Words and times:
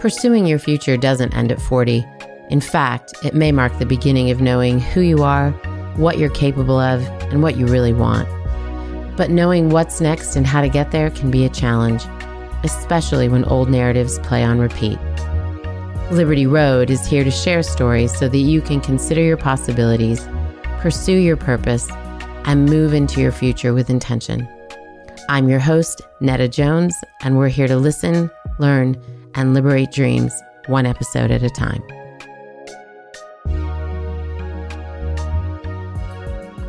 Pursuing 0.00 0.46
your 0.46 0.58
future 0.58 0.96
doesn't 0.96 1.36
end 1.36 1.52
at 1.52 1.60
40. 1.60 2.06
In 2.48 2.62
fact, 2.62 3.12
it 3.22 3.34
may 3.34 3.52
mark 3.52 3.78
the 3.78 3.84
beginning 3.84 4.30
of 4.30 4.40
knowing 4.40 4.80
who 4.80 5.02
you 5.02 5.22
are, 5.22 5.50
what 5.96 6.16
you're 6.16 6.30
capable 6.30 6.80
of, 6.80 7.02
and 7.30 7.42
what 7.42 7.58
you 7.58 7.66
really 7.66 7.92
want. 7.92 8.26
But 9.18 9.28
knowing 9.28 9.68
what's 9.68 10.00
next 10.00 10.36
and 10.36 10.46
how 10.46 10.62
to 10.62 10.70
get 10.70 10.90
there 10.90 11.10
can 11.10 11.30
be 11.30 11.44
a 11.44 11.50
challenge, 11.50 12.02
especially 12.64 13.28
when 13.28 13.44
old 13.44 13.68
narratives 13.68 14.18
play 14.20 14.42
on 14.42 14.58
repeat. 14.58 14.98
Liberty 16.10 16.46
Road 16.46 16.88
is 16.88 17.04
here 17.04 17.22
to 17.22 17.30
share 17.30 17.62
stories 17.62 18.18
so 18.18 18.26
that 18.26 18.38
you 18.38 18.62
can 18.62 18.80
consider 18.80 19.20
your 19.20 19.36
possibilities, 19.36 20.26
pursue 20.78 21.18
your 21.18 21.36
purpose, 21.36 21.90
and 22.46 22.70
move 22.70 22.94
into 22.94 23.20
your 23.20 23.32
future 23.32 23.74
with 23.74 23.90
intention. 23.90 24.48
I'm 25.28 25.50
your 25.50 25.60
host, 25.60 26.00
Nada 26.22 26.48
Jones, 26.48 26.94
and 27.20 27.36
we're 27.36 27.48
here 27.48 27.68
to 27.68 27.76
listen, 27.76 28.30
learn, 28.58 28.96
and 29.34 29.54
liberate 29.54 29.92
dreams 29.92 30.32
one 30.66 30.86
episode 30.86 31.30
at 31.30 31.42
a 31.42 31.50
time. 31.50 31.82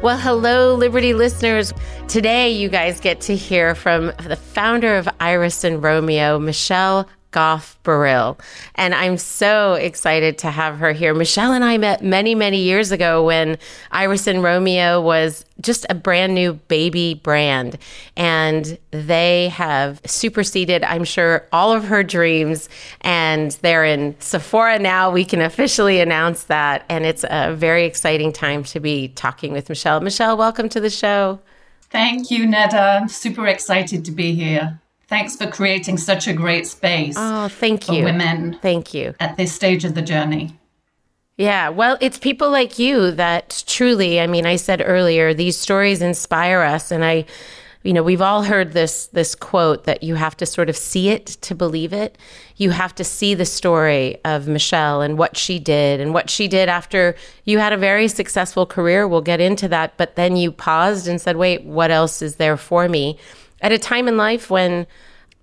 Well, 0.02 0.18
hello, 0.18 0.74
Liberty 0.74 1.14
listeners. 1.14 1.74
Today, 2.08 2.50
you 2.50 2.70
guys 2.70 3.00
get 3.00 3.22
to 3.22 3.36
hear 3.36 3.76
from 3.76 4.12
the 4.28 4.36
founder 4.36 4.98
of 4.98 5.08
Iris 5.20 5.64
and 5.64 5.84
Romeo, 5.84 6.40
Michele 6.40 7.08
Gough 7.32 7.78
Baril. 7.84 8.40
And 8.76 8.94
I'm 8.94 9.18
so 9.18 9.74
excited 9.74 10.38
to 10.40 10.52
have 10.52 10.78
her 10.78 10.92
here. 10.92 11.14
Michele 11.14 11.54
and 11.54 11.64
I 11.64 11.78
met 11.78 12.04
many, 12.04 12.36
many 12.36 12.60
years 12.60 12.92
ago 12.92 13.24
when 13.26 13.58
Iris 13.92 14.28
and 14.28 14.44
Romeo 14.44 15.02
was 15.02 15.46
just 15.62 15.86
a 15.90 15.96
brand 15.96 16.36
new 16.36 16.54
baby 16.54 17.16
brand. 17.16 17.78
And 18.18 18.78
they 18.92 19.50
have 19.50 20.02
superseded, 20.06 20.84
I'm 20.84 21.04
sure, 21.04 21.48
all 21.52 21.72
of 21.72 21.86
her 21.86 22.04
dreams. 22.04 22.70
And 23.02 23.52
they're 23.62 23.86
in 23.86 24.16
Sephora 24.20 24.80
now. 24.80 25.12
We 25.12 25.26
can 25.26 25.42
officially 25.42 26.00
announce 26.00 26.44
that. 26.44 26.86
And 26.90 27.06
it's 27.06 27.26
a 27.30 27.56
very 27.56 27.86
exciting 27.86 28.34
time 28.34 28.64
to 28.66 28.80
be 28.80 29.10
talking 29.10 29.54
with 29.54 29.70
Michele. 29.70 30.02
Michele, 30.02 30.38
welcome 30.38 30.70
to 30.70 30.80
the 30.80 30.90
show. 30.90 31.40
Thank 31.90 32.32
you, 32.32 32.48
Nada. 32.48 33.00
I'm 33.02 33.10
super 33.10 33.48
excited 33.48 34.06
to 34.06 34.12
be 34.12 34.34
here. 34.34 34.80
Thanks 35.12 35.36
for 35.36 35.46
creating 35.46 35.98
such 35.98 36.26
a 36.26 36.32
great 36.32 36.66
space. 36.66 37.16
Oh, 37.18 37.50
thank 37.50 37.84
for 37.84 37.94
you. 37.94 38.06
women 38.06 38.58
Thank 38.62 38.94
you. 38.94 39.14
at 39.20 39.36
this 39.36 39.52
stage 39.52 39.84
of 39.84 39.94
the 39.94 40.02
journey. 40.02 40.58
Yeah, 41.36 41.68
well, 41.68 41.98
it's 42.00 42.18
people 42.18 42.50
like 42.50 42.80
you 42.80 43.12
that 43.12 43.66
truly, 43.68 44.22
I 44.22 44.28
mean, 44.28 44.46
I 44.46 44.56
said 44.56 44.82
earlier, 44.86 45.34
these 45.34 45.58
stories 45.58 46.02
inspire 46.02 46.62
us 46.62 46.92
and 46.92 47.04
I 47.04 47.26
you 47.84 47.94
know, 47.94 48.04
we've 48.04 48.22
all 48.22 48.44
heard 48.44 48.74
this 48.74 49.08
this 49.08 49.34
quote 49.34 49.86
that 49.86 50.04
you 50.04 50.14
have 50.14 50.38
to 50.38 50.46
sort 50.46 50.70
of 50.70 50.78
see 50.78 51.10
it 51.10 51.26
to 51.26 51.56
believe 51.56 51.94
it. 51.94 52.16
You 52.56 52.70
have 52.70 52.94
to 52.96 53.04
see 53.04 53.34
the 53.34 53.46
story 53.46 54.18
of 54.24 54.48
Michele 54.48 55.02
and 55.02 55.18
what 55.18 55.36
she 55.36 55.58
did 55.58 56.00
and 56.00 56.14
what 56.14 56.30
she 56.30 56.48
did 56.48 56.70
after 56.70 57.16
you 57.44 57.58
had 57.58 57.74
a 57.74 57.78
very 57.78 58.08
successful 58.08 58.68
career. 58.68 59.08
We'll 59.08 59.22
get 59.22 59.42
into 59.42 59.68
that, 59.70 59.98
but 59.98 60.16
then 60.16 60.36
you 60.36 60.52
paused 60.52 61.08
and 61.08 61.20
said, 61.20 61.38
"Wait, 61.38 61.64
what 61.64 61.90
else 61.90 62.22
is 62.22 62.36
there 62.36 62.56
for 62.56 62.88
me?" 62.88 63.18
At 63.62 63.72
a 63.72 63.78
time 63.78 64.08
in 64.08 64.18
life 64.18 64.50
when 64.50 64.88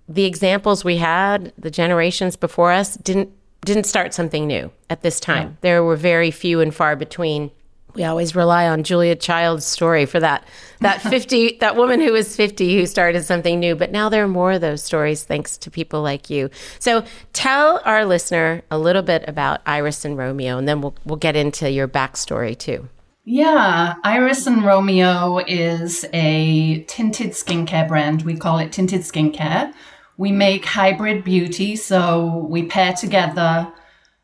the 0.08 0.24
examples 0.24 0.84
we 0.84 0.96
had, 0.96 1.52
the 1.58 1.70
generations 1.70 2.36
before 2.36 2.72
us 2.72 2.96
didn't 2.96 3.30
didn't 3.64 3.84
start 3.84 4.14
something 4.14 4.46
new 4.46 4.70
at 4.88 5.02
this 5.02 5.20
time. 5.20 5.58
There 5.60 5.82
were 5.82 5.96
very 5.96 6.30
few 6.30 6.60
and 6.60 6.74
far 6.74 6.96
between. 6.96 7.50
We 7.94 8.04
always 8.04 8.36
rely 8.36 8.68
on 8.68 8.84
Julia 8.84 9.16
Child's 9.16 9.66
story 9.66 10.06
for 10.06 10.20
that 10.20 10.46
that 10.80 11.02
50 11.14 11.58
that 11.58 11.76
woman 11.76 12.00
who 12.00 12.12
was 12.12 12.34
50 12.36 12.76
who 12.76 12.86
started 12.86 13.24
something 13.24 13.58
new, 13.58 13.74
but 13.74 13.90
now 13.90 14.08
there 14.08 14.24
are 14.24 14.28
more 14.28 14.52
of 14.52 14.60
those 14.60 14.82
stories 14.82 15.24
thanks 15.24 15.58
to 15.58 15.70
people 15.70 16.00
like 16.02 16.30
you. 16.30 16.50
So 16.78 17.04
tell 17.32 17.80
our 17.84 18.04
listener 18.04 18.62
a 18.70 18.78
little 18.78 19.02
bit 19.02 19.24
about 19.26 19.60
Iris 19.66 20.04
and 20.04 20.16
Romeo 20.16 20.58
and 20.58 20.68
then 20.68 20.80
we'll 20.80 20.94
we'll 21.04 21.16
get 21.16 21.36
into 21.36 21.70
your 21.70 21.88
backstory 21.88 22.56
too. 22.56 22.88
Yeah, 23.30 23.96
Iris 24.04 24.46
and 24.46 24.64
Romeo 24.64 25.36
is 25.46 26.06
a 26.14 26.82
tinted 26.84 27.32
skincare 27.32 27.86
brand. 27.86 28.22
We 28.22 28.38
call 28.38 28.58
it 28.58 28.72
tinted 28.72 29.02
skincare. 29.02 29.74
We 30.16 30.32
make 30.32 30.64
hybrid 30.64 31.24
beauty, 31.24 31.76
so 31.76 32.46
we 32.48 32.62
pair 32.64 32.94
together 32.94 33.70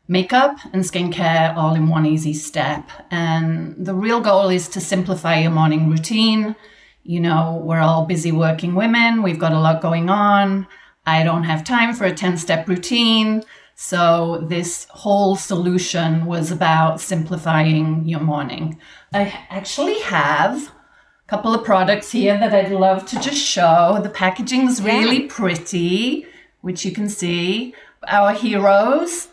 makeup 0.07 0.57
and 0.73 0.81
skincare 0.81 1.55
all 1.55 1.75
in 1.75 1.87
one 1.87 2.07
easy 2.07 2.33
step. 2.33 2.89
And 3.11 3.75
the 3.77 3.93
real 3.93 4.21
goal 4.21 4.49
is 4.49 4.67
to 4.69 4.81
simplify 4.81 5.37
your 5.37 5.51
morning 5.51 5.87
routine. 5.87 6.55
You 7.03 7.19
know, 7.19 7.61
we're 7.63 7.81
all 7.81 8.07
busy 8.07 8.31
working 8.31 8.73
women, 8.73 9.21
we've 9.21 9.37
got 9.37 9.51
a 9.53 9.59
lot 9.59 9.83
going 9.83 10.09
on. 10.09 10.65
I 11.05 11.23
don't 11.23 11.43
have 11.43 11.63
time 11.63 11.93
for 11.93 12.05
a 12.05 12.11
10 12.11 12.37
step 12.37 12.67
routine. 12.67 13.43
So, 13.77 14.45
this 14.47 14.87
whole 14.89 15.35
solution 15.35 16.25
was 16.25 16.49
about 16.49 17.01
simplifying 17.01 18.07
your 18.07 18.21
morning. 18.21 18.79
I 19.13 19.45
actually 19.49 19.99
have 19.99 20.67
a 20.67 21.27
couple 21.27 21.53
of 21.53 21.65
products 21.65 22.11
here 22.11 22.37
that 22.37 22.53
I'd 22.53 22.71
love 22.71 23.05
to 23.07 23.19
just 23.19 23.37
show. 23.37 23.99
The 24.01 24.09
packaging 24.09 24.67
is 24.69 24.81
really 24.81 25.23
pretty, 25.27 26.25
which 26.61 26.85
you 26.85 26.91
can 26.91 27.09
see. 27.09 27.75
Our 28.07 28.33
heroes 28.33 29.27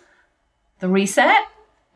the 0.83 0.89
reset 0.89 1.47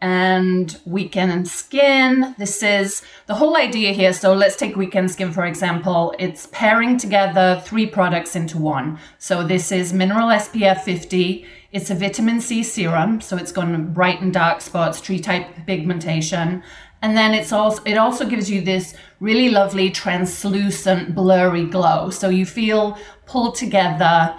and 0.07 0.79
weekend 0.85 1.49
skin. 1.49 2.33
This 2.39 2.63
is 2.63 3.03
the 3.27 3.35
whole 3.35 3.57
idea 3.57 3.93
here. 3.93 4.13
So 4.13 4.35
let's 4.35 4.55
take 4.55 4.77
weekend 4.77 5.11
skin 5.11 5.33
for 5.33 5.45
example. 5.45 6.15
It's 6.21 6.47
pairing 6.53 6.97
together 6.97 7.61
three 7.65 7.87
products 7.87 8.37
into 8.37 8.57
one. 8.57 9.01
So 9.19 9.43
this 9.43 9.73
is 9.73 9.93
mineral 9.93 10.29
SPF 10.29 10.83
50. 10.83 11.45
It's 11.73 11.91
a 11.91 11.97
vitamin 11.97 12.41
C 12.41 12.63
serum, 12.63 13.21
so 13.21 13.37
it's 13.37 13.51
going 13.51 13.73
to 13.73 13.79
brighten 13.79 14.31
dark 14.31 14.61
spots, 14.61 15.01
tree 15.01 15.19
type 15.19 15.49
pigmentation. 15.67 16.63
And 17.03 17.17
then 17.17 17.35
it's 17.35 17.53
also 17.53 17.83
it 17.85 17.97
also 17.97 18.25
gives 18.29 18.49
you 18.49 18.61
this 18.61 18.95
really 19.19 19.51
lovely 19.51 19.91
translucent 19.91 21.17
blurry 21.17 21.65
glow. 21.65 22.11
So 22.11 22.29
you 22.29 22.47
feel 22.47 22.97
pulled 23.27 23.57
together 23.57 24.37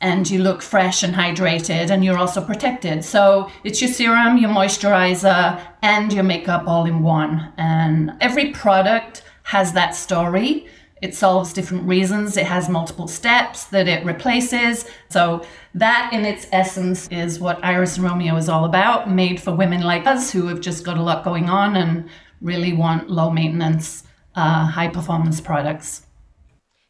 and 0.00 0.28
you 0.30 0.42
look 0.42 0.62
fresh 0.62 1.02
and 1.02 1.14
hydrated 1.14 1.90
and 1.90 2.04
you're 2.04 2.18
also 2.18 2.40
protected. 2.42 3.04
So 3.04 3.50
it's 3.64 3.80
your 3.82 3.90
serum, 3.90 4.38
your 4.38 4.50
moisturizer, 4.50 5.60
and 5.82 6.12
your 6.12 6.24
makeup 6.24 6.64
all 6.66 6.86
in 6.86 7.02
one. 7.02 7.52
And 7.56 8.12
every 8.20 8.52
product 8.52 9.22
has 9.44 9.72
that 9.74 9.94
story. 9.94 10.66
It 11.02 11.14
solves 11.14 11.52
different 11.52 11.84
reasons. 11.84 12.36
It 12.36 12.46
has 12.46 12.68
multiple 12.68 13.08
steps 13.08 13.64
that 13.66 13.88
it 13.88 14.04
replaces. 14.04 14.86
So 15.08 15.44
that 15.74 16.10
in 16.12 16.24
its 16.24 16.46
essence 16.52 17.08
is 17.08 17.40
what 17.40 17.62
Iris 17.64 17.96
and 17.96 18.04
Romeo 18.04 18.36
is 18.36 18.48
all 18.48 18.64
about, 18.64 19.10
made 19.10 19.40
for 19.40 19.54
women 19.54 19.82
like 19.82 20.06
us 20.06 20.30
who 20.30 20.46
have 20.48 20.60
just 20.60 20.84
got 20.84 20.98
a 20.98 21.02
lot 21.02 21.24
going 21.24 21.48
on 21.48 21.76
and 21.76 22.08
really 22.40 22.72
want 22.72 23.10
low 23.10 23.30
maintenance, 23.30 24.04
uh, 24.34 24.66
high 24.66 24.88
performance 24.88 25.40
products. 25.40 26.06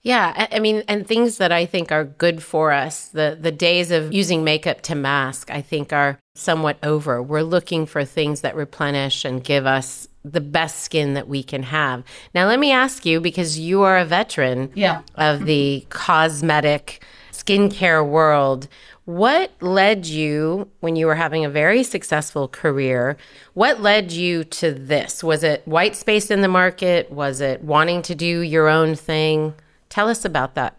Yeah, 0.02 0.46
I 0.50 0.60
mean, 0.60 0.82
and 0.88 1.06
things 1.06 1.36
that 1.36 1.52
I 1.52 1.66
think 1.66 1.92
are 1.92 2.04
good 2.04 2.42
for 2.42 2.72
us. 2.72 3.08
The 3.08 3.36
the 3.38 3.52
days 3.52 3.90
of 3.90 4.12
using 4.14 4.42
makeup 4.44 4.80
to 4.82 4.94
mask, 4.94 5.50
I 5.50 5.60
think, 5.60 5.92
are 5.92 6.18
somewhat 6.34 6.78
over. 6.82 7.22
We're 7.22 7.42
looking 7.42 7.84
for 7.84 8.04
things 8.04 8.40
that 8.40 8.56
replenish 8.56 9.26
and 9.26 9.44
give 9.44 9.66
us 9.66 10.08
the 10.24 10.40
best 10.40 10.80
skin 10.80 11.14
that 11.14 11.28
we 11.28 11.42
can 11.42 11.64
have. 11.64 12.02
Now, 12.34 12.46
let 12.46 12.58
me 12.58 12.72
ask 12.72 13.04
you, 13.04 13.20
because 13.20 13.58
you 13.58 13.82
are 13.82 13.98
a 13.98 14.04
veteran 14.04 14.70
yeah. 14.74 15.02
of 15.16 15.44
the 15.44 15.86
cosmetic 15.90 17.04
skincare 17.32 18.06
world. 18.06 18.68
What 19.04 19.50
led 19.60 20.06
you, 20.06 20.68
when 20.80 20.94
you 20.96 21.06
were 21.06 21.14
having 21.14 21.44
a 21.44 21.50
very 21.50 21.82
successful 21.82 22.48
career, 22.48 23.16
what 23.54 23.80
led 23.80 24.12
you 24.12 24.44
to 24.44 24.72
this? 24.72 25.24
Was 25.24 25.42
it 25.42 25.66
white 25.66 25.96
space 25.96 26.30
in 26.30 26.42
the 26.42 26.48
market? 26.48 27.10
Was 27.10 27.40
it 27.40 27.62
wanting 27.62 28.02
to 28.02 28.14
do 28.14 28.40
your 28.40 28.68
own 28.68 28.94
thing? 28.94 29.54
Tell 29.90 30.08
us 30.08 30.24
about 30.24 30.54
that. 30.54 30.78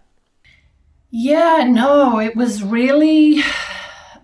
Yeah, 1.12 1.66
no, 1.69 2.19
it 2.19 2.36
was 2.36 2.63
really 2.63 3.44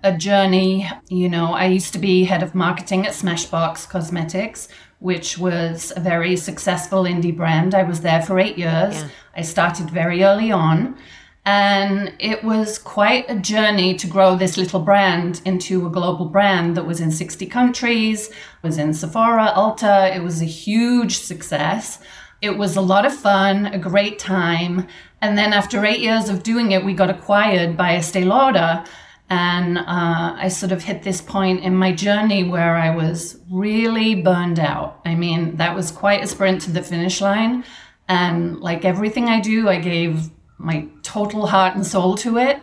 a 0.02 0.18
journey. 0.18 0.90
You 1.10 1.30
know, 1.30 1.54
I 1.54 1.66
used 1.66 1.94
to 1.94 2.00
be 2.00 2.24
head 2.24 2.42
of 2.42 2.56
marketing 2.56 3.06
at 3.06 3.14
Smashbox 3.14 3.90
Cosmetics, 3.90 4.70
which 5.00 5.38
was 5.38 5.92
a 5.96 6.00
very 6.00 6.38
successful 6.38 7.04
indie 7.04 7.36
brand. 7.36 7.76
I 7.76 7.84
was 7.84 8.02
there 8.02 8.22
for 8.22 8.40
eight 8.40 8.58
years. 8.58 8.96
Yeah. 8.96 9.10
I 9.36 9.42
started 9.42 9.90
very 9.90 10.24
early 10.24 10.52
on. 10.52 10.98
And 11.46 12.14
it 12.20 12.44
was 12.44 12.78
quite 12.78 13.30
a 13.30 13.36
journey 13.40 13.96
to 13.96 14.08
grow 14.08 14.36
this 14.36 14.58
little 14.58 14.82
brand 14.82 15.42
into 15.46 15.86
a 15.86 15.90
global 15.90 16.26
brand 16.26 16.76
that 16.76 16.86
was 16.86 17.00
in 17.00 17.10
60 17.12 17.46
countries, 17.46 18.30
was 18.64 18.78
in 18.78 18.94
Sephora, 18.94 19.54
Ulta. 19.56 20.14
It 20.14 20.24
was 20.24 20.42
a 20.42 20.46
huge 20.46 21.20
success. 21.20 22.00
It 22.42 22.58
was 22.58 22.76
a 22.76 22.82
lot 22.82 23.06
of 23.06 23.16
fun, 23.16 23.66
a 23.68 23.80
great 23.80 24.20
time. 24.20 24.88
And 25.22 25.38
then 25.38 25.54
after 25.54 25.86
eight 25.86 26.00
years 26.00 26.30
of 26.30 26.44
doing 26.44 26.72
it, 26.72 26.86
we 26.86 26.94
got 26.94 27.10
acquired 27.10 27.76
by 27.76 27.96
Estee 27.96 28.26
Lauder. 28.26 28.84
And 29.30 29.78
uh, 29.78 30.36
I 30.38 30.48
sort 30.48 30.72
of 30.72 30.84
hit 30.84 31.04
this 31.04 31.20
point 31.20 31.64
in 31.64 31.76
my 31.76 31.92
journey 31.92 32.44
where 32.44 32.76
I 32.76 32.96
was 32.96 33.40
really 33.50 34.16
burned 34.16 34.60
out. 34.60 35.02
I 35.04 35.16
mean, 35.16 35.58
that 35.58 35.76
was 35.76 35.92
quite 35.92 36.24
a 36.24 36.28
sprint 36.28 36.62
to 36.62 36.72
the 36.72 36.84
finish 36.84 37.20
line. 37.22 37.64
And 38.08 38.60
like 38.62 38.86
everything 38.86 39.26
I 39.26 39.42
do, 39.42 39.68
I 39.68 39.80
gave 39.80 40.30
my 40.58 40.88
total 41.04 41.48
heart 41.48 41.76
and 41.76 41.86
soul 41.86 42.16
to 42.18 42.38
it 42.38 42.60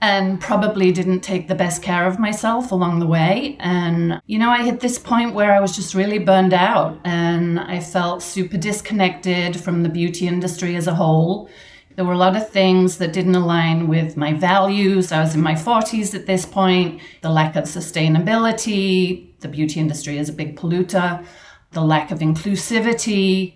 and 0.00 0.40
probably 0.40 0.92
didn't 0.92 1.20
take 1.20 1.48
the 1.48 1.54
best 1.54 1.82
care 1.82 2.06
of 2.06 2.18
myself 2.18 2.70
along 2.70 2.98
the 2.98 3.06
way. 3.06 3.56
And, 3.60 4.20
you 4.26 4.38
know, 4.38 4.50
I 4.50 4.62
hit 4.62 4.80
this 4.80 4.98
point 4.98 5.34
where 5.34 5.52
I 5.52 5.60
was 5.60 5.74
just 5.74 5.94
really 5.94 6.18
burned 6.18 6.52
out 6.52 7.00
and 7.04 7.58
I 7.58 7.80
felt 7.80 8.22
super 8.22 8.58
disconnected 8.58 9.58
from 9.58 9.82
the 9.82 9.88
beauty 9.88 10.26
industry 10.26 10.76
as 10.76 10.86
a 10.86 10.94
whole. 10.94 11.48
There 11.96 12.04
were 12.04 12.12
a 12.12 12.18
lot 12.18 12.36
of 12.36 12.50
things 12.50 12.98
that 12.98 13.14
didn't 13.14 13.36
align 13.36 13.88
with 13.88 14.18
my 14.18 14.34
values. 14.34 15.12
I 15.12 15.20
was 15.20 15.34
in 15.34 15.40
my 15.40 15.54
40s 15.54 16.14
at 16.14 16.26
this 16.26 16.44
point. 16.44 17.00
The 17.22 17.30
lack 17.30 17.56
of 17.56 17.64
sustainability, 17.64 19.28
the 19.40 19.48
beauty 19.48 19.80
industry 19.80 20.18
is 20.18 20.28
a 20.28 20.34
big 20.34 20.56
polluter, 20.58 21.24
the 21.72 21.80
lack 21.80 22.10
of 22.10 22.18
inclusivity, 22.18 23.55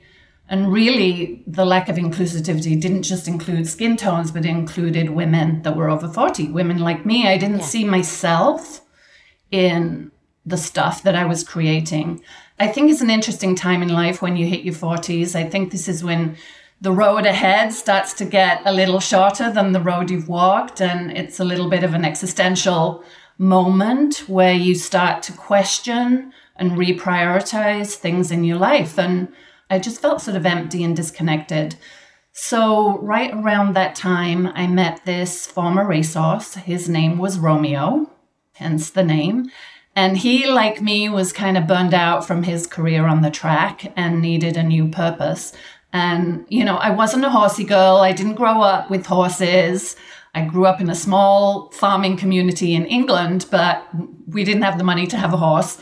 and 0.51 0.73
really, 0.73 1.45
the 1.47 1.65
lack 1.65 1.89
of 1.89 1.95
inclusivity 1.95 2.79
didn't 2.79 3.05
just 3.05 3.29
include 3.29 3.69
skin 3.69 3.97
tones, 3.97 4.33
but 4.33 4.45
included 4.45 5.11
women 5.11 5.63
that 5.63 5.77
were 5.77 5.89
over 5.89 6.09
40, 6.09 6.49
women 6.49 6.79
like 6.79 7.07
me. 7.07 7.29
I 7.29 7.39
didn't 7.39 7.61
yeah. 7.61 7.67
see 7.67 7.85
myself 7.85 8.81
in 9.53 10.11
the 10.45 10.57
stuff 10.57 11.05
that 11.05 11.15
I 11.15 11.25
was 11.25 11.45
creating. 11.45 12.21
I 12.59 12.67
think 12.67 12.91
it's 12.91 13.01
an 13.01 13.11
interesting 13.11 13.55
time 13.55 13.81
in 13.81 13.91
life 13.91 14.21
when 14.21 14.37
you 14.37 14.45
hit 14.45 14.65
your 14.65 14.75
40s. 14.75 15.37
I 15.37 15.49
think 15.49 15.71
this 15.71 15.87
is 15.87 16.03
when 16.03 16.37
the 16.81 16.91
road 16.91 17.27
ahead 17.27 17.73
starts 17.73 18.13
to 18.15 18.25
get 18.25 18.61
a 18.65 18.73
little 18.73 18.99
shorter 18.99 19.53
than 19.53 19.71
the 19.71 19.81
road 19.81 20.11
you've 20.11 20.29
walked. 20.29 20.81
And 20.81 21.17
it's 21.17 21.39
a 21.39 21.45
little 21.45 21.71
bit 21.71 21.85
of 21.85 21.95
an 21.95 22.05
existential 22.05 23.05
moment 23.39 24.29
where 24.29 24.55
you 24.55 24.75
start 24.75 25.23
to 25.25 25.33
question 25.33 26.33
and 26.57 26.73
reprioritize 26.73 27.95
things 27.95 28.33
in 28.33 28.43
your 28.43 28.59
life. 28.59 28.99
And 28.99 29.33
I 29.71 29.79
just 29.79 30.03
felt 30.03 30.21
sort 30.21 30.37
of 30.37 30.45
empty 30.45 30.83
and 30.83 30.97
disconnected. 30.97 31.77
So, 32.33 32.99
right 32.99 33.33
around 33.33 33.75
that 33.75 33.95
time, 33.95 34.49
I 34.49 34.67
met 34.67 35.05
this 35.05 35.47
former 35.47 35.87
racehorse. 35.87 36.55
His 36.55 36.89
name 36.89 37.19
was 37.19 37.39
Romeo, 37.39 38.11
hence 38.55 38.91
the 38.91 39.05
name. 39.05 39.51
And 39.97 40.19
he, 40.19 40.47
like 40.47 40.81
me, 40.81 41.09
was 41.09 41.33
kind 41.33 41.57
of 41.57 41.67
burned 41.67 41.95
out 41.95 42.27
from 42.27 42.45
his 42.45 42.67
career 42.67 43.07
on 43.07 43.23
the 43.23 43.31
track 43.31 43.93
and 43.97 44.21
needed 44.21 44.57
a 44.57 44.63
new 44.63 44.89
purpose. 44.89 45.53
And, 45.93 46.45
you 46.49 46.65
know, 46.65 46.77
I 46.77 46.91
wasn't 46.91 47.25
a 47.25 47.31
horsey 47.31 47.65
girl. 47.65 47.97
I 47.97 48.13
didn't 48.13 48.35
grow 48.35 48.63
up 48.63 48.91
with 48.91 49.07
horses. 49.07 49.97
I 50.35 50.45
grew 50.45 50.67
up 50.67 50.81
in 50.81 50.89
a 50.89 50.95
small 50.95 51.71
farming 51.73 52.17
community 52.17 52.75
in 52.75 52.87
England, 52.87 53.47
but 53.51 53.85
we 54.29 54.45
didn't 54.45 54.63
have 54.63 54.79
the 54.79 54.85
money 54.85 55.09
to 55.09 55.17
have 55.17 55.33
a 55.33 55.39
horse. 55.39 55.79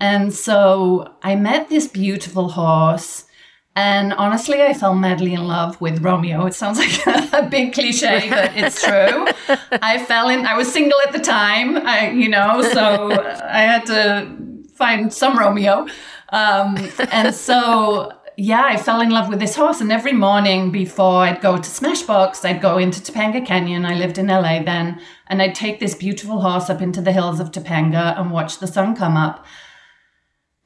And 0.00 0.34
so 0.34 1.14
I 1.22 1.36
met 1.36 1.68
this 1.68 1.86
beautiful 1.86 2.50
horse 2.50 3.26
and 3.74 4.12
honestly, 4.12 4.60
I 4.62 4.74
fell 4.74 4.94
madly 4.94 5.32
in 5.32 5.46
love 5.46 5.80
with 5.80 6.02
Romeo. 6.02 6.44
It 6.46 6.54
sounds 6.54 6.78
like 6.78 7.06
a 7.32 7.48
big 7.48 7.72
cliche, 7.72 8.28
but 8.28 8.52
it's 8.54 8.82
true. 8.82 9.26
I 9.80 10.04
fell 10.04 10.28
in, 10.28 10.44
I 10.46 10.56
was 10.56 10.70
single 10.70 10.98
at 11.06 11.12
the 11.12 11.20
time, 11.20 11.78
I, 11.78 12.10
you 12.10 12.28
know, 12.28 12.62
so 12.62 13.12
I 13.12 13.60
had 13.60 13.86
to 13.86 14.36
find 14.74 15.12
some 15.12 15.38
Romeo. 15.38 15.86
Um, 16.32 16.76
and 17.10 17.34
so, 17.34 18.12
yeah, 18.36 18.64
I 18.64 18.76
fell 18.76 19.00
in 19.00 19.10
love 19.10 19.28
with 19.28 19.40
this 19.40 19.54
horse. 19.54 19.80
And 19.80 19.90
every 19.90 20.12
morning 20.12 20.70
before 20.70 21.22
I'd 21.22 21.40
go 21.40 21.56
to 21.56 21.62
Smashbox, 21.62 22.44
I'd 22.44 22.60
go 22.60 22.76
into 22.78 23.00
Topanga 23.00 23.44
Canyon. 23.44 23.86
I 23.86 23.94
lived 23.94 24.18
in 24.18 24.26
LA 24.26 24.62
then. 24.62 25.00
And 25.28 25.40
I'd 25.40 25.54
take 25.54 25.80
this 25.80 25.94
beautiful 25.94 26.40
horse 26.40 26.68
up 26.68 26.82
into 26.82 27.00
the 27.00 27.12
hills 27.12 27.40
of 27.40 27.52
Topanga 27.52 28.18
and 28.18 28.30
watch 28.30 28.58
the 28.58 28.66
sun 28.66 28.94
come 28.94 29.16
up. 29.16 29.46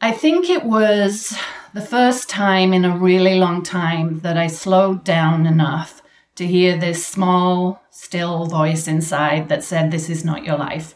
I 0.00 0.12
think 0.12 0.50
it 0.50 0.64
was 0.64 1.34
the 1.72 1.80
first 1.80 2.28
time 2.28 2.74
in 2.74 2.84
a 2.84 2.96
really 2.96 3.36
long 3.36 3.62
time 3.62 4.20
that 4.20 4.36
I 4.36 4.46
slowed 4.46 5.04
down 5.04 5.46
enough 5.46 6.02
to 6.34 6.46
hear 6.46 6.76
this 6.76 7.06
small, 7.06 7.82
still 7.90 8.46
voice 8.46 8.86
inside 8.86 9.48
that 9.48 9.64
said, 9.64 9.90
This 9.90 10.10
is 10.10 10.24
not 10.24 10.44
your 10.44 10.58
life. 10.58 10.94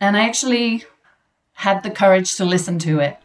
And 0.00 0.16
I 0.16 0.26
actually 0.26 0.84
had 1.54 1.82
the 1.82 1.90
courage 1.90 2.36
to 2.36 2.44
listen 2.44 2.78
to 2.80 3.00
it. 3.00 3.16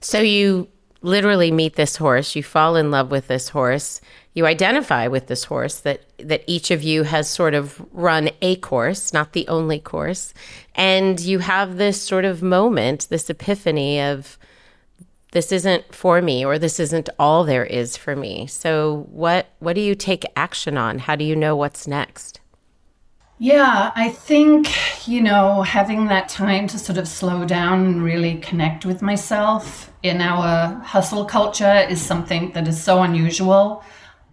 So 0.00 0.20
you 0.20 0.68
literally 1.02 1.52
meet 1.52 1.76
this 1.76 1.96
horse, 1.96 2.34
you 2.34 2.42
fall 2.42 2.76
in 2.76 2.90
love 2.90 3.10
with 3.10 3.28
this 3.28 3.50
horse, 3.50 4.00
you 4.32 4.46
identify 4.46 5.06
with 5.06 5.26
this 5.26 5.44
horse 5.44 5.80
that 5.80 6.02
that 6.18 6.42
each 6.46 6.70
of 6.70 6.82
you 6.82 7.02
has 7.02 7.28
sort 7.28 7.52
of 7.52 7.84
run 7.92 8.30
a 8.40 8.56
course, 8.56 9.12
not 9.12 9.34
the 9.34 9.46
only 9.48 9.78
course, 9.78 10.32
and 10.74 11.20
you 11.20 11.40
have 11.40 11.76
this 11.76 12.00
sort 12.00 12.24
of 12.24 12.42
moment, 12.42 13.06
this 13.10 13.28
epiphany 13.28 14.00
of 14.00 14.38
this 15.32 15.52
isn't 15.52 15.94
for 15.94 16.22
me 16.22 16.44
or 16.44 16.58
this 16.58 16.80
isn't 16.80 17.08
all 17.18 17.44
there 17.44 17.64
is 17.64 17.96
for 17.96 18.16
me. 18.16 18.46
So 18.46 19.06
what 19.10 19.48
what 19.58 19.74
do 19.74 19.80
you 19.80 19.94
take 19.94 20.24
action 20.36 20.78
on? 20.78 20.98
How 21.00 21.16
do 21.16 21.24
you 21.24 21.36
know 21.36 21.56
what's 21.56 21.86
next? 21.86 22.40
Yeah, 23.38 23.92
I 23.94 24.08
think, 24.08 25.06
you 25.06 25.20
know, 25.20 25.60
having 25.60 26.06
that 26.06 26.30
time 26.30 26.66
to 26.68 26.78
sort 26.78 26.96
of 26.96 27.06
slow 27.06 27.44
down 27.44 27.84
and 27.84 28.02
really 28.02 28.36
connect 28.36 28.86
with 28.86 29.02
myself 29.02 29.92
in 30.02 30.22
our 30.22 30.80
hustle 30.82 31.26
culture 31.26 31.86
is 31.90 32.00
something 32.00 32.52
that 32.52 32.66
is 32.66 32.82
so 32.82 33.02
unusual 33.02 33.84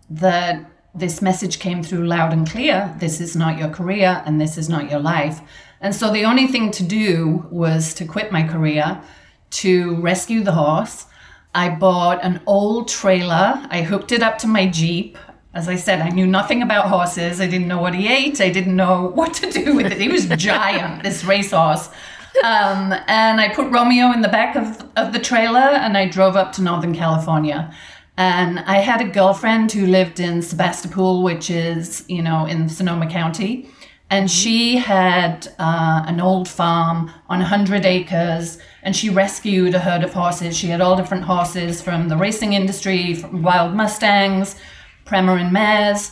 that 0.09 0.65
this 0.95 1.21
message 1.21 1.59
came 1.59 1.83
through 1.83 2.07
loud 2.07 2.31
and 2.31 2.49
clear. 2.49 2.95
This 2.99 3.19
is 3.19 3.35
not 3.35 3.57
your 3.57 3.69
career 3.69 4.23
and 4.25 4.39
this 4.39 4.57
is 4.57 4.69
not 4.69 4.89
your 4.89 5.01
life. 5.01 5.41
And 5.81 5.93
so 5.93 6.09
the 6.09 6.23
only 6.23 6.47
thing 6.47 6.71
to 6.71 6.83
do 6.83 7.45
was 7.51 7.93
to 7.95 8.05
quit 8.05 8.31
my 8.31 8.47
career 8.47 9.01
to 9.53 9.95
rescue 9.95 10.43
the 10.43 10.51
horse. 10.51 11.05
I 11.55 11.69
bought 11.69 12.23
an 12.23 12.41
old 12.45 12.87
trailer. 12.87 13.65
I 13.69 13.83
hooked 13.83 14.11
it 14.11 14.23
up 14.23 14.37
to 14.39 14.47
my 14.47 14.67
Jeep. 14.67 15.17
As 15.53 15.69
I 15.69 15.75
said, 15.75 16.01
I 16.01 16.09
knew 16.09 16.25
nothing 16.25 16.63
about 16.63 16.87
horses. 16.89 17.39
I 17.39 17.47
didn't 17.47 17.67
know 17.67 17.79
what 17.79 17.93
he 17.93 18.07
ate. 18.07 18.41
I 18.41 18.49
didn't 18.49 18.75
know 18.75 19.07
what 19.15 19.33
to 19.35 19.51
do 19.51 19.75
with 19.75 19.91
it. 19.91 20.01
He 20.01 20.09
was 20.09 20.25
giant, 20.25 21.03
this 21.03 21.23
racehorse. 21.23 21.89
Um, 22.43 22.93
and 23.07 23.39
I 23.39 23.53
put 23.53 23.71
Romeo 23.71 24.11
in 24.11 24.21
the 24.21 24.27
back 24.27 24.55
of, 24.55 24.83
of 24.95 25.13
the 25.13 25.19
trailer 25.19 25.59
and 25.59 25.95
I 25.95 26.07
drove 26.07 26.35
up 26.35 26.51
to 26.53 26.63
Northern 26.63 26.95
California. 26.95 27.71
And 28.17 28.59
I 28.59 28.77
had 28.77 29.01
a 29.01 29.07
girlfriend 29.07 29.71
who 29.71 29.85
lived 29.85 30.19
in 30.19 30.41
Sebastopol, 30.41 31.23
which 31.23 31.49
is, 31.49 32.03
you 32.07 32.21
know, 32.21 32.45
in 32.45 32.69
Sonoma 32.69 33.07
County. 33.07 33.69
And 34.13 34.29
she 34.29 34.77
had 34.77 35.47
uh, 35.57 36.03
an 36.05 36.21
old 36.21 36.47
farm 36.47 37.09
on 37.29 37.39
100 37.39 37.83
acres 37.83 38.59
and 38.83 38.95
she 38.95 39.09
rescued 39.09 39.73
a 39.73 39.79
herd 39.79 40.03
of 40.03 40.13
horses. 40.13 40.55
She 40.55 40.67
had 40.67 40.81
all 40.81 40.95
different 40.95 41.23
horses 41.23 41.81
from 41.81 42.09
the 42.09 42.15
racing 42.15 42.53
industry, 42.53 43.15
from 43.15 43.41
wild 43.41 43.73
Mustangs, 43.73 44.55
Premarin 45.03 45.51
mares. 45.51 46.11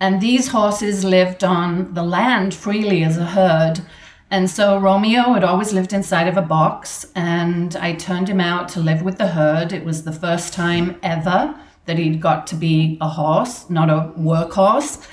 And 0.00 0.18
these 0.18 0.48
horses 0.48 1.04
lived 1.04 1.44
on 1.44 1.92
the 1.92 2.02
land 2.02 2.54
freely 2.54 3.04
as 3.04 3.18
a 3.18 3.26
herd. 3.26 3.82
And 4.30 4.48
so 4.48 4.78
Romeo 4.78 5.34
had 5.34 5.44
always 5.44 5.74
lived 5.74 5.92
inside 5.92 6.28
of 6.28 6.38
a 6.38 6.48
box, 6.56 7.04
and 7.14 7.76
I 7.76 7.92
turned 7.92 8.30
him 8.30 8.40
out 8.40 8.70
to 8.70 8.80
live 8.80 9.02
with 9.02 9.18
the 9.18 9.26
herd. 9.26 9.74
It 9.74 9.84
was 9.84 10.04
the 10.04 10.10
first 10.12 10.54
time 10.54 10.98
ever 11.02 11.54
that 11.84 11.98
he'd 11.98 12.22
got 12.22 12.46
to 12.46 12.54
be 12.54 12.96
a 13.02 13.10
horse, 13.10 13.68
not 13.68 13.90
a 13.90 14.10
workhorse. 14.18 15.06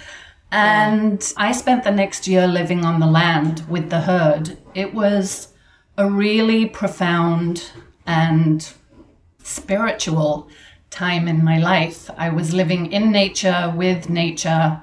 And 0.52 1.22
yeah. 1.22 1.44
I 1.46 1.52
spent 1.52 1.84
the 1.84 1.92
next 1.92 2.28
year 2.28 2.48
living 2.48 2.84
on 2.84 3.00
the 3.00 3.08
land 3.08 3.64
with 3.70 3.90
the 3.90 4.02
herd. 4.02 4.58
It 4.74 4.94
was 4.94 5.50
a 5.98 6.10
really 6.10 6.66
profound 6.66 7.72
and 8.06 8.72
spiritual 9.44 10.50
time 10.90 11.28
in 11.28 11.44
my 11.44 11.60
life. 11.60 12.10
I 12.18 12.30
was 12.30 12.54
living 12.54 12.92
in 12.92 13.12
nature 13.12 13.74
with 13.76 14.10
nature 14.10 14.82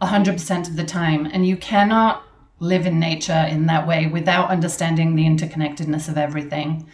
100% 0.00 0.68
of 0.68 0.76
the 0.76 0.84
time. 0.84 1.26
And 1.26 1.46
you 1.46 1.56
cannot 1.56 2.22
live 2.58 2.86
in 2.86 2.98
nature 2.98 3.46
in 3.50 3.66
that 3.66 3.86
way 3.86 4.06
without 4.06 4.50
understanding 4.50 5.14
the 5.14 5.24
interconnectedness 5.24 6.08
of 6.08 6.16
everything. 6.16 6.88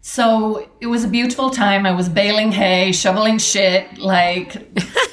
So 0.00 0.68
it 0.80 0.86
was 0.86 1.04
a 1.04 1.08
beautiful 1.08 1.50
time. 1.50 1.86
I 1.86 1.92
was 1.92 2.08
baling 2.08 2.52
hay, 2.52 2.92
shoveling 2.92 3.38
shit, 3.38 3.98
like 3.98 4.56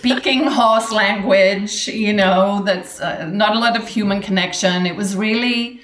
speaking 0.05 0.43
horse 0.59 0.91
language, 0.91 1.88
you 1.88 2.13
know, 2.13 2.62
that's 2.63 3.01
uh, 3.01 3.25
not 3.25 3.55
a 3.55 3.59
lot 3.59 3.75
of 3.75 3.88
human 3.88 4.21
connection. 4.21 4.85
It 4.85 4.95
was 4.95 5.15
really, 5.15 5.81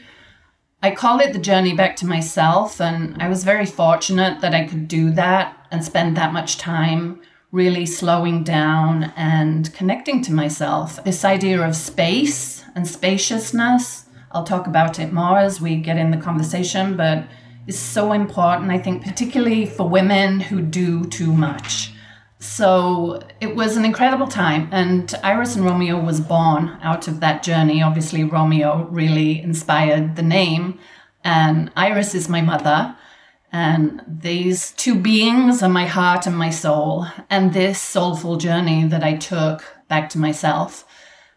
I 0.84 0.92
call 0.92 1.20
it 1.20 1.34
the 1.34 1.40
journey 1.40 1.74
back 1.74 1.96
to 1.98 2.06
myself. 2.06 2.80
And 2.80 3.22
I 3.22 3.28
was 3.28 3.44
very 3.44 3.66
fortunate 3.66 4.42
that 4.42 4.54
I 4.54 4.68
could 4.68 4.88
do 4.88 5.10
that 5.12 5.68
and 5.72 5.84
spend 5.84 6.18
that 6.18 6.34
much 6.34 6.58
time 6.58 7.20
really 7.52 7.86
slowing 7.86 8.44
down 8.44 9.12
and 9.16 9.74
connecting 9.74 10.22
to 10.24 10.34
myself. 10.34 11.04
This 11.04 11.26
idea 11.26 11.62
of 11.68 11.76
space 11.76 12.64
and 12.76 12.88
spaciousness, 12.88 14.06
I'll 14.32 14.46
talk 14.46 14.68
about 14.68 15.00
it 15.00 15.12
more 15.12 15.40
as 15.40 15.60
we 15.60 15.76
get 15.78 15.98
in 15.98 16.12
the 16.12 16.18
conversation, 16.18 16.96
but 16.96 17.26
is 17.68 17.78
so 17.78 18.14
important, 18.14 18.72
I 18.72 18.78
think, 18.78 19.04
particularly 19.04 19.66
for 19.66 19.90
women 19.90 20.40
who 20.40 20.62
do 20.62 21.06
too 21.06 21.34
much. 21.34 21.91
So 22.42 23.22
it 23.40 23.56
was 23.56 23.78
an 23.78 23.86
incredible 23.86 24.26
time, 24.28 24.68
and 24.72 25.14
Iris 25.24 25.56
and 25.56 25.64
Romeo 25.64 26.04
was 26.04 26.20
born 26.20 26.76
out 26.82 27.08
of 27.08 27.20
that 27.20 27.44
journey. 27.44 27.84
Obviously, 27.84 28.24
Romeo 28.24 28.88
really 28.90 29.40
inspired 29.40 30.16
the 30.16 30.24
name, 30.24 30.80
and 31.24 31.72
Iris 31.78 32.16
is 32.16 32.28
my 32.28 32.42
mother. 32.42 32.96
And 33.52 34.02
these 34.08 34.72
two 34.72 34.96
beings 34.96 35.62
are 35.62 35.70
my 35.70 35.86
heart 35.86 36.26
and 36.26 36.36
my 36.36 36.50
soul, 36.50 37.06
and 37.30 37.54
this 37.54 37.80
soulful 37.80 38.38
journey 38.38 38.88
that 38.88 39.04
I 39.04 39.18
took 39.18 39.64
back 39.88 40.10
to 40.10 40.18
myself. 40.18 40.84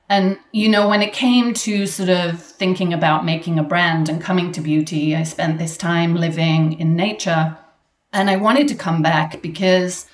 And, 0.08 0.38
you 0.52 0.70
know, 0.70 0.88
when 0.88 1.02
it 1.02 1.12
came 1.12 1.52
to 1.52 1.86
sort 1.86 2.08
of 2.08 2.40
thinking 2.40 2.94
about 2.94 3.26
making 3.26 3.58
a 3.58 3.62
brand 3.62 4.08
and 4.08 4.22
coming 4.22 4.52
to 4.52 4.62
beauty, 4.62 5.14
I 5.14 5.24
spent 5.24 5.58
this 5.58 5.76
time 5.76 6.16
living 6.16 6.80
in 6.80 6.96
nature. 6.96 7.58
And 8.10 8.30
I 8.30 8.36
wanted 8.36 8.68
to 8.68 8.74
come 8.74 9.02
back 9.02 9.42
because 9.42 10.06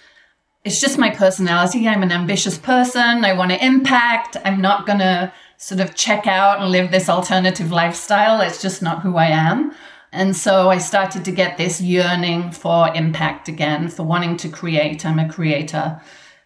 it's 0.64 0.80
just 0.80 0.98
my 0.98 1.10
personality. 1.10 1.88
I'm 1.88 2.02
an 2.02 2.12
ambitious 2.12 2.58
person. 2.58 3.24
I 3.24 3.32
want 3.32 3.50
to 3.50 3.64
impact. 3.64 4.36
I'm 4.44 4.60
not 4.60 4.86
going 4.86 4.98
to 4.98 5.32
sort 5.56 5.80
of 5.80 5.94
check 5.94 6.26
out 6.26 6.60
and 6.60 6.70
live 6.70 6.90
this 6.90 7.08
alternative 7.08 7.70
lifestyle. 7.70 8.40
It's 8.40 8.60
just 8.60 8.82
not 8.82 9.02
who 9.02 9.16
I 9.16 9.26
am. 9.26 9.74
And 10.12 10.36
so 10.36 10.70
I 10.70 10.78
started 10.78 11.24
to 11.24 11.32
get 11.32 11.56
this 11.56 11.80
yearning 11.80 12.50
for 12.50 12.92
impact 12.94 13.48
again, 13.48 13.88
for 13.88 14.02
wanting 14.02 14.36
to 14.38 14.48
create. 14.48 15.06
I'm 15.06 15.18
a 15.18 15.28
creator 15.28 16.00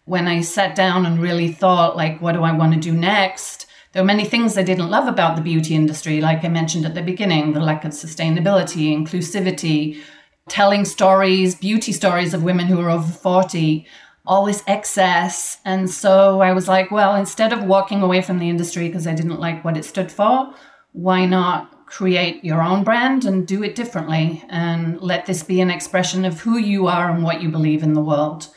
when 0.05 0.27
I 0.27 0.41
sat 0.41 0.75
down 0.75 1.05
and 1.05 1.19
really 1.19 1.51
thought, 1.51 1.97
like, 1.97 2.21
what 2.21 2.33
do 2.33 2.43
I 2.43 2.51
want 2.51 2.73
to 2.73 2.79
do 2.79 2.91
next? 2.93 3.65
There 3.91 4.03
were 4.03 4.07
many 4.07 4.25
things 4.25 4.57
I 4.57 4.63
didn't 4.63 4.89
love 4.89 5.07
about 5.07 5.35
the 5.35 5.41
beauty 5.41 5.73
industry, 5.73 6.21
like 6.21 6.43
I 6.43 6.49
mentioned 6.49 6.85
at 6.85 6.93
the 6.93 7.01
beginning 7.01 7.53
the 7.53 7.59
lack 7.59 7.85
of 7.85 7.91
sustainability, 7.91 8.95
inclusivity, 8.95 10.01
telling 10.47 10.85
stories, 10.85 11.55
beauty 11.55 11.91
stories 11.91 12.33
of 12.33 12.43
women 12.43 12.67
who 12.67 12.79
are 12.81 12.89
over 12.89 13.11
40, 13.11 13.87
all 14.27 14.45
this 14.45 14.63
excess. 14.67 15.59
And 15.65 15.89
so 15.89 16.41
I 16.41 16.53
was 16.53 16.67
like, 16.67 16.91
well, 16.91 17.15
instead 17.15 17.53
of 17.53 17.63
walking 17.63 18.01
away 18.01 18.21
from 18.21 18.39
the 18.39 18.49
industry 18.49 18.87
because 18.87 19.07
I 19.07 19.13
didn't 19.13 19.39
like 19.39 19.63
what 19.63 19.77
it 19.77 19.85
stood 19.85 20.11
for, 20.11 20.53
why 20.93 21.25
not 21.25 21.85
create 21.85 22.43
your 22.43 22.61
own 22.61 22.83
brand 22.83 23.25
and 23.25 23.47
do 23.47 23.63
it 23.63 23.75
differently 23.75 24.43
and 24.49 24.99
let 25.01 25.25
this 25.25 25.43
be 25.43 25.61
an 25.61 25.69
expression 25.69 26.25
of 26.25 26.41
who 26.41 26.57
you 26.57 26.87
are 26.87 27.11
and 27.11 27.23
what 27.23 27.41
you 27.41 27.49
believe 27.49 27.83
in 27.83 27.93
the 27.93 28.01
world? 28.01 28.47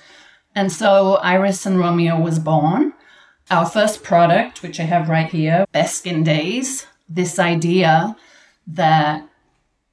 And 0.54 0.72
so 0.72 1.16
Iris 1.16 1.66
and 1.66 1.78
Romeo 1.78 2.18
was 2.18 2.38
born. 2.38 2.94
Our 3.50 3.66
first 3.66 4.02
product, 4.02 4.62
which 4.62 4.80
I 4.80 4.84
have 4.84 5.08
right 5.08 5.30
here, 5.30 5.66
Best 5.72 5.98
Skin 5.98 6.22
Days, 6.22 6.86
this 7.08 7.38
idea 7.38 8.16
that 8.66 9.27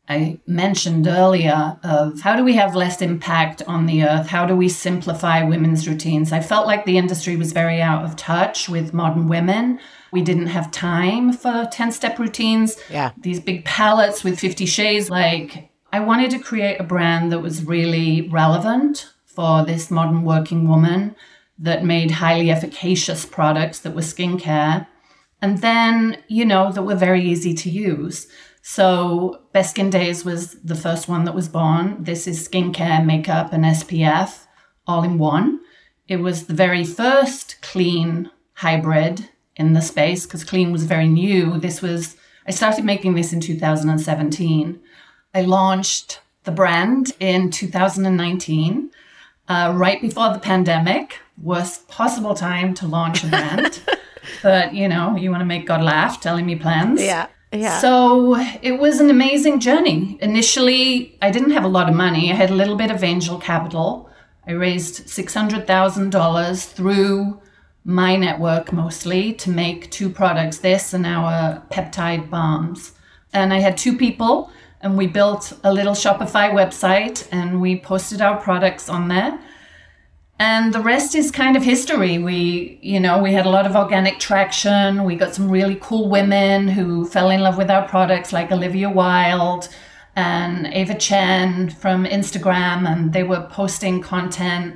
I 0.08 0.40
mentioned 0.46 1.08
earlier 1.08 1.80
of 1.84 2.22
how 2.22 2.36
do 2.36 2.44
we 2.44 2.54
have 2.56 2.76
less 2.76 3.02
impact 3.02 3.64
on 3.68 3.88
the 3.88 4.04
earth? 4.04 4.28
How 4.28 4.46
do 4.46 4.56
we 4.56 4.70
simplify 4.70 5.44
women's 5.44 5.88
routines? 5.88 6.32
I 6.32 6.42
felt 6.42 6.68
like 6.68 6.86
the 6.86 6.98
industry 6.98 7.36
was 7.36 7.54
very 7.54 7.82
out 7.82 8.06
of 8.06 8.16
touch 8.16 8.70
with 8.70 8.94
modern 8.94 9.28
women. 9.28 9.80
We 10.12 10.22
didn't 10.22 10.48
have 10.48 10.70
time 10.72 11.34
for 11.34 11.68
10 11.72 11.92
step 11.92 12.20
routines. 12.20 12.78
Yeah. 12.90 13.12
These 13.18 13.40
big 13.40 13.66
palettes 13.66 14.24
with 14.24 14.40
50 14.40 14.66
shades. 14.68 15.10
Like, 15.10 15.72
I 15.92 16.00
wanted 16.02 16.30
to 16.32 16.40
create 16.40 16.80
a 16.80 16.84
brand 16.84 17.32
that 17.32 17.40
was 17.40 17.64
really 17.66 18.30
relevant 18.30 19.10
for 19.26 19.66
this 19.66 19.90
modern 19.90 20.24
working 20.24 20.68
woman 20.68 21.16
that 21.58 21.84
made 21.84 22.12
highly 22.12 22.52
efficacious 22.52 23.26
products 23.26 23.80
that 23.80 23.96
were 23.96 24.02
skincare. 24.02 24.88
And 25.42 25.60
then, 25.60 26.22
you 26.28 26.46
know, 26.46 26.72
that 26.72 26.84
were 26.84 26.96
very 26.96 27.24
easy 27.24 27.54
to 27.56 27.70
use. 27.70 28.28
So, 28.68 29.42
Best 29.54 29.70
Skin 29.70 29.92
Days 29.92 30.26
was 30.26 30.56
the 30.64 30.74
first 30.74 31.08
one 31.08 31.26
that 31.26 31.36
was 31.36 31.48
born. 31.48 32.04
This 32.04 32.28
is 32.28 32.50
skincare, 32.50 33.06
makeup, 33.06 33.54
and 33.54 33.64
SPF 33.64 34.48
all 34.88 35.04
in 35.04 35.20
one. 35.20 35.60
It 36.08 36.16
was 36.18 36.48
the 36.48 36.56
very 36.56 36.84
first 36.84 37.62
clean 37.62 38.32
hybrid 38.54 39.30
in 39.56 39.74
the 39.74 39.84
space 39.84 40.26
because 40.26 40.44
clean 40.44 40.72
was 40.72 40.86
very 40.86 41.08
new. 41.08 41.60
This 41.60 41.84
was, 41.84 42.18
I 42.48 42.52
started 42.52 42.86
making 42.86 43.14
this 43.14 43.32
in 43.32 43.40
2017. 43.40 44.80
I 45.36 45.42
launched 45.42 46.22
the 46.44 46.52
brand 46.52 47.12
in 47.20 47.52
2019 47.52 48.90
uh, 49.48 49.74
right 49.76 50.02
before 50.02 50.34
the 50.34 50.40
pandemic. 50.40 51.20
Worst 51.40 51.88
possible 51.88 52.34
time 52.34 52.74
to 52.74 52.88
launch 52.88 53.24
a 53.24 53.28
brand. 53.28 53.80
but, 54.42 54.74
you 54.74 54.88
know, 54.88 55.16
you 55.16 55.30
want 55.30 55.42
to 55.42 55.46
make 55.46 55.68
God 55.68 55.84
laugh, 55.84 56.20
telling 56.20 56.48
me 56.48 56.56
plans. 56.56 57.00
Yeah. 57.00 57.28
Yeah. 57.58 57.80
So 57.80 58.36
it 58.62 58.80
was 58.80 59.00
an 59.00 59.10
amazing 59.10 59.60
journey. 59.60 60.18
Initially, 60.22 61.18
I 61.22 61.32
didn't 61.32 61.52
have 61.52 61.64
a 61.64 61.70
lot 61.70 61.90
of 61.90 61.96
money. 61.96 62.32
I 62.32 62.36
had 62.36 62.50
a 62.50 62.56
little 62.56 62.76
bit 62.76 62.92
of 62.92 63.04
angel 63.04 63.38
capital. 63.40 64.10
I 64.48 64.52
raised 64.52 65.08
$600,000 65.08 66.72
through 66.74 67.42
my 67.84 68.16
network 68.16 68.74
mostly 68.74 69.34
to 69.34 69.50
make 69.50 69.92
two 69.92 70.10
products 70.10 70.58
this 70.58 70.94
and 70.94 71.06
our 71.06 71.62
peptide 71.72 72.30
balms. 72.30 72.94
And 73.32 73.54
I 73.54 73.60
had 73.60 73.78
two 73.78 73.98
people 73.98 74.52
and 74.82 74.98
we 74.98 75.08
built 75.08 75.54
a 75.64 75.74
little 75.74 75.94
Shopify 75.94 76.52
website 76.52 77.28
and 77.32 77.62
we 77.62 77.80
posted 77.80 78.22
our 78.22 78.38
products 78.42 78.90
on 78.90 79.08
there. 79.08 79.40
And 80.38 80.74
the 80.74 80.82
rest 80.82 81.16
is 81.16 81.32
kind 81.32 81.56
of 81.56 81.64
history. 81.64 82.18
We, 82.18 82.78
you 82.82 83.00
know, 83.00 83.22
we 83.22 83.32
had 83.32 83.46
a 83.46 83.50
lot 83.50 83.66
of 83.66 83.76
organic 83.76 84.20
traction. 84.20 85.06
We 85.06 85.16
got 85.16 85.34
some 85.34 85.50
really 85.50 85.78
cool 85.80 86.10
women 86.10 86.68
who 86.68 87.06
fell 87.06 87.30
in 87.30 87.40
love 87.40 87.58
with 87.58 87.72
our 87.72 87.88
products, 87.88 88.34
like 88.34 88.52
Olivia 88.52 88.90
Wilde 88.90 89.70
and 90.16 90.68
Eva 90.74 90.96
Chen 90.96 91.70
from 91.70 92.06
Instagram. 92.06 92.86
And 92.86 93.14
they 93.14 93.24
were 93.24 93.48
posting 93.50 94.02
content 94.02 94.76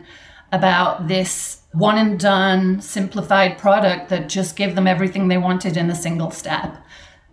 about 0.53 1.09
this 1.09 1.61
one 1.73 1.97
and 1.97 2.19
done 2.19 2.81
simplified 2.81 3.57
product 3.57 4.09
that 4.09 4.29
just 4.29 4.55
gave 4.55 4.75
them 4.75 4.87
everything 4.87 5.27
they 5.27 5.37
wanted 5.37 5.75
in 5.75 5.89
a 5.89 5.95
single 5.95 6.31
step. 6.31 6.77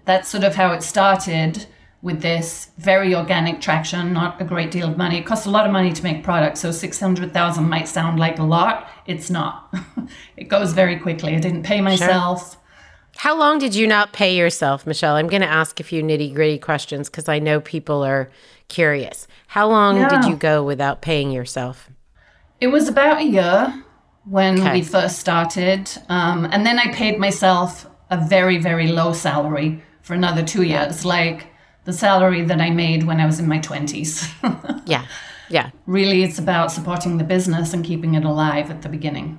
That's 0.04 0.28
sort 0.28 0.44
of 0.44 0.56
how 0.56 0.72
it 0.72 0.82
started 0.82 1.66
with 2.06 2.22
this 2.22 2.70
very 2.78 3.16
organic 3.16 3.60
traction, 3.60 4.12
not 4.12 4.40
a 4.40 4.44
great 4.44 4.70
deal 4.70 4.88
of 4.88 4.96
money. 4.96 5.18
It 5.18 5.26
costs 5.26 5.44
a 5.44 5.50
lot 5.50 5.66
of 5.66 5.72
money 5.72 5.92
to 5.92 6.02
make 6.04 6.22
products, 6.22 6.60
so 6.60 6.70
600,000 6.70 7.68
might 7.68 7.88
sound 7.88 8.20
like 8.20 8.38
a 8.38 8.44
lot. 8.44 8.88
It's 9.06 9.28
not. 9.28 9.74
it 10.36 10.44
goes 10.44 10.72
very 10.72 11.00
quickly. 11.00 11.34
I 11.34 11.40
didn't 11.40 11.64
pay 11.64 11.80
myself. 11.80 12.52
Sure. 12.52 12.60
How 13.16 13.36
long 13.36 13.58
did 13.58 13.74
you 13.74 13.88
not 13.88 14.12
pay 14.12 14.36
yourself, 14.36 14.86
Michele? 14.86 15.16
I'm 15.16 15.26
going 15.26 15.42
to 15.42 15.48
ask 15.48 15.80
a 15.80 15.82
few 15.82 16.00
nitty 16.00 16.32
gritty 16.32 16.60
questions 16.60 17.10
because 17.10 17.28
I 17.28 17.40
know 17.40 17.60
people 17.60 18.04
are 18.04 18.30
curious. 18.68 19.26
How 19.48 19.66
long 19.68 19.96
yeah. 19.96 20.08
did 20.08 20.30
you 20.30 20.36
go 20.36 20.62
without 20.62 21.02
paying 21.02 21.32
yourself? 21.32 21.90
It 22.60 22.68
was 22.68 22.86
about 22.86 23.18
a 23.18 23.24
year 23.24 23.82
when 24.26 24.60
okay. 24.60 24.74
we 24.74 24.82
first 24.82 25.18
started. 25.18 25.90
Um, 26.08 26.44
and 26.52 26.64
then 26.64 26.78
I 26.78 26.92
paid 26.92 27.18
myself 27.18 27.84
a 28.10 28.24
very, 28.28 28.58
very 28.58 28.86
low 28.92 29.12
salary 29.12 29.82
for 30.02 30.14
another 30.14 30.44
two 30.44 30.62
years, 30.62 31.04
like 31.04 31.48
the 31.86 31.92
salary 31.92 32.42
that 32.42 32.60
I 32.60 32.70
made 32.70 33.04
when 33.04 33.20
I 33.20 33.26
was 33.26 33.40
in 33.40 33.48
my 33.48 33.58
20s. 33.58 34.82
yeah. 34.86 35.06
Yeah. 35.48 35.70
Really, 35.86 36.24
it's 36.24 36.38
about 36.38 36.72
supporting 36.72 37.18
the 37.18 37.24
business 37.24 37.72
and 37.72 37.84
keeping 37.84 38.14
it 38.14 38.24
alive 38.24 38.70
at 38.70 38.82
the 38.82 38.88
beginning. 38.88 39.38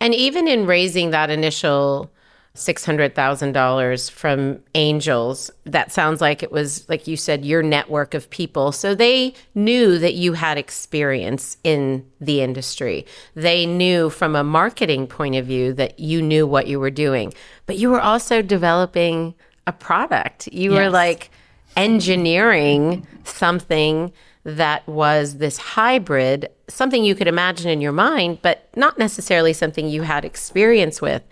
And 0.00 0.14
even 0.14 0.48
in 0.48 0.66
raising 0.66 1.10
that 1.10 1.30
initial 1.30 2.10
$600,000 2.54 4.10
from 4.10 4.60
angels. 4.76 5.50
That 5.64 5.90
sounds 5.90 6.20
like 6.20 6.42
it 6.42 6.52
was, 6.52 6.88
like 6.88 7.08
you 7.08 7.16
said, 7.16 7.44
your 7.44 7.64
network 7.64 8.14
of 8.14 8.30
people. 8.30 8.70
So 8.70 8.94
they 8.94 9.34
knew 9.56 9.98
that 9.98 10.14
you 10.14 10.34
had 10.34 10.56
experience 10.56 11.56
in 11.64 12.06
the 12.20 12.42
industry. 12.42 13.06
They 13.34 13.66
knew 13.66 14.08
from 14.08 14.36
a 14.36 14.44
marketing 14.44 15.08
point 15.08 15.34
of 15.34 15.46
view 15.46 15.72
that 15.74 15.98
you 15.98 16.22
knew 16.22 16.46
what 16.46 16.68
you 16.68 16.78
were 16.78 16.90
doing, 16.90 17.34
but 17.66 17.76
you 17.76 17.90
were 17.90 18.00
also 18.00 18.40
developing 18.40 19.34
a 19.66 19.72
product. 19.72 20.48
You 20.48 20.72
yes. 20.72 20.78
were 20.78 20.90
like 20.90 21.30
engineering 21.76 23.06
something 23.24 24.12
that 24.44 24.86
was 24.86 25.38
this 25.38 25.56
hybrid, 25.56 26.50
something 26.68 27.02
you 27.04 27.14
could 27.14 27.28
imagine 27.28 27.70
in 27.70 27.80
your 27.80 27.92
mind, 27.92 28.40
but 28.42 28.68
not 28.76 28.98
necessarily 28.98 29.52
something 29.52 29.88
you 29.88 30.02
had 30.02 30.24
experience 30.24 31.00
with. 31.00 31.22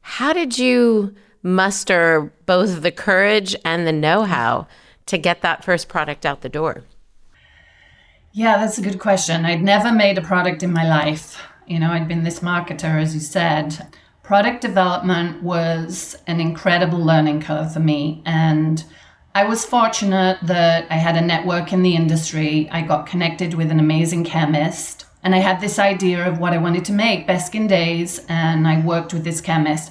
How 0.00 0.32
did 0.32 0.58
you 0.58 1.14
muster 1.42 2.32
both 2.46 2.82
the 2.82 2.90
courage 2.90 3.54
and 3.64 3.86
the 3.86 3.92
know 3.92 4.22
how 4.22 4.66
to 5.06 5.18
get 5.18 5.42
that 5.42 5.62
first 5.62 5.88
product 5.88 6.24
out 6.24 6.40
the 6.40 6.48
door? 6.48 6.84
Yeah, 8.32 8.56
that's 8.56 8.78
a 8.78 8.82
good 8.82 8.98
question. 8.98 9.44
I'd 9.44 9.62
never 9.62 9.92
made 9.92 10.18
a 10.18 10.22
product 10.22 10.62
in 10.62 10.72
my 10.72 10.88
life. 10.88 11.40
You 11.66 11.78
know, 11.78 11.90
I'd 11.90 12.08
been 12.08 12.24
this 12.24 12.40
marketer, 12.40 13.00
as 13.00 13.14
you 13.14 13.20
said. 13.20 13.94
Product 14.24 14.60
development 14.60 15.42
was 15.42 16.16
an 16.26 16.40
incredible 16.40 16.98
learning 16.98 17.42
curve 17.42 17.72
for 17.72 17.80
me. 17.80 18.22
And 18.26 18.84
I 19.34 19.44
was 19.44 19.64
fortunate 19.64 20.38
that 20.42 20.86
I 20.90 20.94
had 20.94 21.16
a 21.16 21.20
network 21.20 21.72
in 21.72 21.82
the 21.82 21.94
industry. 21.94 22.68
I 22.72 22.82
got 22.82 23.06
connected 23.06 23.54
with 23.54 23.70
an 23.70 23.78
amazing 23.78 24.24
chemist 24.24 25.04
and 25.24 25.34
I 25.34 25.38
had 25.38 25.60
this 25.60 25.78
idea 25.78 26.28
of 26.28 26.38
what 26.38 26.52
I 26.52 26.58
wanted 26.58 26.84
to 26.84 26.92
make, 26.92 27.26
Best 27.26 27.46
Skin 27.46 27.66
Days, 27.66 28.20
and 28.28 28.68
I 28.68 28.80
worked 28.80 29.14
with 29.14 29.24
this 29.24 29.40
chemist. 29.40 29.90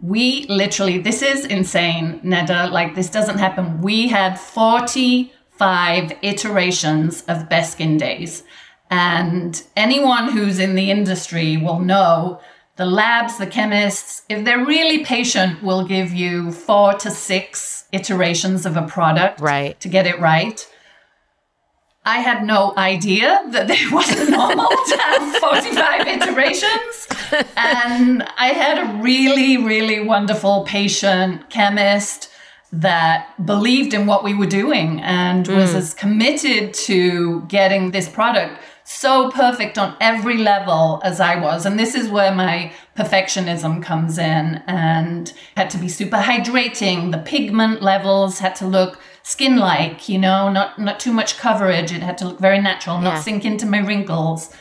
We 0.00 0.46
literally, 0.48 0.96
this 0.96 1.20
is 1.20 1.44
insane, 1.44 2.20
Nada. 2.22 2.66
Like, 2.68 2.94
this 2.94 3.10
doesn't 3.10 3.36
happen. 3.36 3.82
We 3.82 4.08
had 4.08 4.40
45 4.40 6.12
iterations 6.22 7.22
of 7.28 7.50
Best 7.50 7.72
Skin 7.72 7.98
Days. 7.98 8.42
And 8.90 9.62
anyone 9.76 10.32
who's 10.32 10.58
in 10.58 10.74
the 10.74 10.90
industry 10.90 11.58
will 11.58 11.80
know 11.80 12.40
the 12.80 12.86
labs, 12.86 13.36
the 13.36 13.46
chemists, 13.46 14.22
if 14.30 14.42
they're 14.42 14.64
really 14.64 15.04
patient, 15.04 15.62
will 15.62 15.84
give 15.84 16.14
you 16.14 16.50
four 16.50 16.94
to 16.94 17.10
six 17.10 17.84
iterations 17.92 18.64
of 18.64 18.74
a 18.74 18.86
product 18.86 19.38
right. 19.38 19.78
to 19.80 19.86
get 19.86 20.06
it 20.06 20.18
right. 20.18 20.66
I 22.06 22.20
had 22.20 22.42
no 22.42 22.72
idea 22.78 23.44
that 23.50 23.68
it 23.68 23.92
wasn't 23.98 24.30
normal 24.30 24.70
to 24.70 24.96
have 24.96 25.36
45 25.36 26.06
iterations. 26.06 27.08
And 27.54 28.22
I 28.38 28.46
had 28.46 28.78
a 28.78 29.02
really, 29.02 29.58
really 29.58 30.00
wonderful 30.00 30.64
patient 30.64 31.50
chemist 31.50 32.30
that 32.72 33.34
believed 33.44 33.92
in 33.92 34.06
what 34.06 34.24
we 34.24 34.32
were 34.32 34.46
doing 34.46 35.02
and 35.02 35.44
mm. 35.44 35.54
was 35.54 35.74
as 35.74 35.92
committed 35.92 36.72
to 36.72 37.42
getting 37.42 37.90
this 37.90 38.08
product 38.08 38.58
so 38.90 39.30
perfect 39.30 39.78
on 39.78 39.96
every 40.00 40.36
level 40.36 41.00
as 41.04 41.20
I 41.20 41.38
was. 41.40 41.64
And 41.64 41.78
this 41.78 41.94
is 41.94 42.08
where 42.08 42.34
my 42.34 42.72
perfectionism 42.96 43.80
comes 43.80 44.18
in 44.18 44.62
and 44.66 45.32
had 45.56 45.70
to 45.70 45.78
be 45.78 45.88
super 45.88 46.16
hydrating. 46.16 47.12
The 47.12 47.18
pigment 47.18 47.82
levels 47.82 48.40
had 48.40 48.56
to 48.56 48.66
look 48.66 48.98
skin 49.22 49.58
like, 49.58 50.08
you 50.08 50.18
know, 50.18 50.50
not 50.50 50.76
not 50.78 50.98
too 50.98 51.12
much 51.12 51.38
coverage. 51.38 51.92
It 51.92 52.02
had 52.02 52.18
to 52.18 52.26
look 52.26 52.40
very 52.40 52.60
natural, 52.60 53.00
not 53.00 53.14
yeah. 53.14 53.20
sink 53.20 53.44
into 53.44 53.64
my 53.64 53.78
wrinkles. 53.78 54.52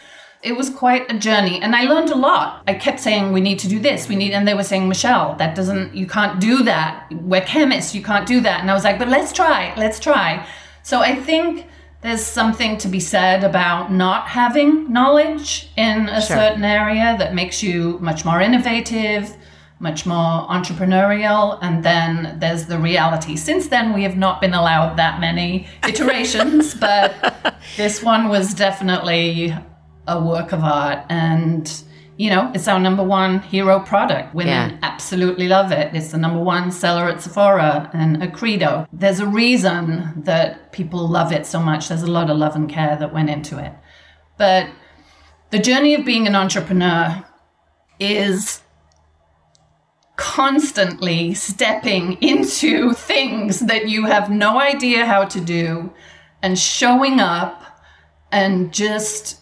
It 0.43 0.55
was 0.55 0.69
quite 0.69 1.12
a 1.12 1.17
journey 1.17 1.59
and 1.59 1.75
I 1.75 1.86
learned 1.86 2.11
a 2.11 2.15
lot. 2.15 2.61
I 2.68 2.75
kept 2.75 3.00
saying 3.00 3.33
we 3.33 3.42
need 3.42 3.57
to 3.59 3.68
do 3.68 3.79
this, 3.79 4.07
we 4.07 4.15
need 4.15 4.33
and 4.33 4.48
they 4.48 4.53
were 4.53 4.63
saying, 4.63 4.87
Michele, 4.87 5.35
that 5.39 5.55
doesn't 5.55 5.96
you 5.96 6.05
can't 6.05 6.39
do 6.39 6.61
that. 6.63 7.11
We're 7.11 7.42
chemists, 7.42 7.96
you 7.96 8.03
can't 8.03 8.27
do 8.27 8.42
that. 8.42 8.61
And 8.61 8.70
I 8.70 8.75
was 8.75 8.83
like, 8.83 9.00
but 9.00 9.07
let's 9.07 9.33
try, 9.33 9.74
let's 9.75 10.00
try. 10.00 10.46
So 10.83 11.01
I 11.01 11.15
think 11.15 11.65
there's 12.01 12.25
something 12.25 12.77
to 12.77 12.88
be 12.88 13.00
said 13.00 13.44
about 13.44 13.92
not 13.92 14.27
having 14.27 14.92
knowledge 14.92 15.70
in 15.75 16.07
a 16.07 16.22
sure. 16.22 16.38
certain 16.38 16.64
area 16.64 17.16
that 17.20 17.35
makes 17.35 17.62
you 17.62 18.00
much 18.00 18.24
more 18.24 18.40
innovative, 18.40 19.35
much 19.79 20.05
more 20.05 20.48
entrepreneurial. 20.48 21.59
And 21.62 21.83
then 21.83 22.40
there's 22.40 22.68
the 22.68 22.79
reality. 22.79 23.35
Since 23.35 23.68
then, 23.68 23.94
we 23.94 24.03
have 24.03 24.18
not 24.18 24.40
been 24.40 24.53
allowed 24.53 24.96
that 24.96 25.20
many 25.20 25.68
iterations, 25.88 26.74
but 26.74 27.55
this 27.75 28.01
one 28.01 28.29
was 28.29 28.53
definitely 28.53 29.53
a 30.07 30.24
work 30.24 30.53
of 30.53 30.64
art. 30.64 31.05
And 31.09 31.83
you 32.20 32.29
know, 32.29 32.51
it's 32.53 32.68
our 32.68 32.82
number 32.82 33.01
one 33.01 33.40
hero 33.40 33.79
product. 33.79 34.36
Women 34.36 34.72
yeah. 34.72 34.77
absolutely 34.84 35.48
love 35.48 35.72
it. 35.72 35.96
It's 35.96 36.12
the 36.12 36.18
number 36.18 36.42
one 36.42 36.70
seller 36.70 37.08
at 37.08 37.22
Sephora 37.22 37.90
and 37.94 38.22
a 38.22 38.29
Credo. 38.29 38.86
There's 38.92 39.22
a 39.22 39.25
reason 39.25 40.24
that 40.25 40.74
people 40.74 41.08
love 41.08 41.32
it 41.32 41.46
so 41.46 41.62
much. 41.62 41.88
There's 41.88 42.03
a 42.03 42.12
lot 42.12 42.29
of 42.29 42.36
love 42.36 42.58
and 42.58 42.70
care 42.70 42.98
that 42.98 43.14
went 43.14 43.29
into 43.29 43.58
it. 43.58 43.72
But 44.38 44.70
the 45.51 45.60
journey 45.60 45.96
of 45.96 46.03
being 46.03 46.27
an 46.27 46.36
entrepreneur 46.36 47.24
is 48.01 48.64
constantly 50.18 51.34
stepping 51.34 52.22
into 52.22 52.92
things 52.96 53.62
that 53.62 53.88
you 53.88 54.08
have 54.08 54.29
no 54.29 54.60
idea 54.60 55.05
how 55.05 55.24
to 55.24 55.40
do 55.40 55.94
and 56.42 56.60
showing 56.60 57.22
up 57.22 57.64
and 58.29 58.74
just 58.74 59.39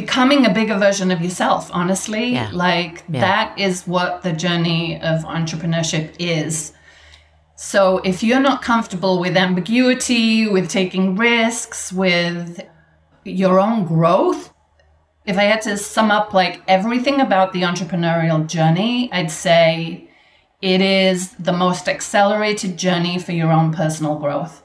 becoming 0.00 0.46
a 0.46 0.52
bigger 0.52 0.78
version 0.78 1.10
of 1.10 1.20
yourself, 1.20 1.70
honestly. 1.72 2.32
Yeah. 2.32 2.50
Like 2.52 3.04
yeah. 3.08 3.20
that 3.20 3.58
is 3.58 3.86
what 3.86 4.22
the 4.22 4.32
journey 4.32 5.00
of 5.02 5.24
entrepreneurship 5.24 6.14
is. 6.18 6.72
So 7.56 7.98
if 7.98 8.22
you're 8.22 8.40
not 8.40 8.62
comfortable 8.62 9.20
with 9.20 9.36
ambiguity, 9.36 10.48
with 10.48 10.70
taking 10.70 11.16
risks, 11.16 11.92
with 11.92 12.60
your 13.24 13.60
own 13.60 13.84
growth, 13.84 14.52
if 15.26 15.36
I 15.36 15.44
had 15.44 15.62
to 15.62 15.76
sum 15.76 16.10
up 16.10 16.32
like 16.32 16.62
everything 16.66 17.20
about 17.20 17.52
the 17.52 17.62
entrepreneurial 17.62 18.46
journey, 18.46 19.12
I'd 19.12 19.30
say 19.30 20.08
it 20.62 20.80
is 20.80 21.32
the 21.32 21.52
most 21.52 21.88
accelerated 21.88 22.78
journey 22.78 23.18
for 23.18 23.32
your 23.32 23.52
own 23.52 23.72
personal 23.72 24.16
growth 24.18 24.62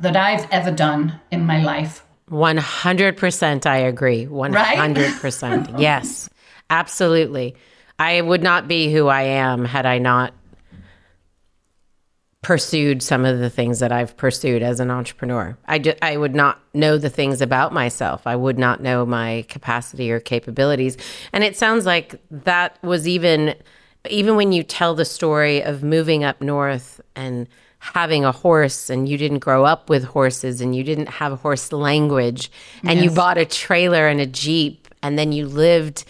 that 0.00 0.16
I've 0.16 0.50
ever 0.50 0.70
done 0.70 1.20
in 1.30 1.44
my 1.44 1.62
life. 1.62 2.04
100% 2.30 3.66
I 3.66 3.76
agree. 3.78 4.26
100%. 4.26 5.72
Right? 5.72 5.78
yes, 5.80 6.28
absolutely. 6.70 7.56
I 7.98 8.20
would 8.20 8.42
not 8.42 8.68
be 8.68 8.92
who 8.92 9.08
I 9.08 9.22
am 9.22 9.64
had 9.64 9.86
I 9.86 9.98
not 9.98 10.32
pursued 12.42 13.02
some 13.02 13.24
of 13.24 13.40
the 13.40 13.50
things 13.50 13.80
that 13.80 13.90
I've 13.90 14.16
pursued 14.16 14.62
as 14.62 14.78
an 14.78 14.90
entrepreneur. 14.90 15.58
I, 15.66 15.80
just, 15.80 15.98
I 16.00 16.16
would 16.16 16.34
not 16.34 16.60
know 16.72 16.96
the 16.96 17.10
things 17.10 17.40
about 17.40 17.72
myself. 17.72 18.26
I 18.26 18.36
would 18.36 18.58
not 18.58 18.80
know 18.80 19.04
my 19.04 19.44
capacity 19.48 20.10
or 20.12 20.20
capabilities. 20.20 20.96
And 21.32 21.42
it 21.42 21.56
sounds 21.56 21.84
like 21.84 22.20
that 22.30 22.82
was 22.82 23.08
even 23.08 23.54
even 24.08 24.36
when 24.36 24.52
you 24.52 24.62
tell 24.62 24.94
the 24.94 25.04
story 25.04 25.60
of 25.62 25.82
moving 25.82 26.24
up 26.24 26.40
north 26.40 27.00
and 27.16 27.48
having 27.78 28.24
a 28.24 28.32
horse 28.32 28.90
and 28.90 29.08
you 29.08 29.16
didn't 29.16 29.38
grow 29.38 29.64
up 29.64 29.88
with 29.88 30.04
horses 30.04 30.60
and 30.60 30.74
you 30.74 30.82
didn't 30.82 31.08
have 31.08 31.40
horse 31.40 31.72
language 31.72 32.50
and 32.82 32.98
yes. 32.98 33.04
you 33.04 33.10
bought 33.10 33.38
a 33.38 33.44
trailer 33.44 34.08
and 34.08 34.20
a 34.20 34.26
Jeep 34.26 34.88
and 35.02 35.18
then 35.18 35.32
you 35.32 35.46
lived 35.46 36.04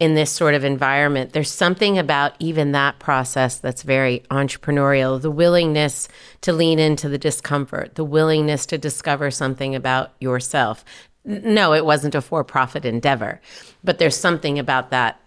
in 0.00 0.14
this 0.14 0.30
sort 0.30 0.54
of 0.54 0.64
environment. 0.64 1.32
There's 1.32 1.50
something 1.50 1.98
about 1.98 2.34
even 2.38 2.72
that 2.72 3.00
process 3.00 3.58
that's 3.58 3.82
very 3.82 4.20
entrepreneurial 4.30 5.20
the 5.20 5.30
willingness 5.30 6.08
to 6.42 6.52
lean 6.52 6.78
into 6.78 7.08
the 7.08 7.18
discomfort, 7.18 7.96
the 7.96 8.04
willingness 8.04 8.64
to 8.66 8.78
discover 8.78 9.30
something 9.30 9.74
about 9.74 10.12
yourself. 10.20 10.84
No, 11.24 11.74
it 11.74 11.84
wasn't 11.84 12.14
a 12.14 12.22
for 12.22 12.44
profit 12.44 12.84
endeavor, 12.84 13.40
but 13.82 13.98
there's 13.98 14.16
something 14.16 14.58
about 14.58 14.90
that 14.90 15.20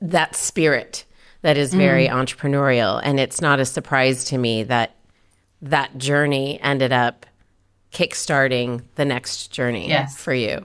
that 0.00 0.34
spirit 0.34 1.04
that 1.42 1.56
is 1.56 1.72
very 1.72 2.08
mm. 2.08 2.12
entrepreneurial 2.12 3.00
and 3.04 3.18
it's 3.18 3.40
not 3.40 3.60
a 3.60 3.64
surprise 3.64 4.24
to 4.24 4.36
me 4.36 4.62
that 4.64 4.94
that 5.64 5.96
journey 5.98 6.60
ended 6.62 6.92
up 6.92 7.26
kickstarting 7.92 8.82
the 8.96 9.04
next 9.04 9.48
journey 9.48 9.88
yes. 9.88 10.16
for 10.16 10.34
you. 10.34 10.64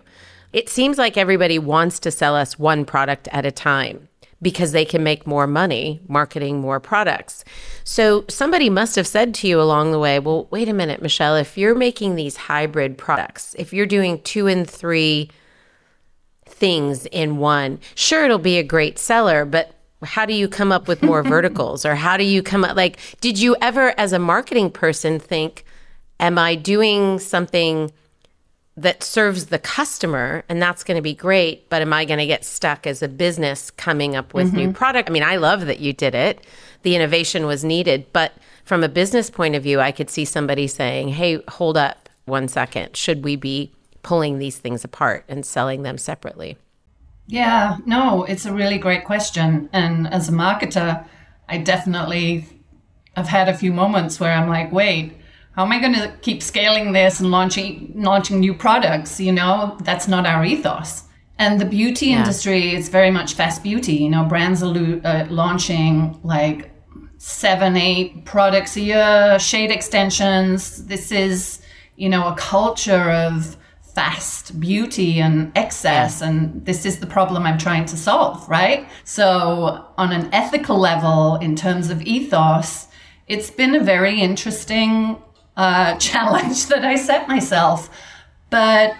It 0.52 0.68
seems 0.68 0.98
like 0.98 1.16
everybody 1.16 1.60
wants 1.60 2.00
to 2.00 2.12
sell 2.12 2.36
us 2.36 2.58
one 2.58 2.84
product 2.86 3.28
at 3.32 3.46
a 3.46 3.52
time 3.52 4.10
because 4.42 4.72
they 4.72 4.86
can 4.86 5.04
make 5.04 5.28
more 5.28 5.48
money 5.48 6.02
marketing 6.08 6.60
more 6.60 6.80
products. 6.80 7.44
So 7.84 8.26
somebody 8.30 8.70
must 8.70 8.96
have 8.96 9.08
said 9.08 9.34
to 9.36 9.48
you 9.48 9.62
along 9.62 9.92
the 9.92 10.00
way, 10.00 10.20
well, 10.20 10.48
wait 10.50 10.70
a 10.70 10.74
minute, 10.74 11.02
Michele, 11.02 11.36
if 11.36 11.58
you're 11.58 11.76
making 11.76 12.16
these 12.16 12.36
hybrid 12.36 12.98
products, 12.98 13.56
if 13.60 13.74
you're 13.74 13.86
doing 13.86 14.22
two 14.22 14.48
and 14.48 14.70
three 14.70 15.30
things 16.46 17.06
in 17.08 17.38
one, 17.38 17.80
sure, 17.96 18.26
it'll 18.26 18.38
be 18.38 18.58
a 18.58 18.64
great 18.64 18.98
seller, 18.98 19.46
but 19.46 19.76
how 20.04 20.26
do 20.26 20.34
you 20.34 20.48
come 20.48 20.72
up 20.72 20.88
with 20.88 21.04
more 21.04 21.24
verticals? 21.36 21.86
Or 21.86 21.96
how 21.96 22.18
do 22.18 22.24
you 22.24 22.42
come 22.42 22.64
up 22.64 22.76
like 22.76 23.00
did 23.22 23.40
you 23.40 23.56
ever 23.62 23.94
as 23.98 24.14
a 24.14 24.20
marketing 24.20 24.72
person 24.72 25.20
think 25.20 25.66
am 26.20 26.38
I 26.38 26.56
doing 26.56 27.20
something 27.20 27.92
that 28.78 29.04
serves 29.04 29.48
the 29.48 29.60
customer 29.60 30.44
and 30.48 30.62
that's 30.62 30.86
going 30.86 30.96
to 30.96 31.02
be 31.02 31.14
great 31.14 31.68
but 31.70 31.82
am 31.82 31.92
i 31.92 32.06
going 32.06 32.20
to 32.20 32.26
get 32.26 32.46
stuck 32.46 32.88
as 32.88 33.02
a 33.02 33.10
business 33.10 33.72
coming 33.72 34.16
up 34.16 34.34
with 34.34 34.48
mm-hmm. 34.48 34.58
new 34.58 34.74
product? 34.74 35.10
I 35.10 35.12
mean 35.12 35.24
i 35.24 35.36
love 35.36 35.66
that 35.66 35.80
you 35.80 35.94
did 35.94 36.16
it. 36.16 36.46
The 36.84 36.96
innovation 36.96 37.46
was 37.46 37.64
needed 37.64 38.06
but 38.14 38.34
from 38.64 38.84
a 38.84 38.90
business 38.90 39.30
point 39.30 39.56
of 39.56 39.64
view 39.64 39.82
i 39.82 39.92
could 39.92 40.10
see 40.10 40.24
somebody 40.24 40.68
saying 40.68 41.10
hey 41.10 41.42
hold 41.50 41.76
up 41.76 42.10
one 42.30 42.48
second. 42.48 42.96
Should 42.96 43.24
we 43.24 43.36
be 43.36 43.74
pulling 44.04 44.38
these 44.38 44.58
things 44.58 44.86
apart 44.86 45.26
and 45.28 45.46
selling 45.46 45.84
them 45.84 45.98
separately 45.98 46.58
yeah 47.30 47.78
no 47.86 48.24
it's 48.26 48.46
a 48.46 48.54
really 48.54 48.78
great 48.78 49.06
question 49.06 49.70
and 49.72 50.08
as 50.08 50.30
a 50.30 50.32
marketer 50.32 51.06
i 51.48 51.58
definitely 51.58 52.46
have 53.15 53.28
had 53.28 53.48
a 53.48 53.58
few 53.58 53.72
moments 53.72 54.20
where 54.20 54.34
i'm 54.34 54.50
like 54.50 54.72
wait 54.72 55.13
how 55.60 55.65
am 55.65 55.74
I 55.74 55.80
going 55.82 55.94
to 55.94 56.15
keep 56.22 56.42
scaling 56.42 56.94
this 56.94 57.20
and 57.20 57.32
launching 57.32 57.92
launching 57.94 58.39
new 58.39 58.54
products? 58.54 59.20
You 59.20 59.34
know, 59.34 59.78
that's 59.82 60.08
not 60.08 60.26
our 60.26 60.46
ethos. 60.46 61.04
And 61.38 61.60
the 61.60 61.65
beauty 61.65 62.08
yeah. 62.08 62.20
industry 62.20 62.74
is 62.74 62.88
very 62.88 63.12
much 63.12 63.34
fast 63.34 63.62
beauty. 63.62 63.96
You 63.96 64.10
know, 64.10 64.24
brands 64.24 64.63
are 64.63 64.74
uh, 65.04 65.28
launching 65.30 66.18
like 66.24 66.72
seven, 67.18 67.76
eight 67.76 68.24
products 68.24 68.78
a 68.78 68.82
year, 68.82 69.38
shade 69.38 69.70
extensions. 69.70 70.86
This 70.86 71.12
is, 71.12 71.62
you 71.98 72.08
know, 72.08 72.28
a 72.28 72.36
culture 72.36 73.12
of 73.12 73.58
fast 74.00 74.58
beauty 74.62 75.20
and 75.20 75.52
excess. 75.58 76.22
And 76.22 76.66
this 76.66 76.86
is 76.86 77.00
the 77.00 77.06
problem 77.06 77.44
I'm 77.46 77.58
trying 77.58 77.84
to 77.88 77.98
solve, 77.98 78.48
right? 78.48 78.88
So, 79.04 79.86
on 79.98 80.14
an 80.14 80.34
ethical 80.34 80.78
level, 80.80 81.36
in 81.36 81.54
terms 81.58 81.90
of 81.90 82.02
ethos, 82.04 82.88
it's 83.28 83.52
been 83.52 83.76
a 83.76 83.84
very 83.84 84.22
interesting 84.22 85.22
uh, 85.58 85.98
challenge 86.08 86.68
that 86.68 86.86
I 86.86 86.96
set 86.96 87.28
myself. 87.28 87.90
But, 88.50 88.96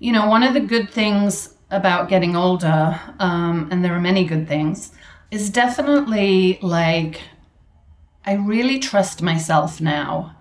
you 0.00 0.10
know, 0.10 0.26
one 0.26 0.42
of 0.42 0.54
the 0.54 0.60
good 0.74 0.90
things 0.90 1.54
about 1.70 2.08
getting 2.08 2.34
older, 2.34 3.00
um, 3.20 3.68
and 3.70 3.84
there 3.84 3.94
are 3.94 4.00
many 4.00 4.24
good 4.24 4.48
things, 4.48 4.90
is 5.30 5.50
definitely 5.50 6.58
like 6.62 7.20
I 8.26 8.32
really 8.34 8.80
trust 8.80 9.22
myself 9.22 9.80
now. 9.80 10.34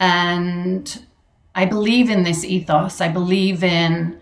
And 0.00 1.06
I 1.54 1.64
believe 1.64 2.10
in 2.10 2.24
this 2.24 2.44
ethos. 2.44 3.00
I 3.00 3.08
believe 3.08 3.62
in 3.62 4.18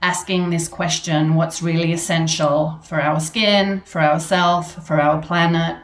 asking 0.00 0.50
this 0.50 0.68
question 0.68 1.34
what's 1.34 1.62
really 1.62 1.92
essential 1.92 2.78
for 2.84 3.00
our 3.00 3.18
skin, 3.18 3.82
for 3.84 4.00
ourselves, 4.00 4.74
for 4.74 5.00
our 5.00 5.20
planet. 5.20 5.76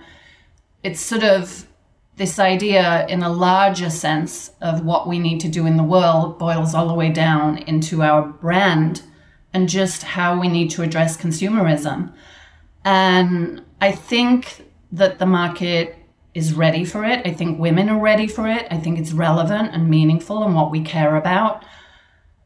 It's 0.82 1.00
sort 1.00 1.24
of 1.24 1.66
this 2.16 2.38
idea 2.38 3.06
in 3.08 3.22
a 3.22 3.32
larger 3.32 3.90
sense 3.90 4.52
of 4.60 4.84
what 4.84 5.08
we 5.08 5.18
need 5.18 5.40
to 5.40 5.48
do 5.48 5.66
in 5.66 5.76
the 5.76 5.82
world 5.82 6.38
boils 6.38 6.74
all 6.74 6.86
the 6.86 6.94
way 6.94 7.10
down 7.10 7.58
into 7.58 8.02
our 8.02 8.22
brand 8.22 9.02
and 9.52 9.68
just 9.68 10.02
how 10.02 10.40
we 10.40 10.48
need 10.48 10.70
to 10.70 10.82
address 10.82 11.16
consumerism. 11.16 12.12
And 12.84 13.62
I 13.80 13.90
think 13.90 14.64
that 14.92 15.18
the 15.18 15.26
market 15.26 15.98
is 16.34 16.52
ready 16.52 16.84
for 16.84 17.04
it. 17.04 17.24
I 17.24 17.32
think 17.32 17.58
women 17.58 17.88
are 17.88 18.00
ready 18.00 18.26
for 18.26 18.48
it. 18.48 18.66
I 18.70 18.76
think 18.76 18.98
it's 18.98 19.12
relevant 19.12 19.70
and 19.72 19.88
meaningful 19.88 20.42
and 20.42 20.54
what 20.54 20.70
we 20.70 20.82
care 20.82 21.16
about. 21.16 21.64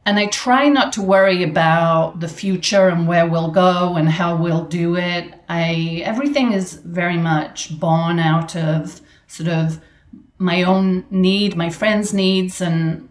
And 0.05 0.19
I 0.19 0.27
try 0.27 0.69
not 0.69 0.93
to 0.95 1.03
worry 1.03 1.43
about 1.43 2.21
the 2.21 2.29
future 2.29 2.89
and 2.89 3.09
where 3.09 3.27
we'll 3.27 3.51
go 3.51 3.97
and 3.97 4.09
how 4.09 4.37
we'll 4.37 4.65
do 4.65 4.97
it. 4.97 5.35
I 5.49 6.03
everything 6.05 6.53
is 6.53 6.75
very 6.75 7.19
much 7.19 7.79
born 7.79 8.19
out 8.19 8.57
of 8.57 9.01
sort 9.27 9.49
of 9.49 9.81
my 10.39 10.63
own 10.63 11.05
need, 11.11 11.57
my 11.57 11.69
friends' 11.69 12.15
needs. 12.15 12.61
And 12.61 13.09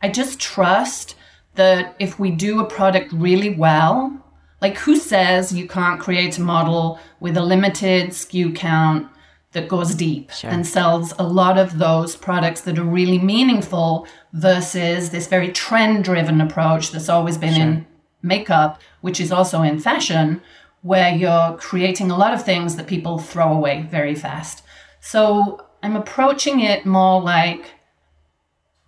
I 0.00 0.08
just 0.08 0.40
trust 0.40 1.16
that 1.54 1.96
if 1.98 2.18
we 2.18 2.30
do 2.30 2.60
a 2.60 2.64
product 2.64 3.12
really 3.12 3.54
well, 3.54 4.24
like 4.62 4.78
who 4.78 4.96
says 4.96 5.52
you 5.52 5.66
can't 5.68 6.00
create 6.00 6.38
a 6.38 6.42
model 6.42 6.98
with 7.18 7.36
a 7.36 7.42
limited 7.42 8.10
SKU 8.10 8.54
count 8.54 9.08
that 9.52 9.68
goes 9.68 9.94
deep 9.94 10.30
sure. 10.30 10.50
and 10.50 10.66
sells 10.66 11.12
a 11.18 11.24
lot 11.24 11.58
of 11.58 11.78
those 11.78 12.14
products 12.14 12.60
that 12.62 12.78
are 12.78 12.84
really 12.84 13.18
meaningful 13.18 14.06
versus 14.32 15.10
this 15.10 15.26
very 15.26 15.50
trend 15.50 16.04
driven 16.04 16.40
approach 16.40 16.92
that's 16.92 17.08
always 17.08 17.36
been 17.36 17.54
sure. 17.54 17.62
in 17.62 17.86
makeup, 18.22 18.80
which 19.00 19.20
is 19.20 19.32
also 19.32 19.62
in 19.62 19.80
fashion, 19.80 20.40
where 20.82 21.14
you're 21.14 21.56
creating 21.58 22.10
a 22.10 22.16
lot 22.16 22.32
of 22.32 22.44
things 22.44 22.76
that 22.76 22.86
people 22.86 23.18
throw 23.18 23.52
away 23.52 23.86
very 23.90 24.14
fast. 24.14 24.62
So 25.00 25.66
I'm 25.82 25.96
approaching 25.96 26.60
it 26.60 26.86
more 26.86 27.20
like 27.20 27.72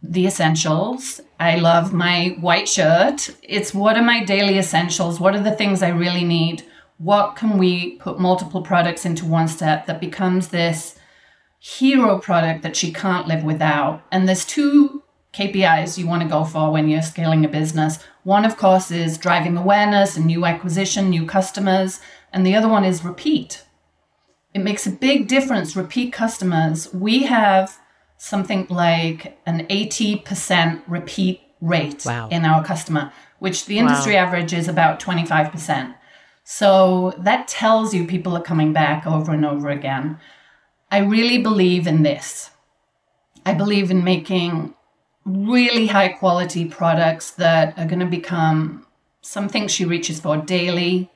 the 0.03 0.27
essentials. 0.27 1.21
I 1.41 1.57
love 1.57 1.93
my 1.93 2.37
white 2.41 2.69
shirt. 2.69 3.31
It's 3.43 3.75
what 3.75 3.97
are 3.97 4.03
my 4.03 4.25
daily 4.25 4.59
essentials? 4.59 5.19
What 5.19 5.35
are 5.35 5.43
the 5.43 5.57
things 5.57 5.83
I 5.83 5.89
really 5.89 6.25
need? 6.25 6.65
What 7.03 7.35
can 7.35 7.59
we 7.59 7.97
put 7.97 8.21
multiple 8.21 8.63
products 8.63 9.05
into 9.05 9.27
one 9.27 9.49
step 9.49 9.87
that 9.87 10.01
becomes 10.01 10.49
this 10.49 10.97
hero 11.59 12.21
product 12.21 12.63
that 12.63 12.77
she 12.77 12.93
can't 12.93 13.27
live 13.27 13.43
without? 13.43 14.05
And 14.13 14.29
there's 14.29 14.45
two 14.45 15.03
KPIs 15.35 15.99
you 15.99 16.07
want 16.07 16.23
to 16.23 16.29
go 16.29 16.45
for 16.45 16.71
when 16.71 16.89
you're 16.89 17.03
scaling 17.03 17.45
a 17.45 17.49
business. 17.49 17.99
One, 18.23 18.45
of 18.45 18.57
course, 18.57 18.93
is 18.93 19.19
driving 19.19 19.57
awareness 19.57 20.17
and 20.17 20.27
new 20.27 20.45
acquisition, 20.45 21.11
new 21.11 21.27
customers. 21.27 21.99
And 22.33 22.47
the 22.47 22.55
other 22.55 22.69
one 22.69 22.85
is 22.85 23.05
repeat. 23.05 23.65
It 24.55 24.61
makes 24.61 24.87
a 24.87 24.91
big 24.91 25.27
difference. 25.27 25.75
Repeat 25.75 26.13
customers, 26.13 26.93
we 26.95 27.25
have 27.25 27.79
something 28.17 28.69
like 28.71 29.41
an 29.45 29.67
80% 29.67 30.83
repeat 30.87 31.41
rate 31.61 32.05
wow. 32.07 32.29
in 32.31 32.45
our 32.45 32.63
customer, 32.65 33.13
which 33.41 33.67
the 33.67 33.81
industry 33.81 34.15
wow. 34.15 34.21
average 34.27 34.53
is 34.53 34.69
about 34.69 35.01
25%. 35.01 35.97
So 36.45 37.15
that 37.19 37.49
tells 37.49 37.95
you 37.95 38.07
people 38.07 38.37
are 38.37 38.43
coming 38.43 38.73
back 38.73 39.07
over 39.07 39.33
and 39.33 39.45
over 39.45 39.69
again. 39.69 40.19
I 40.91 40.99
really 40.99 41.39
believe 41.39 41.87
in 41.87 42.03
this. 42.03 42.51
I 43.47 43.55
believe 43.55 43.91
in 43.91 44.05
making 44.05 44.75
really 45.25 45.87
high 45.87 46.09
quality 46.09 46.65
products 46.65 47.31
that 47.33 47.79
are 47.79 47.87
going 47.87 48.01
to 48.01 48.07
become 48.07 48.87
something 49.21 49.69
she 49.69 49.85
reaches 49.85 50.21
for 50.21 50.37
daily, 50.37 51.11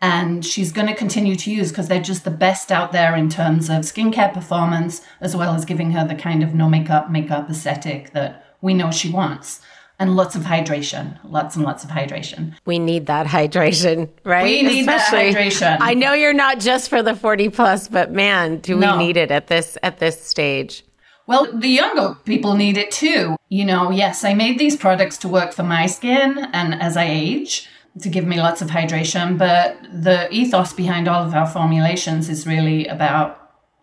and 0.00 0.44
she's 0.44 0.72
going 0.72 0.86
to 0.88 0.94
continue 0.94 1.36
to 1.36 1.50
use 1.50 1.70
because 1.70 1.88
they're 1.88 2.00
just 2.00 2.24
the 2.24 2.30
best 2.30 2.72
out 2.72 2.92
there 2.92 3.14
in 3.16 3.28
terms 3.28 3.68
of 3.68 3.78
skincare 3.78 4.32
performance, 4.32 5.02
as 5.20 5.36
well 5.36 5.54
as 5.54 5.64
giving 5.64 5.92
her 5.92 6.06
the 6.06 6.14
kind 6.14 6.42
of 6.42 6.54
no 6.54 6.68
makeup, 6.68 7.10
makeup 7.10 7.50
aesthetic 7.50 8.12
that 8.12 8.56
we 8.60 8.74
know 8.74 8.90
she 8.90 9.10
wants. 9.10 9.60
And 10.02 10.16
lots 10.16 10.34
of 10.34 10.42
hydration, 10.42 11.16
lots 11.22 11.54
and 11.54 11.64
lots 11.64 11.84
of 11.84 11.90
hydration. 11.90 12.54
We 12.64 12.80
need 12.80 13.06
that 13.06 13.28
hydration, 13.28 14.08
right? 14.24 14.42
We 14.42 14.62
need 14.62 14.80
Especially, 14.80 15.32
that 15.32 15.40
hydration. 15.40 15.76
I 15.80 15.94
know 15.94 16.12
you're 16.12 16.32
not 16.32 16.58
just 16.58 16.88
for 16.88 17.04
the 17.04 17.14
40 17.14 17.50
plus, 17.50 17.86
but 17.86 18.10
man, 18.10 18.58
do 18.58 18.74
we 18.74 18.80
no. 18.80 18.98
need 18.98 19.16
it 19.16 19.30
at 19.30 19.46
this 19.46 19.78
at 19.84 20.00
this 20.00 20.20
stage? 20.20 20.84
Well, 21.28 21.46
the 21.52 21.68
younger 21.68 22.16
people 22.24 22.54
need 22.54 22.76
it 22.76 22.90
too. 22.90 23.36
You 23.48 23.64
know, 23.64 23.92
yes, 23.92 24.24
I 24.24 24.34
made 24.34 24.58
these 24.58 24.76
products 24.76 25.18
to 25.18 25.28
work 25.28 25.52
for 25.52 25.62
my 25.62 25.86
skin 25.86 26.48
and 26.52 26.74
as 26.82 26.96
I 26.96 27.04
age, 27.04 27.68
to 28.00 28.08
give 28.08 28.26
me 28.26 28.40
lots 28.40 28.60
of 28.60 28.70
hydration. 28.70 29.38
But 29.38 29.78
the 29.92 30.28
ethos 30.32 30.72
behind 30.72 31.06
all 31.06 31.24
of 31.24 31.32
our 31.32 31.46
formulations 31.46 32.28
is 32.28 32.44
really 32.44 32.88
about 32.88 33.38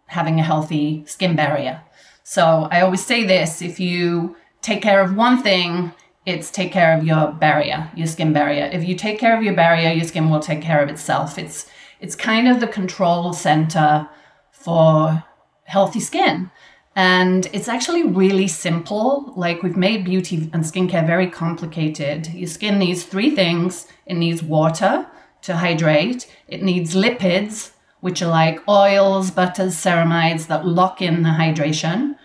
having 0.07 0.37
a 0.37 0.43
healthy 0.43 1.05
skin 1.05 1.37
barrier. 1.37 1.81
So 2.23 2.67
I 2.71 2.81
always 2.81 3.05
say 3.05 3.23
this 3.25 3.61
if 3.61 3.79
you 3.79 4.35
take 4.61 4.81
care 4.81 5.01
of 5.01 5.15
one 5.15 5.41
thing, 5.41 5.93
it's 6.29 6.51
take 6.51 6.71
care 6.71 6.97
of 6.97 7.03
your 7.03 7.31
barrier, 7.31 7.91
your 7.95 8.07
skin 8.07 8.31
barrier. 8.33 8.69
If 8.71 8.87
you 8.87 8.95
take 8.95 9.19
care 9.19 9.35
of 9.35 9.43
your 9.43 9.55
barrier, 9.55 9.91
your 9.91 10.05
skin 10.05 10.29
will 10.29 10.39
take 10.39 10.61
care 10.61 10.81
of 10.81 10.89
itself. 10.89 11.37
It's 11.37 11.69
it's 11.99 12.15
kind 12.15 12.47
of 12.47 12.59
the 12.59 12.67
control 12.67 13.33
center 13.33 14.07
for 14.51 15.23
healthy 15.63 15.99
skin. 15.99 16.51
And 16.95 17.47
it's 17.53 17.67
actually 17.67 18.03
really 18.03 18.47
simple. 18.47 19.33
Like 19.35 19.63
we've 19.63 19.77
made 19.77 20.05
beauty 20.05 20.49
and 20.53 20.63
skincare 20.63 21.05
very 21.05 21.29
complicated. 21.29 22.27
Your 22.33 22.47
skin 22.47 22.79
needs 22.79 23.03
three 23.03 23.35
things 23.35 23.87
it 24.05 24.15
needs 24.15 24.41
water 24.41 25.07
to 25.43 25.57
hydrate, 25.57 26.27
it 26.47 26.61
needs 26.61 26.95
lipids, 26.95 27.71
which 28.01 28.21
are 28.21 28.29
like 28.29 28.67
oils, 28.67 29.31
butters, 29.31 29.75
ceramides 29.75 30.47
that 30.47 30.65
lock 30.65 31.01
in 31.01 31.23
the 31.23 31.29
hydration. 31.29 32.15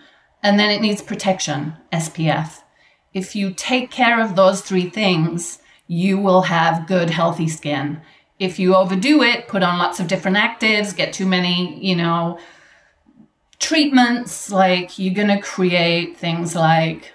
And 0.43 0.59
then 0.59 0.69
it 0.69 0.81
needs 0.81 1.01
protection, 1.01 1.73
SPF. 1.91 2.61
If 3.15 3.33
you 3.33 3.51
take 3.51 3.91
care 3.91 4.21
of 4.21 4.35
those 4.35 4.59
three 4.59 4.89
things, 4.89 5.59
you 5.87 6.17
will 6.17 6.41
have 6.41 6.85
good, 6.85 7.09
healthy 7.09 7.47
skin. 7.47 8.01
If 8.39 8.59
you 8.59 8.75
overdo 8.75 9.23
it, 9.23 9.47
put 9.47 9.63
on 9.63 9.79
lots 9.79 10.01
of 10.01 10.07
different 10.07 10.35
actives, 10.35 10.93
get 10.93 11.13
too 11.13 11.25
many, 11.25 11.79
you 11.81 11.95
know, 11.95 12.37
treatments, 13.57 14.51
like 14.51 14.99
you're 14.99 15.13
going 15.13 15.29
to 15.29 15.39
create 15.39 16.17
things 16.17 16.55
like 16.55 17.13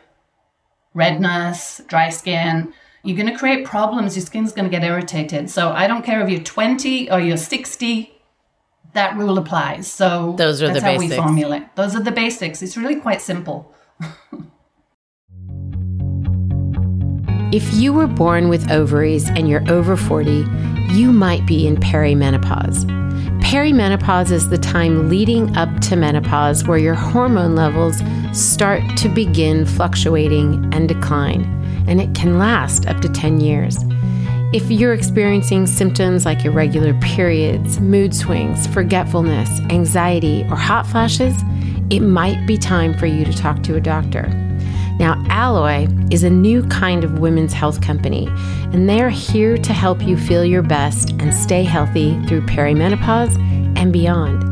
redness, 0.94 1.82
dry 1.86 2.08
skin. 2.08 2.72
You're 3.02 3.18
going 3.18 3.30
to 3.30 3.38
create 3.38 3.66
problems. 3.66 4.16
Your 4.16 4.24
skin's 4.24 4.52
going 4.52 4.70
to 4.70 4.74
get 4.74 4.82
irritated. 4.82 5.50
So 5.50 5.68
I 5.68 5.86
don't 5.86 6.02
care 6.02 6.22
if 6.22 6.30
you're 6.30 6.40
20 6.40 7.10
or 7.10 7.20
you're 7.20 7.36
60, 7.36 8.10
that 8.94 9.18
rule 9.18 9.36
applies. 9.36 9.92
So 9.92 10.34
those 10.38 10.62
are 10.62 10.68
that's 10.68 10.80
the 10.80 10.86
how 10.86 10.98
basics. 10.98 11.10
we 11.10 11.16
formulate. 11.16 11.76
Those 11.76 11.94
are 11.94 12.02
the 12.02 12.10
basics. 12.10 12.62
It's 12.62 12.78
really 12.78 12.96
quite 12.96 13.20
simple. 13.20 13.74
If 17.52 17.74
you 17.74 17.92
were 17.92 18.06
born 18.06 18.48
with 18.48 18.70
ovaries 18.70 19.28
and 19.28 19.48
you're 19.48 19.68
over 19.68 19.96
40, 19.96 20.46
you 20.92 21.10
might 21.10 21.44
be 21.46 21.66
in 21.66 21.78
perimenopause. 21.78 22.84
Perimenopause 23.40 24.30
is 24.30 24.50
the 24.50 24.56
time 24.56 25.08
leading 25.08 25.56
up 25.56 25.80
to 25.80 25.96
menopause 25.96 26.64
where 26.68 26.78
your 26.78 26.94
hormone 26.94 27.56
levels 27.56 28.00
start 28.32 28.84
to 28.98 29.08
begin 29.08 29.66
fluctuating 29.66 30.72
and 30.72 30.86
decline, 30.86 31.42
and 31.88 32.00
it 32.00 32.14
can 32.14 32.38
last 32.38 32.86
up 32.86 33.00
to 33.00 33.08
10 33.08 33.40
years. 33.40 33.78
If 34.52 34.70
you're 34.70 34.94
experiencing 34.94 35.66
symptoms 35.66 36.24
like 36.24 36.44
irregular 36.44 36.94
periods, 37.00 37.80
mood 37.80 38.14
swings, 38.14 38.68
forgetfulness, 38.68 39.48
anxiety, 39.70 40.46
or 40.48 40.56
hot 40.56 40.86
flashes, 40.86 41.34
it 41.90 42.00
might 42.00 42.46
be 42.46 42.56
time 42.56 42.96
for 42.96 43.06
you 43.06 43.24
to 43.24 43.32
talk 43.32 43.64
to 43.64 43.74
a 43.74 43.80
doctor. 43.80 44.49
Now, 44.98 45.22
Alloy 45.28 45.88
is 46.10 46.24
a 46.24 46.30
new 46.30 46.62
kind 46.64 47.04
of 47.04 47.18
women's 47.18 47.52
health 47.52 47.80
company, 47.80 48.28
and 48.72 48.88
they 48.88 49.00
are 49.00 49.08
here 49.08 49.56
to 49.56 49.72
help 49.72 50.02
you 50.02 50.16
feel 50.16 50.44
your 50.44 50.62
best 50.62 51.12
and 51.12 51.32
stay 51.32 51.62
healthy 51.62 52.20
through 52.26 52.42
perimenopause 52.42 53.34
and 53.78 53.92
beyond. 53.92 54.42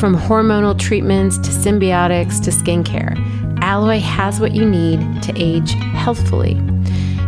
From 0.00 0.16
hormonal 0.16 0.78
treatments 0.78 1.36
to 1.38 1.50
symbiotics 1.50 2.42
to 2.44 2.50
skincare, 2.50 3.16
Alloy 3.62 4.00
has 4.00 4.40
what 4.40 4.54
you 4.54 4.68
need 4.68 5.22
to 5.22 5.32
age 5.36 5.72
healthfully. 5.72 6.54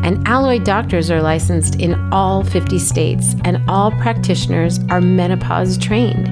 And 0.03 0.27
Alloy 0.27 0.59
doctors 0.59 1.11
are 1.11 1.23
licensed 1.23 1.77
in 1.77 1.95
all 2.13 2.43
50 2.43 2.79
states, 2.79 3.37
and 3.45 3.63
all 3.69 3.91
practitioners 3.93 4.81
are 4.91 5.01
menopause 5.01 5.79
trained. 5.79 6.29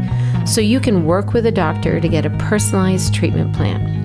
So 0.48 0.60
you 0.60 0.80
can 0.80 1.04
work 1.06 1.32
with 1.32 1.46
a 1.46 1.52
doctor 1.52 2.00
to 2.00 2.08
get 2.08 2.26
a 2.26 2.30
personalized 2.30 3.14
treatment 3.14 3.54
plan. 3.54 4.01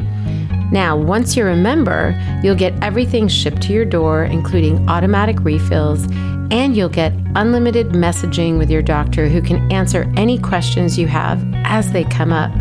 Now, 0.71 0.97
once 0.97 1.36
you're 1.36 1.49
a 1.49 1.56
member, 1.56 2.19
you'll 2.43 2.56
get 2.56 2.82
everything 2.84 3.27
shipped 3.27 3.62
to 3.63 3.73
your 3.73 3.86
door, 3.86 4.25
including 4.25 4.88
automatic 4.89 5.39
refills, 5.41 6.06
and 6.51 6.75
you'll 6.75 6.89
get 6.89 7.13
unlimited 7.36 7.89
messaging 7.89 8.58
with 8.58 8.69
your 8.69 8.82
doctor 8.82 9.27
who 9.27 9.41
can 9.41 9.71
answer 9.71 10.12
any 10.15 10.38
questions 10.38 10.97
you 10.97 11.08
have 11.08 11.43
as 11.65 11.91
they 11.91 12.03
come 12.06 12.32
up. 12.32 12.51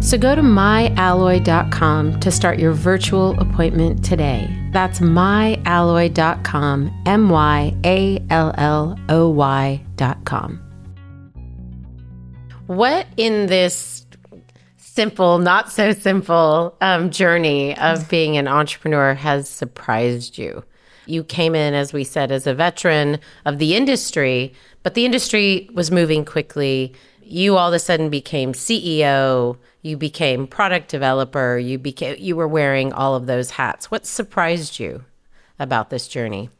So 0.00 0.16
go 0.16 0.34
to 0.34 0.42
myalloy.com 0.42 2.20
to 2.20 2.30
start 2.30 2.58
your 2.58 2.72
virtual 2.72 3.38
appointment 3.40 4.04
today. 4.04 4.54
That's 4.72 5.00
myalloy.com, 5.00 7.02
M 7.06 7.28
Y 7.28 7.74
A 7.84 8.24
L 8.30 8.54
L 8.56 8.98
O 9.08 9.28
Y.com. 9.30 10.64
What 12.66 13.06
in 13.16 13.46
this 13.46 14.06
simple, 14.98 15.38
not 15.38 15.70
so 15.70 15.92
simple 15.92 16.76
um, 16.80 17.08
journey 17.08 17.78
of 17.78 18.08
being 18.08 18.36
an 18.36 18.48
entrepreneur 18.48 19.14
has 19.14 19.48
surprised 19.48 20.36
you? 20.36 20.64
You 21.06 21.22
came 21.22 21.54
in, 21.54 21.72
as 21.72 21.92
we 21.92 22.02
said, 22.02 22.32
as 22.32 22.48
a 22.48 22.54
veteran 22.54 23.20
of 23.44 23.60
the 23.60 23.76
industry, 23.76 24.52
but 24.82 24.94
the 24.94 25.04
industry 25.04 25.70
was 25.72 25.92
moving 25.92 26.24
quickly. 26.24 26.94
You 27.22 27.56
all 27.56 27.68
of 27.68 27.74
a 27.74 27.78
sudden 27.78 28.10
became 28.10 28.54
CEO, 28.54 29.56
you 29.82 29.96
became 29.96 30.48
product 30.48 30.88
developer, 30.88 31.56
you 31.56 31.78
became 31.78 32.16
you 32.18 32.34
were 32.34 32.48
wearing 32.48 32.92
all 32.92 33.14
of 33.14 33.26
those 33.26 33.50
hats. 33.50 33.92
What 33.92 34.04
surprised 34.04 34.80
you 34.80 35.04
about 35.60 35.90
this 35.90 36.08
journey? 36.08 36.50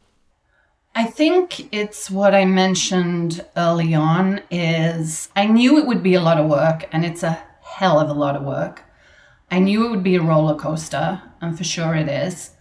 I 0.95 1.03
think 1.03 1.73
it's 1.73 2.09
what 2.09 2.33
I 2.33 2.45
mentioned 2.45 3.45
early 3.57 3.93
on 3.93 4.41
is 4.49 5.27
I 5.35 5.45
knew 5.45 5.77
it 5.77 5.85
would 5.85 6.01
be 6.01 6.13
a 6.13 6.21
lot 6.21 6.37
of 6.37 6.49
work 6.49 6.87
and 6.93 7.03
it's 7.03 7.21
a 7.21 7.48
hell 7.77 7.99
of 7.99 8.09
a 8.09 8.13
lot 8.13 8.35
of 8.35 8.43
work. 8.43 8.83
I 9.51 9.59
knew 9.59 9.85
it 9.85 9.89
would 9.89 10.03
be 10.03 10.15
a 10.15 10.21
roller 10.21 10.55
coaster, 10.55 11.21
and 11.41 11.57
for 11.57 11.63
sure 11.63 11.95
it 11.95 12.07
is. 12.07 12.51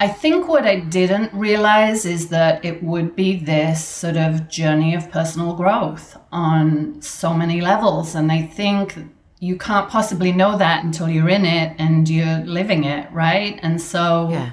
I 0.00 0.06
think 0.06 0.46
what 0.46 0.64
I 0.64 0.76
didn't 0.78 1.32
realize 1.34 2.04
is 2.04 2.28
that 2.28 2.64
it 2.64 2.82
would 2.84 3.16
be 3.16 3.36
this 3.36 3.84
sort 3.84 4.16
of 4.16 4.48
journey 4.48 4.94
of 4.94 5.10
personal 5.10 5.54
growth 5.54 6.16
on 6.30 7.02
so 7.02 7.34
many 7.34 7.60
levels. 7.60 8.14
And 8.14 8.30
I 8.30 8.42
think 8.42 8.96
you 9.40 9.56
can't 9.56 9.88
possibly 9.90 10.30
know 10.32 10.56
that 10.56 10.84
until 10.84 11.08
you're 11.08 11.28
in 11.28 11.44
it 11.44 11.74
and 11.78 12.08
you're 12.08 12.38
living 12.44 12.84
it, 12.84 13.10
right? 13.12 13.58
And 13.62 13.80
so 13.80 14.28
Yeah. 14.30 14.50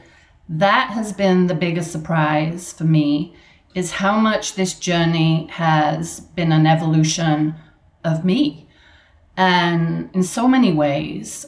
that 0.49 0.91
has 0.91 1.13
been 1.13 1.45
the 1.45 1.53
biggest 1.53 1.91
surprise 1.91 2.73
for 2.73 2.85
me 2.85 3.35
is 3.75 3.91
how 3.93 4.17
much 4.17 4.55
this 4.55 4.73
journey 4.73 5.47
has 5.51 6.21
been 6.21 6.51
an 6.51 6.65
evolution 6.65 7.53
of 8.03 8.25
me. 8.25 8.64
And 9.38 10.10
in 10.13 10.24
so 10.24 10.48
many 10.48 10.71
ways, 10.71 11.45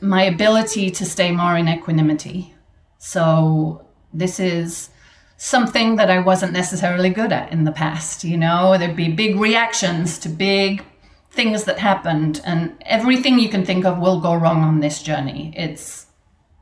my 0.00 0.22
ability 0.22 0.90
to 0.90 1.04
stay 1.04 1.30
more 1.30 1.56
in 1.56 1.68
equanimity. 1.68 2.54
So 2.98 3.86
this 4.12 4.40
is 4.40 4.90
something 5.36 5.96
that 5.96 6.10
I 6.10 6.18
wasn't 6.18 6.52
necessarily 6.52 7.10
good 7.10 7.32
at 7.32 7.52
in 7.52 7.64
the 7.64 7.72
past. 7.72 8.24
You 8.24 8.36
know, 8.36 8.76
there'd 8.76 8.96
be 8.96 9.08
big 9.08 9.36
reactions 9.36 10.18
to 10.18 10.28
big 10.28 10.84
things 11.30 11.64
that 11.64 11.78
happened, 11.78 12.40
and 12.44 12.76
everything 12.84 13.38
you 13.38 13.48
can 13.48 13.64
think 13.64 13.84
of 13.84 13.98
will 13.98 14.20
go 14.20 14.34
wrong 14.34 14.62
on 14.62 14.80
this 14.80 15.02
journey. 15.02 15.54
It's 15.56 16.06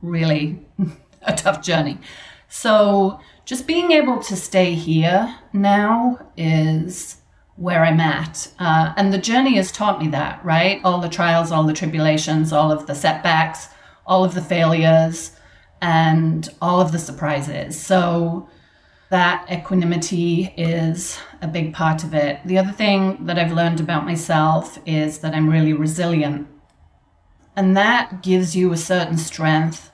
really 0.02 0.66
a 1.22 1.34
tough 1.34 1.62
journey. 1.62 1.98
So 2.48 3.20
just 3.44 3.66
being 3.66 3.92
able 3.92 4.22
to 4.22 4.36
stay 4.36 4.74
here 4.74 5.34
now 5.52 6.18
is 6.36 7.17
where 7.58 7.84
I'm 7.84 7.98
at. 7.98 8.48
Uh, 8.60 8.94
and 8.96 9.12
the 9.12 9.18
journey 9.18 9.56
has 9.56 9.72
taught 9.72 10.00
me 10.00 10.08
that, 10.08 10.42
right? 10.44 10.80
All 10.84 11.00
the 11.00 11.08
trials, 11.08 11.50
all 11.50 11.64
the 11.64 11.72
tribulations, 11.72 12.52
all 12.52 12.70
of 12.70 12.86
the 12.86 12.94
setbacks, 12.94 13.68
all 14.06 14.24
of 14.24 14.34
the 14.34 14.40
failures, 14.40 15.32
and 15.82 16.48
all 16.62 16.80
of 16.80 16.92
the 16.92 16.98
surprises. 17.00 17.80
So 17.80 18.48
that 19.10 19.44
equanimity 19.50 20.54
is 20.56 21.18
a 21.42 21.48
big 21.48 21.74
part 21.74 22.04
of 22.04 22.14
it. 22.14 22.40
The 22.44 22.58
other 22.58 22.72
thing 22.72 23.26
that 23.26 23.38
I've 23.38 23.52
learned 23.52 23.80
about 23.80 24.04
myself 24.04 24.78
is 24.86 25.18
that 25.18 25.34
I'm 25.34 25.50
really 25.50 25.72
resilient. 25.72 26.46
And 27.56 27.76
that 27.76 28.22
gives 28.22 28.54
you 28.54 28.72
a 28.72 28.76
certain 28.76 29.18
strength 29.18 29.90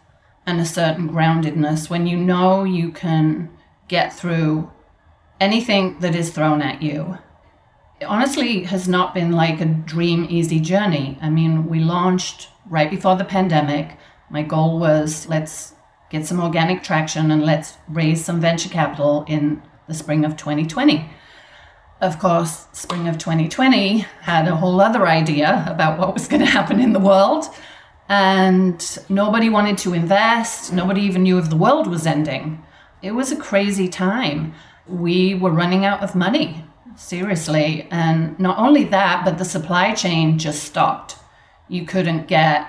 and 0.46 0.60
a 0.60 0.66
certain 0.66 1.08
groundedness 1.08 1.88
when 1.88 2.06
you 2.06 2.18
know 2.18 2.64
you 2.64 2.92
can 2.92 3.50
get 3.88 4.12
through 4.12 4.70
anything 5.40 5.98
that 6.00 6.14
is 6.14 6.30
thrown 6.30 6.60
at 6.60 6.82
you. 6.82 7.18
Honestly 8.06 8.64
has 8.64 8.88
not 8.88 9.14
been 9.14 9.32
like 9.32 9.60
a 9.60 9.66
dream 9.66 10.26
easy 10.28 10.60
journey. 10.60 11.18
I 11.20 11.30
mean, 11.30 11.66
we 11.66 11.80
launched 11.80 12.48
right 12.68 12.90
before 12.90 13.16
the 13.16 13.24
pandemic. 13.24 13.98
My 14.30 14.42
goal 14.42 14.78
was 14.78 15.26
let's 15.28 15.74
get 16.10 16.26
some 16.26 16.40
organic 16.40 16.82
traction 16.82 17.30
and 17.30 17.44
let's 17.44 17.76
raise 17.88 18.24
some 18.24 18.40
venture 18.40 18.68
capital 18.68 19.24
in 19.26 19.62
the 19.88 19.94
spring 19.94 20.24
of 20.24 20.36
2020. 20.36 21.08
Of 22.00 22.18
course, 22.18 22.66
spring 22.72 23.08
of 23.08 23.18
2020 23.18 23.98
had 24.22 24.46
a 24.46 24.56
whole 24.56 24.80
other 24.80 25.06
idea 25.06 25.64
about 25.66 25.98
what 25.98 26.14
was 26.14 26.28
going 26.28 26.40
to 26.40 26.50
happen 26.50 26.80
in 26.80 26.92
the 26.92 27.00
world. 27.00 27.46
And 28.08 28.98
nobody 29.08 29.48
wanted 29.48 29.78
to 29.78 29.94
invest. 29.94 30.72
Nobody 30.72 31.00
even 31.02 31.22
knew 31.22 31.38
if 31.38 31.48
the 31.48 31.56
world 31.56 31.86
was 31.86 32.06
ending. 32.06 32.62
It 33.02 33.12
was 33.12 33.32
a 33.32 33.36
crazy 33.36 33.88
time. 33.88 34.54
We 34.86 35.34
were 35.34 35.50
running 35.50 35.84
out 35.84 36.02
of 36.02 36.14
money, 36.14 36.63
seriously. 36.96 37.86
And 37.90 38.38
not 38.38 38.58
only 38.58 38.84
that, 38.84 39.24
but 39.24 39.38
the 39.38 39.44
supply 39.44 39.94
chain 39.94 40.38
just 40.38 40.64
stopped. 40.64 41.16
You 41.68 41.84
couldn't 41.84 42.26
get 42.26 42.68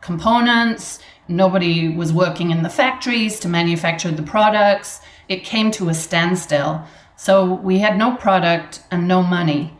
components. 0.00 1.00
Nobody 1.26 1.88
was 1.88 2.12
working 2.12 2.50
in 2.50 2.62
the 2.62 2.68
factories 2.68 3.40
to 3.40 3.48
manufacture 3.48 4.10
the 4.10 4.22
products. 4.22 5.00
It 5.28 5.42
came 5.42 5.70
to 5.72 5.88
a 5.88 5.94
standstill. 5.94 6.84
So 7.16 7.54
we 7.54 7.78
had 7.78 7.96
no 7.96 8.16
product 8.16 8.82
and 8.90 9.08
no 9.08 9.22
money 9.22 9.76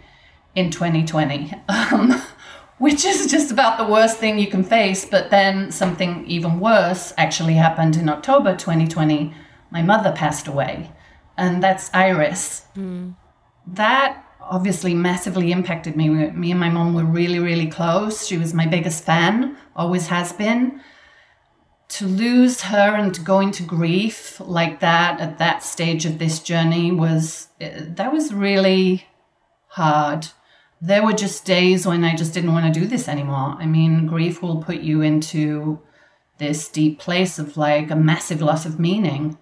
in 0.54 0.70
2020, 0.70 1.52
um, 1.68 2.22
which 2.78 3.04
is 3.04 3.30
just 3.30 3.50
about 3.50 3.76
the 3.76 3.92
worst 3.92 4.18
thing 4.18 4.38
you 4.38 4.46
can 4.46 4.64
face. 4.64 5.04
But 5.04 5.30
then 5.30 5.70
something 5.70 6.24
even 6.26 6.60
worse 6.60 7.12
actually 7.18 7.54
happened 7.54 7.96
in 7.96 8.08
October 8.08 8.56
2020. 8.56 9.34
My 9.70 9.82
mother 9.82 10.12
passed 10.12 10.46
away, 10.46 10.92
and 11.36 11.62
that's 11.62 11.90
Iris. 11.92 12.66
That 13.66 14.24
obviously 14.40 14.94
massively 14.94 15.52
impacted 15.52 15.96
me. 15.96 16.08
Me 16.08 16.50
and 16.50 16.60
my 16.60 16.68
mom 16.68 16.94
were 16.94 17.04
really, 17.04 17.38
really 17.38 17.66
close. 17.66 18.26
She 18.26 18.36
was 18.36 18.54
my 18.54 18.66
biggest 18.66 19.04
fan, 19.04 19.56
always 19.74 20.08
has 20.08 20.32
been. 20.32 20.80
To 21.88 22.06
lose 22.06 22.62
her 22.62 22.94
and 22.94 23.14
to 23.14 23.20
go 23.20 23.40
into 23.40 23.62
grief 23.62 24.40
like 24.40 24.80
that 24.80 25.20
at 25.20 25.38
that 25.38 25.62
stage 25.62 26.06
of 26.06 26.18
this 26.18 26.40
journey 26.40 26.90
was 26.90 27.48
eh, 27.60 27.84
that 27.86 28.12
was 28.12 28.34
really 28.34 29.06
hard. 29.68 30.28
There 30.80 31.04
were 31.04 31.12
just 31.12 31.44
days 31.44 31.86
when 31.86 32.04
i 32.04 32.14
just 32.16 32.34
didn't 32.34 32.52
want 32.52 32.72
to 32.72 32.80
do 32.80 32.86
this 32.86 33.06
anymore. 33.06 33.56
I 33.58 33.66
mean 33.66 34.06
grief 34.06 34.42
will 34.42 34.62
put 34.62 34.80
you 34.80 35.02
into 35.02 35.80
this 36.38 36.68
deep 36.68 36.98
place 36.98 37.38
of 37.38 37.56
like 37.56 37.90
a 37.90 37.96
massive 37.96 38.42
loss 38.42 38.66
of 38.66 38.80
meaning. 38.80 39.38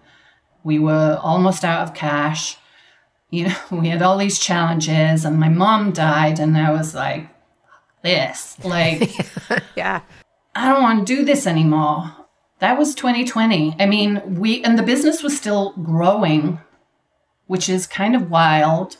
We 0.63 0.79
were 0.79 1.19
almost 1.21 1.63
out 1.65 1.81
of 1.81 1.95
cash 1.95 2.57
you 3.33 3.47
know, 3.47 3.55
we 3.71 3.89
had 3.89 4.03
all 4.03 4.17
these 4.17 4.39
challenges 4.39 5.25
and 5.25 5.39
my 5.39 5.49
mom 5.49 5.91
died 5.91 6.39
and 6.39 6.55
I 6.55 6.71
was 6.71 6.93
like, 6.93 7.27
this, 8.03 8.57
like, 8.63 9.11
Yeah. 9.75 10.01
I 10.55 10.69
don't 10.69 10.83
want 10.83 11.07
to 11.07 11.15
do 11.15 11.25
this 11.25 11.47
anymore. 11.47 12.11
That 12.59 12.77
was 12.77 12.93
2020. 12.93 13.75
I 13.79 13.87
mean, 13.87 14.39
we, 14.39 14.63
and 14.63 14.77
the 14.77 14.83
business 14.83 15.23
was 15.23 15.35
still 15.35 15.73
growing, 15.81 16.59
which 17.47 17.69
is 17.69 17.87
kind 17.87 18.15
of 18.15 18.29
wild 18.29 18.97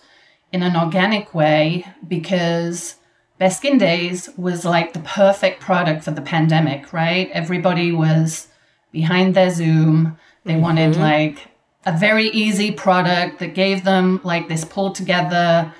in 0.51 0.63
an 0.63 0.75
organic 0.75 1.35
way 1.35 1.85
because 2.07 2.95
Best 3.37 3.57
Skin 3.57 3.77
Days 3.77 4.29
was 4.35 4.65
like 4.65 4.93
the 4.93 4.99
perfect 4.99 5.61
product 5.61 6.03
for 6.03 6.11
the 6.11 6.21
pandemic, 6.21 6.91
right? 6.91 7.29
Everybody 7.33 7.91
was 7.91 8.47
behind 8.91 9.35
their 9.35 9.51
Zoom. 9.51 10.17
They 10.43 10.55
wanted 10.55 10.93
mm-hmm. 10.93 11.01
like 11.01 11.52
a 11.85 11.97
very 11.97 12.29
easy 12.29 12.71
product 12.71 13.39
that 13.39 13.53
gave 13.53 13.83
them 13.83 14.21
like 14.23 14.47
this 14.47 14.63
pulled 14.63 14.95
together 14.95 15.73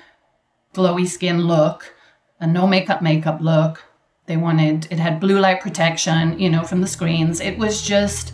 glowy 0.74 1.06
skin 1.06 1.42
look, 1.46 1.94
a 2.40 2.46
no 2.46 2.66
makeup 2.66 3.00
makeup 3.00 3.40
look. 3.40 3.82
They 4.26 4.36
wanted 4.36 4.88
it 4.90 4.98
had 4.98 5.20
blue 5.20 5.38
light 5.38 5.60
protection, 5.60 6.38
you 6.38 6.50
know, 6.50 6.64
from 6.64 6.80
the 6.80 6.86
screens. 6.86 7.40
It 7.40 7.58
was 7.58 7.82
just 7.82 8.32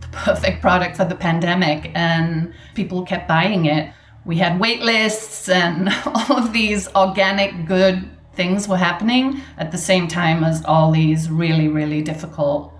the 0.00 0.08
perfect 0.12 0.60
product 0.60 0.96
for 0.96 1.04
the 1.04 1.14
pandemic 1.14 1.90
and 1.94 2.52
people 2.74 3.02
kept 3.04 3.28
buying 3.28 3.66
it. 3.66 3.92
We 4.24 4.36
had 4.36 4.60
wait 4.60 4.82
lists 4.82 5.48
and 5.48 5.88
all 6.06 6.38
of 6.38 6.52
these 6.52 6.88
organic 6.94 7.66
good 7.66 8.08
things 8.34 8.68
were 8.68 8.76
happening 8.76 9.40
at 9.56 9.72
the 9.72 9.78
same 9.78 10.06
time 10.06 10.44
as 10.44 10.64
all 10.64 10.92
these 10.92 11.28
really 11.28 11.66
really 11.66 12.02
difficult 12.02 12.72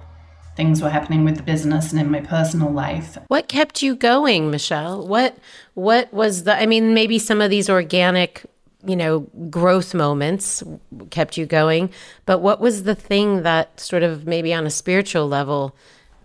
things 0.59 0.83
were 0.83 0.91
happening 0.91 1.25
with 1.25 1.37
the 1.37 1.43
business 1.45 1.93
and 1.93 2.01
in 2.01 2.11
my 2.11 2.19
personal 2.21 2.69
life. 2.69 3.17
What 3.29 3.47
kept 3.47 3.81
you 3.81 3.95
going, 3.95 4.51
Michele? 4.51 5.07
What 5.07 5.39
what 5.75 6.13
was 6.13 6.43
the 6.43 6.61
I 6.61 6.67
mean 6.67 6.93
maybe 6.95 7.17
some 7.21 7.41
of 7.41 7.49
these 7.49 7.71
organic, 7.71 8.45
you 8.85 8.97
know, 8.97 9.21
growth 9.49 9.95
moments 9.95 10.65
kept 11.11 11.37
you 11.37 11.47
going, 11.47 11.91
but 12.27 12.41
what 12.41 12.59
was 12.61 12.83
the 12.83 12.97
thing 12.97 13.45
that 13.45 13.79
sort 13.79 14.03
of 14.03 14.27
maybe 14.27 14.53
on 14.53 14.67
a 14.67 14.71
spiritual 14.71 15.29
level 15.29 15.77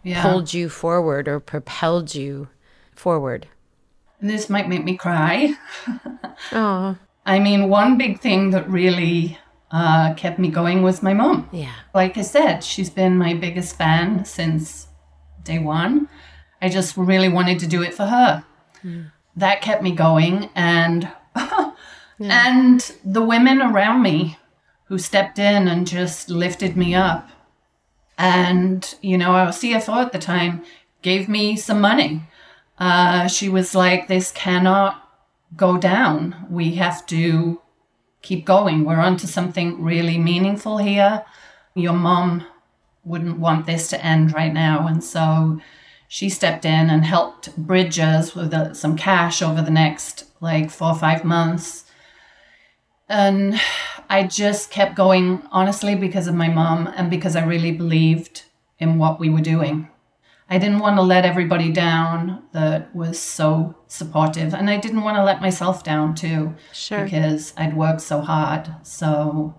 Yeah. 0.01 0.23
pulled 0.23 0.51
you 0.51 0.67
forward 0.67 1.27
or 1.27 1.39
propelled 1.39 2.15
you 2.15 2.47
forward? 2.95 3.45
This 4.19 4.49
might 4.49 4.67
make 4.67 4.83
me 4.83 4.97
cry. 4.97 5.53
Oh, 6.51 6.97
I 7.25 7.37
mean, 7.39 7.69
one 7.69 7.97
big 7.97 8.19
thing 8.19 8.49
that 8.49 8.67
really 8.69 9.37
uh, 9.73 10.13
kept 10.13 10.37
me 10.37 10.49
going 10.49 10.83
was 10.83 11.01
my 11.01 11.13
mom. 11.13 11.49
yeah. 11.51 11.73
Like 11.95 12.15
I 12.17 12.21
said, 12.21 12.63
she's 12.63 12.91
been 12.91 13.17
my 13.17 13.33
biggest 13.33 13.75
fan 13.75 14.23
since 14.23 14.87
day 15.43 15.57
one. 15.59 16.07
I 16.61 16.69
just 16.69 16.95
really 16.95 17.27
wanted 17.27 17.59
to 17.59 17.67
do 17.67 17.81
it 17.81 17.93
for 17.93 18.05
her. 18.05 18.45
That 19.35 19.61
kept 19.61 19.81
me 19.81 19.91
going, 19.93 20.49
and 20.55 21.11
and 22.19 22.95
the 23.03 23.23
women 23.23 23.61
around 23.61 24.03
me 24.03 24.37
who 24.85 24.97
stepped 24.99 25.39
in 25.39 25.67
and 25.67 25.87
just 25.87 26.29
lifted 26.29 26.77
me 26.77 26.93
up. 26.93 27.29
And 28.17 28.93
you 29.01 29.17
know, 29.17 29.31
our 29.31 29.47
CFO 29.47 30.05
at 30.05 30.11
the 30.11 30.19
time 30.19 30.63
gave 31.01 31.27
me 31.27 31.55
some 31.55 31.81
money. 31.81 32.21
Uh, 32.77 33.27
she 33.27 33.49
was 33.49 33.73
like, 33.73 34.07
"This 34.07 34.31
cannot 34.31 35.09
go 35.55 35.77
down. 35.77 36.45
We 36.49 36.75
have 36.75 37.05
to 37.07 37.59
keep 38.23 38.45
going. 38.45 38.85
We're 38.85 38.95
onto 38.99 39.27
something 39.27 39.83
really 39.83 40.17
meaningful 40.17 40.79
here. 40.79 41.23
Your 41.75 41.93
mom 41.93 42.47
wouldn't 43.03 43.37
want 43.37 43.67
this 43.67 43.89
to 43.89 44.03
end 44.03 44.33
right 44.33 44.53
now. 44.53 44.87
And 44.87 45.03
so 45.03 45.59
she 46.07 46.29
stepped 46.29 46.65
in 46.65 46.89
and 46.89 47.05
helped 47.05 47.55
bridge 47.55 47.99
us 47.99 48.33
with 48.33 48.53
uh, 48.53 48.73
some 48.73 48.97
cash 48.97 49.41
over 49.41 49.61
the 49.61 49.71
next 49.71 50.25
like 50.41 50.71
four 50.71 50.89
or 50.89 50.97
five 50.97 51.23
months. 51.23 51.83
And 53.09 53.59
I 54.09 54.23
just 54.23 54.71
kept 54.71 54.95
going, 54.95 55.43
honestly, 55.51 55.95
because 55.95 56.27
of 56.27 56.35
my 56.35 56.47
mom 56.47 56.87
and 56.95 57.09
because 57.09 57.35
I 57.35 57.43
really 57.43 57.71
believed 57.71 58.43
in 58.79 58.97
what 58.97 59.19
we 59.19 59.29
were 59.29 59.41
doing. 59.41 59.89
I 60.53 60.59
didn't 60.59 60.79
want 60.79 60.97
to 60.97 61.01
let 61.01 61.25
everybody 61.25 61.71
down 61.71 62.43
that 62.51 62.95
was 62.95 63.19
so 63.19 63.75
supportive. 63.87 64.53
And 64.53 64.69
I 64.69 64.77
didn't 64.77 65.01
want 65.01 65.17
to 65.17 65.23
let 65.23 65.41
myself 65.41 65.83
down 65.83 66.13
too. 66.13 66.53
Sure. 66.71 67.03
Because 67.03 67.55
I'd 67.57 67.75
worked 67.75 68.01
so 68.01 68.21
hard. 68.21 68.69
So, 68.83 69.55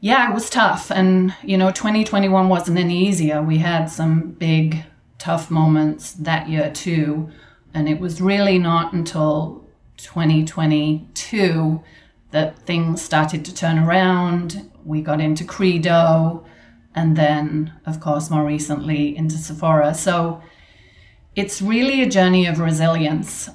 yeah, 0.00 0.30
it 0.30 0.34
was 0.34 0.50
tough. 0.50 0.90
And, 0.90 1.34
you 1.42 1.56
know, 1.56 1.70
2021 1.70 2.50
wasn't 2.50 2.76
any 2.76 3.08
easier. 3.08 3.40
We 3.42 3.56
had 3.56 3.86
some 3.86 4.32
big, 4.32 4.84
tough 5.16 5.50
moments 5.50 6.12
that 6.12 6.46
year 6.50 6.70
too. 6.70 7.30
And 7.72 7.88
it 7.88 7.98
was 7.98 8.20
really 8.20 8.58
not 8.58 8.92
until 8.92 9.66
2022 9.96 11.82
that 12.32 12.58
things 12.66 13.00
started 13.00 13.46
to 13.46 13.54
turn 13.54 13.78
around. 13.78 14.70
We 14.84 15.00
got 15.00 15.22
into 15.22 15.44
Credo 15.44 16.44
and 16.94 17.16
then, 17.16 17.72
of 17.86 18.00
course, 18.00 18.30
more 18.30 18.44
recently 18.44 19.16
into 19.16 19.36
Sephora. 19.36 19.94
So 19.94 20.42
it's 21.34 21.60
really 21.60 22.02
a 22.02 22.08
journey 22.08 22.46
of 22.46 22.60
resilience. 22.60 23.50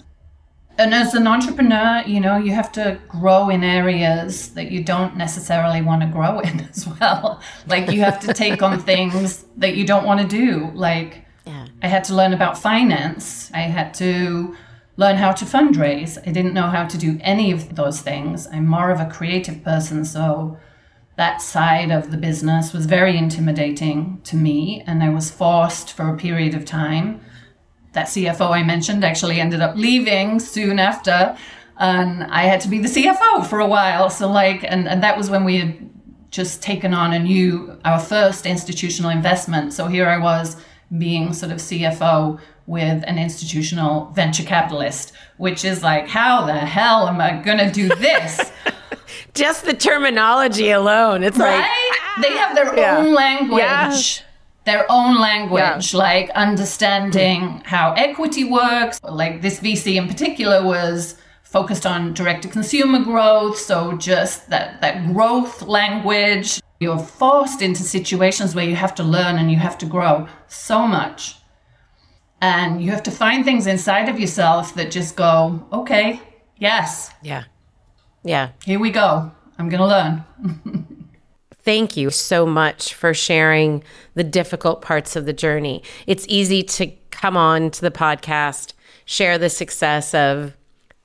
And 0.78 0.94
as 0.94 1.14
an 1.14 1.28
entrepreneur, 1.28 2.04
you 2.06 2.20
know, 2.22 2.38
you 2.38 2.54
have 2.54 2.72
to 2.74 3.00
grow 3.08 3.50
in 3.50 3.64
areas 3.64 4.54
that 4.54 4.72
you 4.72 4.84
don't 4.84 5.18
necessarily 5.18 5.82
want 5.82 6.02
to 6.02 6.08
grow 6.08 6.40
in 6.40 6.62
as 6.72 6.88
well. 6.88 7.42
Like 7.68 7.92
you 7.92 8.02
have 8.02 8.20
to 8.22 8.34
take 8.34 8.62
on 8.62 8.80
things 8.92 9.46
that 9.58 9.76
you 9.76 9.86
don't 9.86 10.06
want 10.06 10.22
to 10.22 10.28
do. 10.28 10.72
Like 10.74 11.26
Yeah. 11.46 11.68
I 11.82 11.88
had 11.88 12.04
to 12.06 12.16
learn 12.16 12.34
about 12.34 12.58
finance. 12.58 13.52
I 13.54 13.62
had 13.62 13.94
to 13.96 14.56
learn 14.96 15.16
how 15.16 15.32
to 15.32 15.46
fundraise. 15.46 16.18
I 16.28 16.32
didn't 16.32 16.54
know 16.54 16.68
how 16.68 16.86
to 16.86 16.98
do 16.98 17.18
any 17.22 17.52
of 17.52 17.76
those 17.76 18.02
things. 18.02 18.48
I'm 18.48 18.68
more 18.68 18.92
of 18.92 19.00
a 19.00 19.06
creative 19.06 19.64
person, 19.64 20.04
so 20.04 20.58
that 21.20 21.42
side 21.42 21.92
of 21.92 22.12
the 22.12 22.18
business 22.18 22.72
was 22.72 22.86
very 22.86 23.18
intimidating 23.18 24.22
to 24.24 24.38
me, 24.38 24.82
and 24.88 25.04
I 25.04 25.10
was 25.10 25.30
forced 25.30 25.92
for 25.92 26.08
a 26.08 26.16
period 26.16 26.56
of 26.56 26.64
time. 26.64 27.20
That 27.92 28.08
CFO 28.08 28.52
I 28.52 28.64
mentioned 28.64 29.04
actually 29.04 29.42
ended 29.42 29.60
up 29.60 29.76
leaving 29.76 30.40
soon 30.40 30.80
after, 30.80 31.36
and 31.78 32.24
I 32.24 32.44
had 32.44 32.62
to 32.62 32.70
be 32.70 32.80
the 32.80 32.88
CFO 32.88 33.46
for 33.46 33.60
a 33.60 33.68
while. 33.68 34.10
So, 34.10 34.32
like, 34.32 34.64
and, 34.64 34.88
and 34.88 35.04
that 35.04 35.18
was 35.18 35.30
when 35.30 35.44
we 35.44 35.58
had 35.58 35.90
just 36.32 36.64
taken 36.64 36.94
on 36.94 37.12
a 37.12 37.20
new, 37.20 37.78
our 37.84 38.00
first 38.00 38.46
institutional 38.46 39.12
investment. 39.12 39.74
So 39.74 39.88
here 39.88 40.08
I 40.08 40.20
was 40.20 40.56
being 40.98 41.34
sort 41.34 41.52
of 41.52 41.58
CFO 41.58 42.40
with 42.66 43.04
an 43.06 43.18
institutional 43.18 44.06
venture 44.12 44.44
capitalist, 44.44 45.12
which 45.36 45.66
is 45.66 45.84
like, 45.84 46.08
how 46.08 46.46
the 46.46 46.54
hell 46.54 47.10
am 47.10 47.20
I 47.20 47.42
going 47.42 47.58
to 47.58 47.70
do 47.70 47.90
this? 47.96 48.54
Just 49.40 49.64
the 49.66 49.74
terminology 49.74 50.70
alone. 50.72 51.24
It's 51.24 51.38
like 51.38 51.62
right? 51.64 51.92
They 52.22 52.34
have 52.38 52.56
their 52.56 52.76
Yeah. 52.78 52.98
own 52.98 53.14
language. 53.14 53.62
Yeah. 53.62 54.26
Their 54.66 54.86
own 54.92 55.20
language, 55.20 55.94
like 55.94 56.30
understanding 56.32 57.62
how 57.66 57.94
equity 57.94 58.44
works. 58.44 59.00
Like 59.04 59.42
this 59.42 59.60
VC 59.62 59.96
in 59.96 60.08
particular 60.08 60.62
was 60.64 61.16
focused 61.44 61.86
on 61.86 62.14
direct 62.14 62.42
to 62.44 62.50
consumer 62.50 63.00
growth. 63.00 63.58
So 63.58 63.94
just 63.94 64.50
that, 64.50 64.82
that 64.82 64.96
growth 65.14 65.62
language. 65.64 66.62
You're 66.82 67.00
forced 67.00 67.62
into 67.62 67.84
situations 67.84 68.54
where 68.56 68.66
you 68.66 68.76
have 68.76 68.94
to 68.96 69.04
learn 69.04 69.38
and 69.40 69.50
you 69.52 69.58
have 69.58 69.78
to 69.80 69.86
grow 69.86 70.28
so 70.48 70.86
much. 70.88 71.36
And 72.42 72.82
you 72.84 72.92
have 72.92 73.04
to 73.04 73.12
find 73.12 73.44
things 73.44 73.68
inside 73.68 74.08
of 74.10 74.20
yourself 74.20 74.74
that 74.76 74.92
just 74.92 75.16
go, 75.16 75.66
okay, 75.74 76.22
yes, 76.58 77.12
Yeah. 77.22 77.44
Yeah. 78.24 78.50
here 78.66 78.80
we 78.80 78.92
go. 78.92 79.32
I'm 79.58 79.70
going 79.70 79.82
to 79.82 79.88
learn. 79.88 80.86
Thank 81.64 81.98
you 81.98 82.10
so 82.10 82.46
much 82.46 82.94
for 82.94 83.14
sharing 83.14 83.84
the 84.16 84.24
difficult 84.24 84.82
parts 84.82 85.16
of 85.16 85.26
the 85.26 85.34
journey. 85.34 85.84
It's 86.08 86.26
easy 86.28 86.64
to 86.64 86.92
come 87.12 87.36
on 87.36 87.72
to 87.72 87.82
the 87.82 87.92
podcast, 87.92 88.74
share 89.06 89.38
the 89.38 89.50
success 89.50 90.14
of 90.14 90.56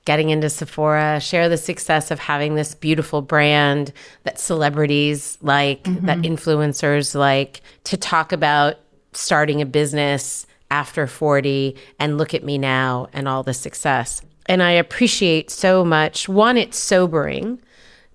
getting 0.05 0.29
into 0.29 0.49
Sephora, 0.49 1.19
share 1.19 1.49
the 1.49 1.57
success 1.57 2.11
of 2.11 2.19
having 2.19 2.55
this 2.55 2.75
beautiful 2.75 3.21
brand 3.21 3.91
that 4.23 4.39
celebrities 4.39 5.37
like, 5.41 5.83
mm-hmm. 5.83 6.05
that 6.05 6.19
influencers 6.19 7.15
like, 7.15 7.61
to 7.85 7.97
talk 7.97 8.31
about 8.31 8.75
starting 9.13 9.61
a 9.61 9.65
business 9.65 10.45
after 10.71 11.07
40 11.07 11.75
and 11.99 12.17
look 12.17 12.33
at 12.33 12.43
me 12.43 12.57
now 12.57 13.07
and 13.13 13.27
all 13.27 13.43
the 13.43 13.53
success. 13.53 14.21
And 14.47 14.61
I 14.61 14.71
appreciate 14.71 15.49
so 15.49 15.83
much. 15.83 16.29
One, 16.29 16.57
it's 16.57 16.77
sobering 16.77 17.59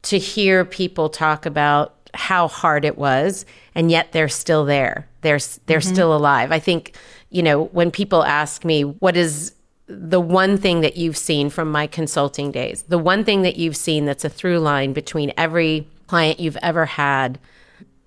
to 0.02 0.18
hear 0.18 0.64
people 0.64 1.08
talk 1.08 1.44
about 1.46 1.94
how 2.14 2.48
hard 2.48 2.84
it 2.84 2.98
was 2.98 3.44
and 3.74 3.90
yet 3.90 4.12
they're 4.12 4.28
still 4.28 4.64
there. 4.64 5.08
They're 5.20 5.38
they're 5.66 5.78
mm-hmm. 5.78 5.94
still 5.94 6.16
alive. 6.16 6.52
I 6.52 6.58
think 6.58 6.96
you 7.30 7.42
know 7.42 7.64
when 7.66 7.90
people 7.90 8.24
ask 8.24 8.64
me 8.64 8.82
what 8.82 9.16
is 9.16 9.54
the 9.86 10.20
one 10.20 10.56
thing 10.56 10.80
that 10.82 10.96
you've 10.96 11.16
seen 11.16 11.50
from 11.50 11.70
my 11.70 11.86
consulting 11.86 12.52
days? 12.52 12.82
The 12.82 12.98
one 12.98 13.24
thing 13.24 13.42
that 13.42 13.56
you've 13.56 13.76
seen 13.76 14.06
that's 14.06 14.24
a 14.24 14.28
through 14.28 14.60
line 14.60 14.92
between 14.92 15.32
every 15.36 15.86
client 16.06 16.40
you've 16.40 16.58
ever 16.62 16.86
had 16.86 17.38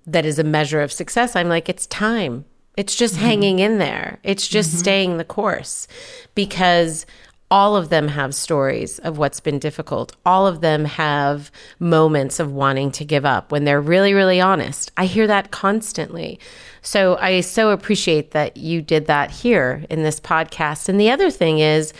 that 0.06 0.26
is 0.26 0.38
a 0.38 0.44
measure 0.44 0.82
of 0.82 0.92
success 0.92 1.34
i'm 1.34 1.48
like 1.48 1.68
it's 1.68 1.86
time. 1.86 2.44
It's 2.76 2.96
just 2.96 3.14
mm-hmm. 3.14 3.24
hanging 3.24 3.58
in 3.60 3.78
there. 3.78 4.18
It's 4.24 4.48
just 4.48 4.70
mm-hmm. 4.70 4.78
staying 4.78 5.16
the 5.16 5.24
course. 5.24 5.86
Because 6.34 7.06
all 7.54 7.76
of 7.76 7.88
them 7.88 8.08
have 8.08 8.34
stories 8.34 8.98
of 8.98 9.16
what's 9.16 9.38
been 9.38 9.60
difficult. 9.60 10.16
All 10.26 10.44
of 10.44 10.60
them 10.60 10.84
have 10.86 11.52
moments 11.78 12.40
of 12.40 12.50
wanting 12.50 12.90
to 12.90 13.04
give 13.04 13.24
up 13.24 13.52
when 13.52 13.62
they're 13.62 13.80
really, 13.80 14.12
really 14.12 14.40
honest. 14.40 14.90
I 14.96 15.06
hear 15.06 15.28
that 15.28 15.52
constantly. 15.52 16.40
So 16.82 17.16
I 17.20 17.42
so 17.42 17.70
appreciate 17.70 18.32
that 18.32 18.56
you 18.56 18.82
did 18.82 19.06
that 19.06 19.30
here 19.30 19.84
in 19.88 20.02
this 20.02 20.18
podcast. 20.18 20.88
And 20.88 20.98
the 20.98 21.12
other 21.12 21.30
thing 21.30 21.60
is, 21.60 21.92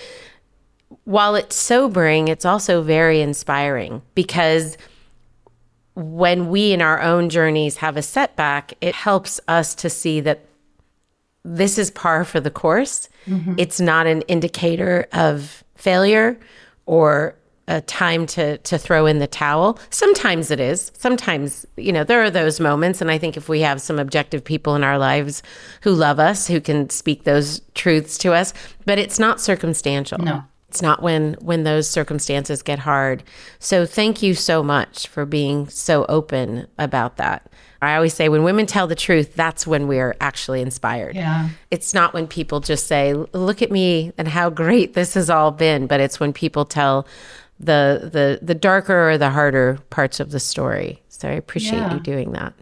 while 1.05 1.37
it's 1.37 1.55
sobering, 1.55 2.27
it's 2.27 2.45
also 2.45 2.83
very 2.83 3.21
inspiring 3.21 4.03
because 4.17 4.77
when 5.95 6.49
we 6.49 6.73
in 6.73 6.83
our 6.83 7.01
own 7.01 7.29
journeys 7.29 7.77
have 7.77 7.97
a 7.97 8.03
setback, 8.03 8.75
it 8.81 8.97
helps 8.97 9.41
us 9.47 9.77
to 9.77 9.89
see 9.89 10.19
that 10.23 10.41
this 11.45 11.79
is 11.79 11.91
par 11.91 12.25
for 12.25 12.41
the 12.41 12.51
course. 12.51 13.09
Mm-hmm. 13.27 13.55
It's 13.59 13.81
not 13.81 14.07
an 14.07 14.23
indicator 14.23 15.07
of 15.13 15.63
failure 15.77 16.39
or 16.87 17.37
a 17.67 17.81
time 17.81 18.27
to 18.27 18.59
to 18.59 18.77
throw 18.79 19.07
in 19.07 19.19
the 19.19 19.27
towel. 19.27 19.79
Sometimes 19.91 20.51
it 20.51 20.61
is. 20.61 20.93
Sometimes, 20.99 21.65
you 21.77 21.93
know, 21.93 22.05
there 22.05 22.23
are 22.23 22.31
those 22.31 22.61
moments 22.61 23.01
and 23.01 23.11
I 23.11 23.19
think 23.19 23.37
if 23.37 23.49
we 23.49 23.61
have 23.61 23.81
some 23.81 23.99
objective 23.99 24.45
people 24.45 24.75
in 24.75 24.85
our 24.85 24.99
lives 24.99 25.43
who 25.81 25.93
love 25.93 26.19
us, 26.19 26.47
who 26.47 26.61
can 26.61 26.91
speak 26.91 27.25
those 27.25 27.63
truths 27.75 28.19
to 28.19 28.33
us, 28.33 28.53
but 28.85 28.99
it's 28.99 29.19
not 29.19 29.41
circumstantial. 29.41 30.19
No. 30.19 30.45
It's 30.69 30.83
not 30.83 31.03
when 31.03 31.35
when 31.35 31.65
those 31.65 31.89
circumstances 31.89 32.63
get 32.63 32.81
hard. 32.81 33.23
So 33.61 33.87
thank 33.87 34.23
you 34.23 34.35
so 34.35 34.63
much 34.63 35.07
for 35.07 35.25
being 35.25 35.69
so 35.69 36.05
open 36.09 36.67
about 36.79 37.17
that. 37.17 37.49
I 37.83 37.97
always 37.97 38.15
say 38.15 38.29
when 38.29 38.45
women 38.45 38.67
tell 38.67 38.87
the 38.87 38.95
truth, 38.95 39.35
that's 39.35 39.67
when 39.67 39.87
we're 39.87 40.17
actually 40.21 40.63
inspired. 40.63 41.17
Yeah. 41.17 41.51
It's 41.71 41.93
not 41.93 42.15
when 42.15 42.27
people 42.27 42.61
just 42.61 42.87
say, 42.87 43.13
"Look 43.13 43.63
at 43.63 43.71
me 43.71 44.13
and 44.17 44.29
how 44.29 44.51
great 44.51 44.95
this 44.95 45.15
has 45.15 45.29
all 45.29 45.51
been," 45.51 45.87
but 45.87 46.01
it's 46.01 46.19
when 46.19 46.33
people 46.33 46.65
tell 46.65 47.07
the 47.61 48.11
the 48.13 48.39
the 48.45 48.55
darker 48.55 49.11
or 49.11 49.19
the 49.19 49.31
harder 49.31 49.79
parts 49.91 50.21
of 50.21 50.31
the 50.31 50.41
story. 50.41 51.03
So 51.09 51.29
I 51.29 51.33
appreciate 51.33 51.79
yeah. 51.79 51.95
you 51.95 52.01
doing 52.01 52.33
that. 52.33 52.55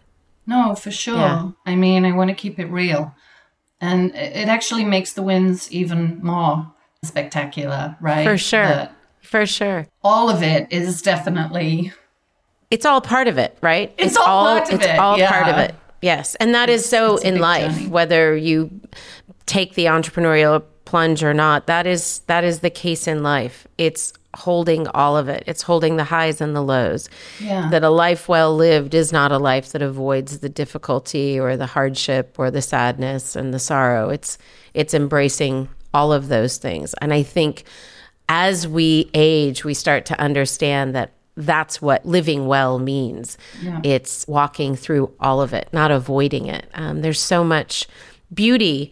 No, 0.45 0.75
for 0.75 0.91
sure. 0.91 1.15
Yeah. 1.15 1.51
I 1.65 1.75
mean, 1.75 2.05
I 2.05 2.11
want 2.11 2.29
to 2.29 2.35
keep 2.35 2.59
it 2.59 2.65
real. 2.65 3.15
And 3.79 4.15
it 4.15 4.47
actually 4.47 4.85
makes 4.85 5.13
the 5.13 5.21
wins 5.21 5.71
even 5.71 6.19
more 6.23 6.71
spectacular, 7.03 7.97
right? 7.99 8.25
For 8.25 8.37
sure. 8.37 8.63
That 8.63 8.95
for 9.21 9.45
sure. 9.45 9.87
All 10.03 10.29
of 10.29 10.43
it 10.43 10.67
is 10.71 11.01
definitely 11.01 11.91
it's 12.73 12.87
all 12.87 13.01
part 13.01 13.27
of 13.27 13.37
it, 13.37 13.55
right? 13.61 13.93
It's, 13.99 14.07
it's 14.07 14.17
all, 14.17 14.47
all 14.47 14.57
part 14.57 14.73
of 14.73 14.79
it's 14.79 14.85
it. 14.87 14.97
all 14.97 15.17
yeah. 15.19 15.31
part 15.31 15.47
of 15.47 15.59
it. 15.59 15.75
Yes. 16.01 16.33
And 16.35 16.55
that 16.55 16.69
is 16.69 16.89
so 16.89 17.17
in 17.17 17.39
life, 17.39 17.71
journey. 17.75 17.87
whether 17.87 18.35
you 18.35 18.81
take 19.45 19.75
the 19.75 19.85
entrepreneurial 19.85 20.63
plunge 20.85 21.23
or 21.23 21.35
not. 21.35 21.67
That 21.67 21.85
is 21.85 22.19
that 22.27 22.43
is 22.43 22.59
the 22.59 22.71
case 22.71 23.07
in 23.07 23.21
life. 23.21 23.67
It's 23.77 24.11
holding 24.35 24.87
all 24.87 25.15
of 25.15 25.29
it. 25.29 25.43
It's 25.45 25.61
holding 25.61 25.97
the 25.97 26.03
highs 26.03 26.41
and 26.41 26.55
the 26.55 26.63
lows. 26.63 27.09
Yeah. 27.39 27.69
That 27.69 27.83
a 27.83 27.89
life 27.89 28.27
well 28.27 28.55
lived 28.55 28.95
is 28.95 29.13
not 29.13 29.31
a 29.31 29.37
life 29.37 29.71
that 29.73 29.83
avoids 29.83 30.39
the 30.39 30.49
difficulty 30.49 31.39
or 31.39 31.55
the 31.55 31.67
hardship 31.67 32.37
or 32.39 32.49
the 32.49 32.63
sadness 32.63 33.35
and 33.35 33.53
the 33.53 33.59
sorrow. 33.59 34.09
It's 34.09 34.39
it's 34.73 34.95
embracing 34.95 35.69
all 35.93 36.11
of 36.11 36.27
those 36.27 36.57
things. 36.57 36.95
And 36.95 37.13
I 37.13 37.21
think 37.21 37.65
as 38.29 38.67
we 38.67 39.11
age, 39.13 39.63
we 39.63 39.75
start 39.75 40.05
to 40.07 40.19
understand 40.19 40.95
that 40.95 41.11
that's 41.35 41.81
what 41.81 42.05
living 42.05 42.47
well 42.47 42.79
means. 42.79 43.37
Yeah. 43.61 43.81
It's 43.83 44.27
walking 44.27 44.75
through 44.75 45.11
all 45.19 45.41
of 45.41 45.53
it, 45.53 45.69
not 45.71 45.91
avoiding 45.91 46.47
it. 46.47 46.67
Um, 46.73 47.01
there's 47.01 47.19
so 47.19 47.43
much 47.43 47.87
beauty 48.33 48.91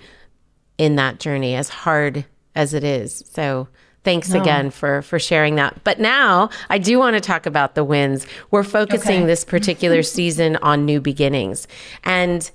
in 0.77 0.95
that 0.95 1.19
journey, 1.19 1.55
as 1.55 1.69
hard 1.69 2.25
as 2.55 2.73
it 2.73 2.83
is. 2.83 3.23
So, 3.31 3.67
thanks 4.03 4.31
no. 4.31 4.41
again 4.41 4.71
for 4.71 5.01
for 5.03 5.19
sharing 5.19 5.55
that. 5.55 5.83
But 5.83 5.99
now 5.99 6.49
I 6.69 6.79
do 6.79 6.97
want 6.97 7.15
to 7.15 7.21
talk 7.21 7.45
about 7.45 7.75
the 7.75 7.83
wins. 7.83 8.25
We're 8.49 8.63
focusing 8.63 9.19
okay. 9.19 9.27
this 9.27 9.45
particular 9.45 10.01
season 10.01 10.55
on 10.57 10.85
new 10.85 10.99
beginnings, 10.99 11.67
and 12.03 12.49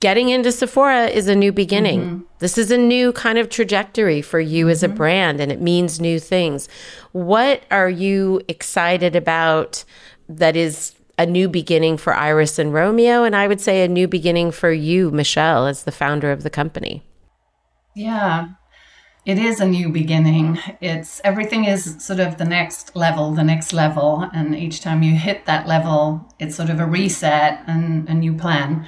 getting 0.00 0.28
into 0.28 0.52
Sephora 0.52 1.06
is 1.06 1.28
a 1.28 1.34
new 1.34 1.52
beginning. 1.52 2.00
Mm-hmm. 2.00 2.22
This 2.38 2.58
is 2.58 2.70
a 2.70 2.78
new 2.78 3.12
kind 3.12 3.38
of 3.38 3.48
trajectory 3.48 4.22
for 4.22 4.40
you 4.40 4.64
mm-hmm. 4.64 4.72
as 4.72 4.82
a 4.82 4.88
mm-hmm. 4.88 4.96
brand, 4.96 5.40
and 5.40 5.50
it 5.50 5.60
means 5.60 6.00
new 6.00 6.18
things. 6.18 6.68
What 7.12 7.62
are 7.70 7.90
you 7.90 8.40
excited 8.48 9.16
about 9.16 9.84
that 10.28 10.56
is 10.56 10.94
a 11.16 11.26
new 11.26 11.48
beginning 11.48 11.96
for 11.96 12.14
Iris 12.14 12.58
and 12.58 12.72
Romeo? 12.72 13.24
And 13.24 13.36
I 13.36 13.48
would 13.48 13.60
say 13.60 13.84
a 13.84 13.88
new 13.88 14.08
beginning 14.08 14.50
for 14.50 14.72
you, 14.72 15.10
Michele, 15.10 15.66
as 15.66 15.84
the 15.84 15.92
founder 15.92 16.32
of 16.32 16.42
the 16.42 16.50
company. 16.50 17.02
Yeah, 17.94 18.48
it 19.24 19.38
is 19.38 19.58
a 19.60 19.66
new 19.66 19.88
beginning. 19.88 20.58
It's 20.82 21.20
everything 21.24 21.64
is 21.64 22.04
sort 22.04 22.20
of 22.20 22.36
the 22.36 22.44
next 22.44 22.94
level, 22.94 23.32
the 23.32 23.44
next 23.44 23.72
level. 23.72 24.28
And 24.34 24.54
each 24.54 24.82
time 24.82 25.02
you 25.02 25.14
hit 25.14 25.46
that 25.46 25.66
level, 25.66 26.28
it's 26.38 26.54
sort 26.56 26.68
of 26.68 26.78
a 26.78 26.84
reset 26.84 27.62
and 27.66 28.06
a 28.08 28.12
new 28.14 28.34
plan. 28.34 28.86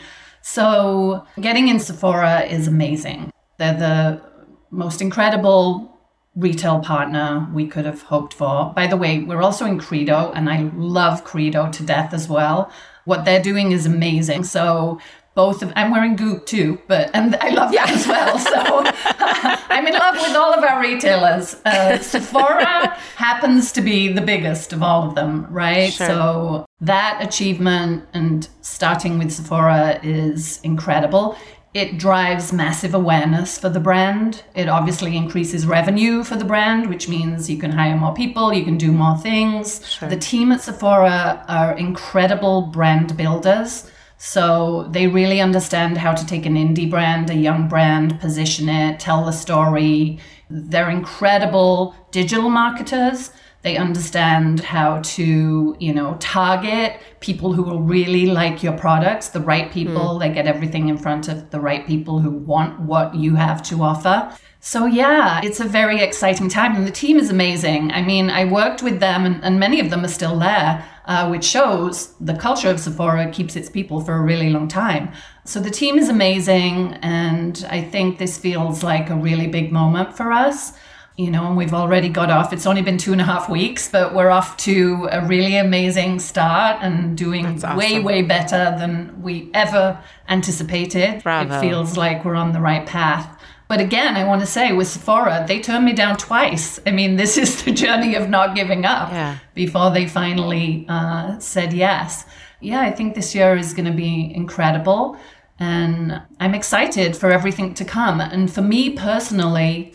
So 0.49 1.26
getting 1.40 1.66
in 1.66 1.80
Sephora 1.80 2.42
is 2.42 2.68
amazing. 2.68 3.32
They're 3.59 3.76
the 3.76 4.22
most 4.70 5.03
incredible 5.03 5.99
retail 6.36 6.78
partner 6.78 7.49
we 7.53 7.66
could 7.66 7.84
have 7.84 8.03
hoped 8.03 8.32
for. 8.32 8.72
By 8.72 8.86
the 8.86 8.97
way, 8.97 9.18
we're 9.18 9.42
also 9.42 9.66
in 9.66 9.76
Credo, 9.76 10.30
and 10.36 10.49
I 10.49 10.70
love 10.76 11.24
Credo 11.24 11.72
to 11.72 11.82
death 11.82 12.14
as 12.14 12.28
well. 12.28 12.70
What 13.07 13.24
they're 13.24 13.42
doing 13.42 13.72
is 13.72 13.86
amazing. 13.86 14.44
So 14.44 15.01
both 15.37 15.62
of 15.62 15.70
I'm 15.76 15.91
wearing 15.91 16.16
Goop 16.16 16.47
too, 16.47 16.80
but 16.89 17.11
and 17.14 17.37
I 17.37 17.51
love 17.51 17.70
that 17.70 17.91
as 17.91 18.09
well. 18.09 18.39
So 18.39 18.51
I'm 19.68 19.87
in 19.87 19.93
love 19.93 20.14
with 20.16 20.34
all 20.34 20.55
of 20.55 20.64
our 20.64 20.80
retailers. 20.80 21.55
Uh, 21.64 21.99
Sephora 22.01 22.89
happens 23.16 23.70
to 23.72 23.82
be 23.82 24.11
the 24.11 24.22
biggest 24.22 24.72
of 24.72 24.82
all 24.82 25.07
of 25.07 25.14
them, 25.14 25.47
right? 25.51 25.93
Sure. 25.93 26.07
So 26.07 26.66
that 26.80 27.20
achievement 27.22 28.09
and 28.14 28.49
starting 28.62 29.18
with 29.18 29.30
Sephora 29.30 30.01
is 30.03 30.59
incredible. 30.62 31.37
It 31.74 31.99
drives 31.99 32.55
massive 32.55 32.95
awareness 32.95 33.59
for 33.59 33.68
the 33.68 33.78
brand. 33.78 34.43
It 34.55 34.66
obviously 34.66 35.14
increases 35.14 35.66
revenue 35.66 36.24
for 36.24 36.37
the 36.37 36.47
brand, 36.47 36.89
which 36.89 37.07
means 37.07 37.51
you 37.51 37.59
can 37.59 37.70
hire 37.70 37.95
more 37.95 38.14
people, 38.14 38.55
you 38.55 38.64
can 38.64 38.78
do 38.78 38.91
more 38.91 39.18
things. 39.18 39.87
Sure. 39.87 40.09
The 40.09 40.16
team 40.16 40.53
at 40.53 40.62
Sephora 40.62 41.45
are 41.47 41.76
incredible 41.76 42.62
brand 42.62 43.14
builders. 43.18 43.91
So 44.18 44.88
they 44.90 45.06
really 45.06 45.40
understand 45.40 45.98
how 45.98 46.14
to 46.14 46.26
take 46.26 46.46
an 46.46 46.54
indie 46.54 46.90
brand, 46.90 47.30
a 47.30 47.34
young 47.34 47.68
brand, 47.68 48.18
position 48.18 48.68
it, 48.68 48.98
tell 48.98 49.24
the 49.24 49.32
story. 49.32 50.18
They're 50.48 50.90
incredible 50.90 51.94
digital 52.12 52.48
marketers. 52.48 53.30
They 53.66 53.76
understand 53.76 54.60
how 54.60 55.00
to, 55.16 55.76
you 55.80 55.92
know, 55.92 56.16
target 56.20 57.00
people 57.18 57.52
who 57.52 57.64
will 57.64 57.82
really 57.82 58.26
like 58.26 58.62
your 58.62 58.74
products, 58.74 59.30
the 59.30 59.40
right 59.40 59.72
people. 59.72 60.06
Mm. 60.06 60.20
They 60.20 60.28
get 60.28 60.46
everything 60.46 60.88
in 60.88 60.96
front 60.96 61.26
of 61.26 61.50
the 61.50 61.58
right 61.58 61.84
people 61.84 62.20
who 62.20 62.30
want 62.30 62.78
what 62.78 63.16
you 63.16 63.34
have 63.34 63.64
to 63.64 63.82
offer. 63.82 64.32
So, 64.60 64.86
yeah, 64.86 65.40
it's 65.42 65.58
a 65.58 65.64
very 65.64 66.00
exciting 66.00 66.48
time. 66.48 66.76
And 66.76 66.86
the 66.86 66.92
team 66.92 67.18
is 67.18 67.28
amazing. 67.28 67.90
I 67.90 68.02
mean, 68.02 68.30
I 68.30 68.44
worked 68.44 68.84
with 68.84 69.00
them, 69.00 69.26
and, 69.26 69.42
and 69.42 69.58
many 69.58 69.80
of 69.80 69.90
them 69.90 70.04
are 70.04 70.14
still 70.20 70.38
there, 70.38 70.84
uh, 71.06 71.26
which 71.28 71.42
shows 71.42 72.14
the 72.20 72.34
culture 72.34 72.70
of 72.70 72.78
Sephora 72.78 73.32
keeps 73.32 73.56
its 73.56 73.68
people 73.68 74.00
for 74.00 74.14
a 74.14 74.22
really 74.22 74.50
long 74.50 74.68
time. 74.68 75.10
So, 75.44 75.58
the 75.58 75.70
team 75.70 75.98
is 75.98 76.08
amazing. 76.08 76.94
And 77.02 77.66
I 77.68 77.82
think 77.82 78.18
this 78.18 78.38
feels 78.38 78.84
like 78.84 79.10
a 79.10 79.16
really 79.16 79.48
big 79.48 79.72
moment 79.72 80.16
for 80.16 80.30
us. 80.30 80.72
You 81.16 81.30
know, 81.30 81.46
and 81.46 81.56
we've 81.56 81.72
already 81.72 82.10
got 82.10 82.30
off. 82.30 82.52
It's 82.52 82.66
only 82.66 82.82
been 82.82 82.98
two 82.98 83.12
and 83.12 83.22
a 83.22 83.24
half 83.24 83.48
weeks, 83.48 83.88
but 83.88 84.14
we're 84.14 84.28
off 84.28 84.58
to 84.58 85.08
a 85.10 85.24
really 85.24 85.56
amazing 85.56 86.18
start 86.18 86.82
and 86.82 87.16
doing 87.16 87.46
awesome. 87.46 87.76
way, 87.76 88.00
way 88.00 88.20
better 88.20 88.76
than 88.78 89.22
we 89.22 89.50
ever 89.54 89.98
anticipated. 90.28 91.22
Bravo. 91.22 91.56
It 91.56 91.60
feels 91.60 91.96
like 91.96 92.24
we're 92.24 92.34
on 92.34 92.52
the 92.52 92.60
right 92.60 92.84
path. 92.86 93.36
But 93.68 93.80
again, 93.80 94.16
I 94.16 94.24
want 94.24 94.42
to 94.42 94.46
say 94.46 94.72
with 94.72 94.86
Sephora, 94.86 95.44
they 95.48 95.60
turned 95.60 95.84
me 95.84 95.92
down 95.92 96.16
twice. 96.16 96.78
I 96.86 96.92
mean, 96.92 97.16
this 97.16 97.36
is 97.36 97.64
the 97.64 97.72
journey 97.72 98.14
of 98.14 98.28
not 98.28 98.54
giving 98.54 98.84
up 98.84 99.10
yeah. 99.10 99.38
before 99.54 99.90
they 99.90 100.06
finally 100.06 100.86
uh, 100.88 101.38
said 101.38 101.72
yes. 101.72 102.26
Yeah, 102.60 102.80
I 102.80 102.92
think 102.92 103.14
this 103.14 103.34
year 103.34 103.56
is 103.56 103.72
going 103.74 103.86
to 103.86 103.96
be 103.96 104.32
incredible. 104.34 105.16
And 105.58 106.20
I'm 106.38 106.54
excited 106.54 107.16
for 107.16 107.30
everything 107.30 107.74
to 107.74 107.84
come. 107.84 108.20
And 108.20 108.52
for 108.52 108.62
me 108.62 108.90
personally, 108.90 109.94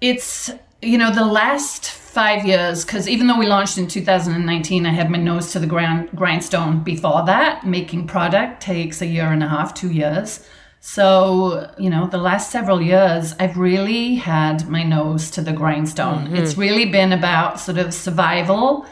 it's, 0.00 0.50
you 0.80 0.98
know, 0.98 1.12
the 1.12 1.24
last 1.24 1.90
five 1.90 2.46
years, 2.46 2.84
because 2.84 3.08
even 3.08 3.26
though 3.26 3.38
we 3.38 3.46
launched 3.46 3.78
in 3.78 3.86
2019, 3.86 4.86
I 4.86 4.90
had 4.90 5.10
my 5.10 5.18
nose 5.18 5.52
to 5.52 5.58
the 5.58 5.66
ground, 5.66 6.10
grindstone 6.14 6.82
before 6.82 7.24
that. 7.26 7.66
Making 7.66 8.06
product 8.06 8.62
takes 8.62 9.02
a 9.02 9.06
year 9.06 9.26
and 9.26 9.42
a 9.42 9.48
half, 9.48 9.74
two 9.74 9.90
years. 9.90 10.46
So, 10.80 11.72
you 11.78 11.90
know, 11.90 12.06
the 12.06 12.18
last 12.18 12.50
several 12.50 12.80
years, 12.80 13.34
I've 13.40 13.58
really 13.58 14.14
had 14.14 14.68
my 14.68 14.84
nose 14.84 15.30
to 15.32 15.40
the 15.40 15.52
grindstone. 15.52 16.26
Mm-hmm. 16.26 16.36
It's 16.36 16.56
really 16.56 16.86
been 16.86 17.12
about 17.12 17.58
sort 17.58 17.78
of 17.78 17.92
survival 17.92 18.86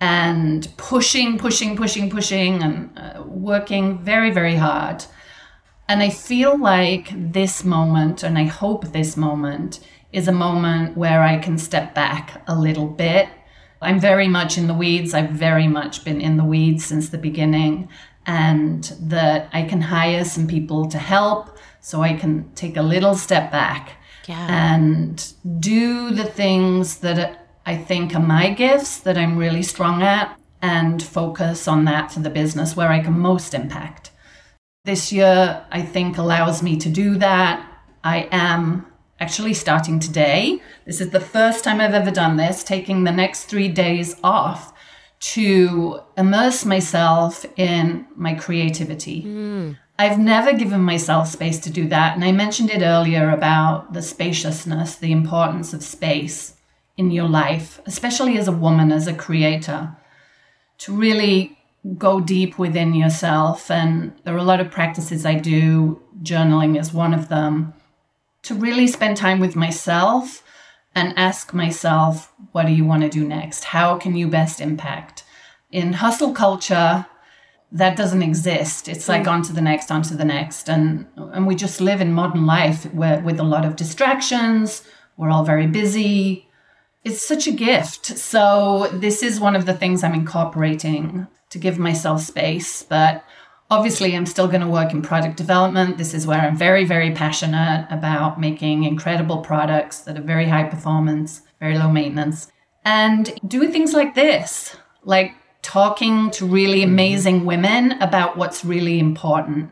and 0.00 0.68
pushing, 0.76 1.38
pushing, 1.38 1.76
pushing, 1.76 2.10
pushing, 2.10 2.62
and 2.62 2.98
uh, 2.98 3.22
working 3.26 3.98
very, 3.98 4.30
very 4.30 4.56
hard. 4.56 5.04
And 5.88 6.02
I 6.02 6.10
feel 6.10 6.58
like 6.58 7.10
this 7.12 7.64
moment, 7.64 8.22
and 8.22 8.38
I 8.38 8.44
hope 8.44 8.92
this 8.92 9.16
moment, 9.16 9.80
is 10.12 10.28
a 10.28 10.32
moment 10.32 10.96
where 10.96 11.22
I 11.22 11.38
can 11.38 11.58
step 11.58 11.94
back 11.94 12.42
a 12.46 12.58
little 12.58 12.86
bit. 12.86 13.28
I'm 13.82 14.00
very 14.00 14.28
much 14.28 14.58
in 14.58 14.66
the 14.66 14.74
weeds. 14.74 15.14
I've 15.14 15.30
very 15.30 15.66
much 15.66 16.04
been 16.04 16.20
in 16.20 16.36
the 16.36 16.44
weeds 16.44 16.84
since 16.84 17.08
the 17.08 17.18
beginning, 17.18 17.88
and 18.26 18.84
that 19.00 19.48
I 19.52 19.62
can 19.62 19.80
hire 19.80 20.24
some 20.24 20.46
people 20.46 20.88
to 20.88 20.98
help 20.98 21.56
so 21.80 22.02
I 22.02 22.14
can 22.14 22.52
take 22.54 22.76
a 22.76 22.82
little 22.82 23.14
step 23.14 23.50
back 23.50 23.92
Yeah. 24.26 24.46
and 24.48 25.32
do 25.58 26.10
the 26.10 26.24
things 26.24 26.98
that 26.98 27.46
I 27.64 27.76
think 27.76 28.14
are 28.14 28.20
my 28.20 28.50
gifts 28.50 28.98
that 28.98 29.16
I'm 29.16 29.38
really 29.38 29.62
strong 29.62 30.02
at 30.02 30.36
and 30.60 31.02
focus 31.02 31.66
on 31.66 31.86
that 31.86 32.12
for 32.12 32.20
the 32.20 32.28
business 32.30 32.76
where 32.76 32.90
I 32.90 33.00
can 33.00 33.18
most 33.18 33.54
impact. 33.54 34.10
This 34.84 35.12
year, 35.12 35.64
I 35.70 35.82
think, 35.82 36.18
allows 36.18 36.62
me 36.62 36.76
to 36.76 36.88
do 36.90 37.16
that. 37.16 37.66
I 38.04 38.28
am 38.30 38.86
actually 39.20 39.54
starting 39.54 40.00
today. 40.00 40.60
This 40.86 41.00
is 41.00 41.10
the 41.10 41.20
first 41.20 41.62
time 41.62 41.80
I've 41.80 41.94
ever 41.94 42.10
done 42.10 42.36
this, 42.36 42.64
taking 42.64 43.04
the 43.04 43.12
next 43.12 43.44
three 43.44 43.68
days 43.68 44.16
off 44.24 44.72
to 45.20 46.00
immerse 46.16 46.64
myself 46.64 47.44
in 47.56 48.06
my 48.16 48.34
creativity. 48.34 49.20
Hmm. 49.22 49.72
I've 49.98 50.18
never 50.18 50.54
given 50.54 50.80
myself 50.80 51.28
space 51.28 51.58
to 51.60 51.70
do 51.70 51.86
that. 51.88 52.14
And 52.14 52.24
I 52.24 52.32
mentioned 52.32 52.70
it 52.70 52.80
earlier 52.80 53.28
about 53.30 53.92
the 53.92 54.00
spaciousness, 54.00 54.96
the 54.96 55.12
importance 55.12 55.74
of 55.74 55.82
space 55.82 56.54
in 56.96 57.10
your 57.10 57.28
life, 57.28 57.82
especially 57.84 58.38
as 58.38 58.48
a 58.48 58.52
woman, 58.52 58.90
as 58.90 59.06
a 59.06 59.12
creator, 59.12 59.94
to 60.78 60.94
really 60.94 61.58
go 61.98 62.18
deep 62.20 62.58
within 62.58 62.94
yourself. 62.94 63.70
And 63.70 64.12
there 64.24 64.34
are 64.34 64.38
a 64.38 64.42
lot 64.42 64.60
of 64.60 64.70
practices 64.70 65.26
I 65.26 65.34
do, 65.34 66.00
journaling 66.22 66.80
is 66.80 66.94
one 66.94 67.12
of 67.12 67.28
them, 67.28 67.74
to 68.42 68.54
really 68.54 68.86
spend 68.86 69.16
time 69.16 69.40
with 69.40 69.56
myself 69.56 70.42
and 70.94 71.16
ask 71.16 71.54
myself, 71.54 72.32
what 72.52 72.66
do 72.66 72.72
you 72.72 72.84
want 72.84 73.02
to 73.02 73.08
do 73.08 73.26
next? 73.26 73.64
How 73.64 73.96
can 73.96 74.16
you 74.16 74.28
best 74.28 74.60
impact? 74.60 75.24
In 75.70 75.94
hustle 75.94 76.32
culture, 76.32 77.06
that 77.72 77.96
doesn't 77.96 78.22
exist. 78.22 78.88
It's 78.88 79.08
like 79.08 79.24
mm. 79.24 79.30
on 79.30 79.42
to 79.42 79.52
the 79.52 79.60
next, 79.60 79.90
on 79.92 80.02
to 80.02 80.16
the 80.16 80.24
next. 80.24 80.68
And, 80.68 81.06
and 81.16 81.46
we 81.46 81.54
just 81.54 81.80
live 81.80 82.00
in 82.00 82.12
modern 82.12 82.44
life 82.44 82.92
where, 82.92 83.20
with 83.20 83.38
a 83.38 83.44
lot 83.44 83.64
of 83.64 83.76
distractions. 83.76 84.82
We're 85.16 85.30
all 85.30 85.44
very 85.44 85.66
busy. 85.66 86.48
It's 87.04 87.26
such 87.26 87.46
a 87.46 87.52
gift. 87.52 88.06
So, 88.06 88.88
this 88.92 89.22
is 89.22 89.38
one 89.38 89.54
of 89.54 89.66
the 89.66 89.74
things 89.74 90.02
I'm 90.02 90.14
incorporating 90.14 91.28
to 91.50 91.58
give 91.58 91.78
myself 91.78 92.22
space. 92.22 92.82
But 92.82 93.24
obviously, 93.70 94.16
I'm 94.16 94.26
still 94.26 94.48
going 94.48 94.60
to 94.60 94.68
work 94.68 94.92
in 94.92 95.00
product 95.00 95.36
development. 95.36 95.96
This 95.96 96.12
is 96.12 96.26
where 96.26 96.40
I'm 96.40 96.56
very, 96.56 96.84
very 96.84 97.12
passionate 97.12 97.86
about 97.90 98.40
making 98.40 98.84
incredible 98.84 99.38
products 99.38 100.00
that 100.00 100.18
are 100.18 100.22
very 100.22 100.48
high 100.48 100.64
performance, 100.64 101.42
very 101.60 101.78
low 101.78 101.90
maintenance, 101.90 102.50
and 102.84 103.32
doing 103.46 103.70
things 103.70 103.92
like 103.92 104.14
this, 104.14 104.76
like 105.04 105.34
talking 105.62 106.30
to 106.32 106.46
really 106.46 106.80
mm-hmm. 106.80 106.92
amazing 106.92 107.44
women 107.44 107.92
about 108.02 108.36
what's 108.36 108.64
really 108.64 108.98
important. 108.98 109.70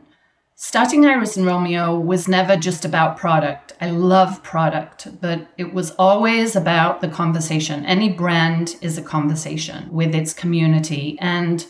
Starting 0.61 1.07
Iris 1.07 1.37
and 1.37 1.47
Romeo 1.47 1.97
was 1.97 2.27
never 2.27 2.57
just 2.57 2.85
about 2.85 3.17
product. 3.17 3.75
I 3.81 3.91
love 3.91 4.43
product, 4.43 5.21
but 5.21 5.47
it 5.57 5.73
was 5.73 5.93
always 5.93 6.57
about 6.57 7.01
the 7.01 7.09
conversation. 7.09 7.87
Any 7.87 8.09
brand 8.09 8.75
is 8.81 8.99
a 8.99 9.03
conversation 9.03 9.89
with 9.93 10.17
its 10.17 10.35
community. 10.35 11.17
And 11.21 11.65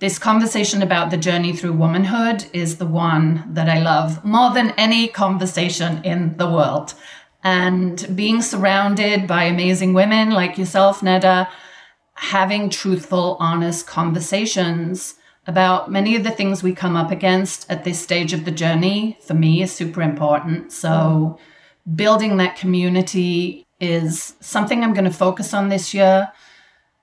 this 0.00 0.18
conversation 0.18 0.82
about 0.82 1.10
the 1.10 1.18
journey 1.18 1.52
through 1.52 1.74
womanhood 1.74 2.46
is 2.54 2.78
the 2.78 2.86
one 2.86 3.44
that 3.52 3.68
I 3.68 3.80
love 3.80 4.24
more 4.24 4.50
than 4.52 4.70
any 4.78 5.06
conversation 5.08 6.02
in 6.04 6.38
the 6.38 6.50
world. 6.50 6.94
And 7.44 8.16
being 8.16 8.40
surrounded 8.40 9.26
by 9.26 9.44
amazing 9.44 9.92
women 9.92 10.30
like 10.30 10.56
yourself, 10.56 11.02
Nada, 11.02 11.50
having 12.14 12.70
truthful, 12.70 13.36
honest 13.40 13.86
conversations 13.86 15.16
about 15.46 15.90
many 15.90 16.16
of 16.16 16.24
the 16.24 16.30
things 16.30 16.62
we 16.62 16.74
come 16.74 16.96
up 16.96 17.10
against 17.10 17.70
at 17.70 17.84
this 17.84 18.00
stage 18.00 18.32
of 18.32 18.46
the 18.46 18.50
journey 18.50 19.18
for 19.20 19.34
me 19.34 19.62
is 19.62 19.70
super 19.72 20.00
important. 20.00 20.72
So, 20.72 21.38
building 21.94 22.36
that 22.38 22.56
community 22.56 23.66
is 23.80 24.34
something 24.40 24.82
I'm 24.82 24.94
going 24.94 25.04
to 25.04 25.10
focus 25.10 25.52
on 25.52 25.68
this 25.68 25.92
year. 25.92 26.30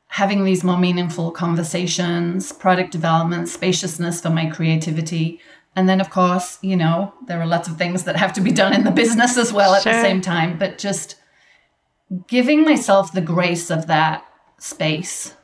Having 0.10 0.46
these 0.46 0.64
more 0.64 0.78
meaningful 0.78 1.32
conversations, 1.32 2.52
product 2.52 2.92
development, 2.92 3.50
spaciousness 3.50 4.22
for 4.22 4.30
my 4.30 4.46
creativity. 4.48 5.40
And 5.76 5.88
then, 5.88 6.02
of 6.02 6.10
course, 6.10 6.58
you 6.62 6.76
know, 6.76 7.14
there 7.28 7.40
are 7.40 7.46
lots 7.46 7.68
of 7.68 7.78
things 7.78 8.04
that 8.04 8.16
have 8.16 8.34
to 8.34 8.42
be 8.42 8.52
done 8.52 8.74
in 8.74 8.84
the 8.84 8.92
business 8.92 9.38
as 9.38 9.54
well 9.54 9.76
at 9.76 9.84
the 9.84 10.02
same 10.02 10.22
time, 10.22 10.58
but 10.58 10.78
just 10.78 11.16
giving 12.28 12.64
myself 12.64 13.12
the 13.12 13.22
grace 13.22 13.70
of 13.70 13.88
that 13.88 14.26
space 14.58 15.36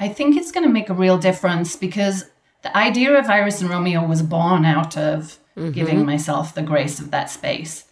I 0.00 0.08
think 0.08 0.36
it's 0.36 0.50
going 0.50 0.66
to 0.66 0.72
make 0.72 0.88
a 0.88 0.94
real 0.94 1.18
difference 1.18 1.76
because 1.76 2.24
the 2.62 2.74
idea 2.76 3.18
of 3.18 3.28
Iris 3.28 3.60
and 3.60 3.68
Romeo 3.68 4.04
was 4.04 4.22
born 4.22 4.64
out 4.64 4.96
of 4.96 5.38
giving 5.54 5.96
mm-hmm. 5.96 6.06
myself 6.06 6.54
the 6.54 6.62
grace 6.62 6.98
of 6.98 7.10
that 7.10 7.28
space. 7.28 7.84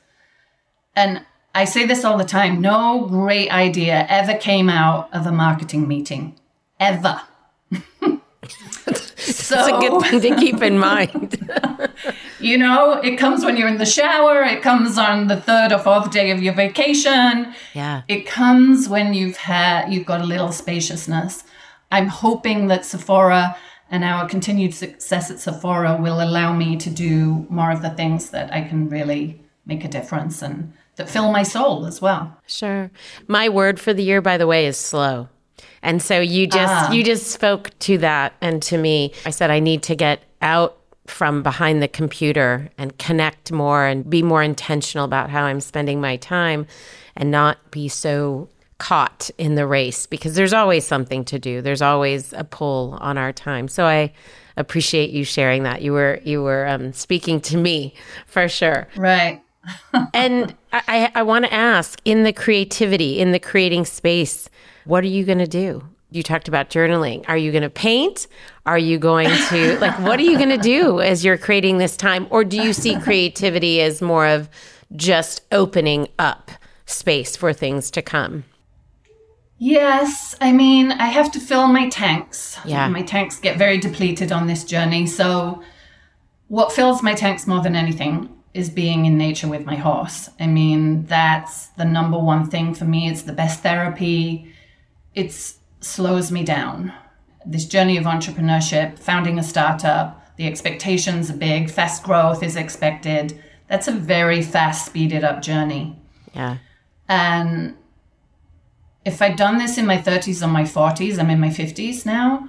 And 0.97 1.23
I 1.55 1.65
say 1.65 1.87
this 1.87 2.05
all 2.05 2.19
the 2.19 2.25
time 2.25 2.61
no 2.61 3.07
great 3.07 3.51
idea 3.51 4.07
ever 4.09 4.35
came 4.35 4.69
out 4.69 5.09
of 5.13 5.27
a 5.27 5.33
marketing 5.33 5.89
meeting, 5.89 6.37
ever. 6.79 7.23
so, 9.17 9.55
That's 9.55 9.69
a 9.69 9.79
good 9.81 10.03
thing 10.03 10.21
to 10.21 10.37
keep 10.37 10.63
in 10.63 10.79
mind. 10.79 11.51
you 12.41 12.59
know, 12.59 13.01
it 13.01 13.17
comes 13.17 13.45
when 13.45 13.57
you're 13.57 13.69
in 13.69 13.79
the 13.79 13.87
shower, 13.87 14.43
it 14.43 14.63
comes 14.63 14.99
on 14.99 15.27
the 15.27 15.41
third 15.41 15.73
or 15.73 15.79
fourth 15.79 16.11
day 16.11 16.31
of 16.31 16.43
your 16.43 16.55
vacation. 16.55 17.55
yeah. 17.75 18.03
It 18.09 18.27
comes 18.27 18.89
when 18.89 19.15
you've 19.15 19.37
had 19.37 19.93
you've 19.93 20.07
got 20.07 20.21
a 20.21 20.25
little 20.25 20.53
spaciousness. 20.53 21.45
I'm 21.91 22.09
hoping 22.09 22.67
that 22.69 22.85
Sephora 22.85 23.57
and 23.91 24.05
our 24.05 24.29
continued 24.29 24.75
success 24.75 25.31
at 25.31 25.41
Sephora 25.41 25.97
will 25.97 26.21
allow 26.21 26.55
me 26.55 26.77
to 26.77 26.91
do 26.91 27.47
more 27.49 27.71
of 27.71 27.83
the 27.83 27.91
things 27.91 28.31
that 28.31 28.53
I 28.53 28.63
can 28.63 28.89
really 28.89 29.41
make 29.65 29.85
a 29.85 29.89
difference 29.89 30.43
and 30.43 30.73
that 30.99 31.09
fill 31.09 31.33
my 31.33 31.43
soul 31.43 31.87
as 31.87 32.01
well. 32.03 32.37
Sure. 32.47 32.91
My 33.27 33.49
word 33.49 33.81
for 33.81 33.93
the 33.95 34.03
year, 34.03 34.21
by 34.21 34.37
the 34.37 34.47
way, 34.47 34.67
is 34.67 34.77
slow. 34.77 35.29
And 35.83 36.03
so 36.03 36.21
you 36.21 36.47
just 36.47 36.73
Ah. 36.91 36.93
you 36.93 37.03
just 37.03 37.29
spoke 37.29 37.71
to 37.81 37.99
that 37.99 38.35
and 38.41 38.61
to 38.65 38.77
me. 38.77 39.13
I 39.25 39.31
said 39.31 39.51
I 39.51 39.61
need 39.61 39.83
to 39.85 39.95
get 39.97 40.23
out 40.43 40.77
from 41.07 41.43
behind 41.43 41.83
the 41.83 41.89
computer 41.89 42.69
and 42.77 42.97
connect 42.99 43.51
more 43.51 43.87
and 43.87 44.09
be 44.09 44.23
more 44.23 44.43
intentional 44.43 45.05
about 45.07 45.31
how 45.31 45.45
I'm 45.45 45.61
spending 45.61 46.01
my 46.01 46.17
time 46.17 46.67
and 47.17 47.31
not 47.31 47.71
be 47.71 47.89
so 47.89 48.49
caught 48.79 49.31
in 49.39 49.55
the 49.55 49.67
race 49.67 50.07
because 50.07 50.35
there's 50.35 50.53
always 50.53 50.85
something 50.87 51.25
to 51.25 51.39
do. 51.39 51.63
There's 51.63 51.83
always 51.83 52.33
a 52.33 52.45
pull 52.45 52.99
on 53.01 53.17
our 53.19 53.33
time. 53.33 53.69
So 53.69 53.87
I 53.87 54.13
appreciate 54.57 55.11
you 55.11 55.25
sharing 55.25 55.63
that. 55.63 55.81
You 55.83 55.93
were 55.93 56.21
you 56.25 56.43
were 56.43 56.67
um, 56.67 56.93
speaking 56.93 57.41
to 57.43 57.57
me 57.57 57.95
for 58.27 58.49
sure 58.49 58.89
Right. 58.97 59.41
and 60.15 60.55
I, 60.73 61.11
I 61.15 61.23
want 61.23 61.45
to 61.45 61.53
ask 61.53 62.01
in 62.05 62.25
the 62.25 62.33
creativity, 62.33 63.19
in 63.19 63.33
the 63.33 63.39
creating 63.39 63.85
space, 63.85 64.49
what 64.85 65.05
are 65.05 65.09
you 65.09 65.25
going 65.25 65.39
to 65.39 65.47
do? 65.47 65.83
You 66.11 66.23
talked 66.23 66.49
about 66.49 66.71
journaling. 66.71 67.25
Are 67.29 67.37
you 67.37 67.53
going 67.53 67.63
to 67.63 67.71
paint? 67.71 68.27
Are 68.65 68.79
you 68.79 68.99
going 68.99 69.29
to, 69.49 69.79
like, 69.81 69.99
what 70.01 70.19
are 70.19 70.23
you 70.23 70.37
going 70.37 70.51
to 70.51 70.57
do 70.57 71.01
as 71.01 71.25
you're 71.25 71.39
creating 71.39 71.79
this 71.79 71.97
time? 71.97 72.27
Or 72.31 72.45
do 72.45 72.57
you 72.63 72.73
see 72.73 72.99
creativity 72.99 73.81
as 73.83 74.01
more 74.01 74.27
of 74.27 74.49
just 74.97 75.43
opening 75.53 76.09
up 76.19 76.51
space 76.87 77.37
for 77.37 77.53
things 77.53 77.91
to 77.91 78.03
come? 78.03 78.45
Yes, 79.59 80.37
I 80.41 80.53
mean, 80.53 80.93
I 80.93 81.07
have 81.07 81.33
to 81.33 81.41
fill 81.41 81.67
my 81.67 81.89
tanks. 81.89 82.59
Yeah. 82.65 82.89
My 82.89 83.03
tanks 83.03 83.41
get 83.41 83.59
very 83.59 83.77
depleted 83.77 84.31
on 84.31 84.47
this 84.47 84.65
journey. 84.65 85.07
So, 85.07 85.63
what 86.47 86.73
fills 86.73 87.03
my 87.03 87.13
tanks 87.13 87.47
more 87.47 87.61
than 87.61 87.77
anything 87.77 88.38
is 88.55 88.71
being 88.71 89.07
in 89.07 89.19
nature 89.19 89.49
with 89.49 89.65
my 89.67 89.77
horse. 89.77 90.31
I 90.41 90.47
mean, 90.47 91.05
that's 91.05 91.69
the 91.69 91.85
number 91.85 92.19
one 92.19 92.49
thing 92.49 92.75
for 92.75 92.85
me. 92.85 93.09
It's 93.09 93.23
the 93.23 93.33
best 93.33 93.63
therapy. 93.63 94.53
It 95.15 95.33
slows 95.81 96.33
me 96.33 96.45
down. 96.45 96.93
This 97.45 97.67
journey 97.67 97.97
of 97.97 98.05
entrepreneurship, 98.05 98.99
founding 98.99 99.39
a 99.39 99.43
startup, 99.43 100.37
the 100.37 100.47
expectations 100.47 101.31
are 101.31 101.37
big, 101.37 101.71
fast 101.71 102.03
growth 102.03 102.43
is 102.43 102.57
expected. 102.57 103.41
That's 103.69 103.89
a 103.89 103.93
very 103.93 104.43
fast, 104.43 104.87
speeded 104.87 105.25
up 105.25 105.43
journey. 105.43 105.99
Yeah. 106.35 106.59
And 107.09 107.77
if 109.05 109.21
I'd 109.23 109.37
done 109.37 109.59
this 109.59 109.79
in 109.79 109.87
my 109.87 109.99
30s 109.99 110.43
or 110.43 110.49
my 110.49 110.63
40s, 110.63 111.19
I'm 111.19 111.31
in 111.31 111.41
my 111.41 111.49
50s 111.49 112.07
now, 112.07 112.49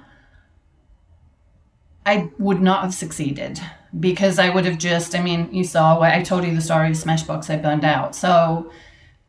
I 2.06 2.30
would 2.38 2.60
not 2.60 2.82
have 2.82 2.94
succeeded 2.94 3.60
because 3.98 4.38
I 4.38 4.50
would 4.50 4.64
have 4.64 4.78
just, 4.78 5.16
I 5.16 5.22
mean, 5.22 5.52
you 5.52 5.64
saw 5.64 5.98
where 5.98 6.12
I 6.12 6.22
told 6.22 6.44
you 6.44 6.54
the 6.54 6.60
story 6.60 6.90
of 6.90 6.96
Smashbox 6.96 7.50
I 7.50 7.56
burned 7.56 7.84
out. 7.84 8.14
So 8.14 8.70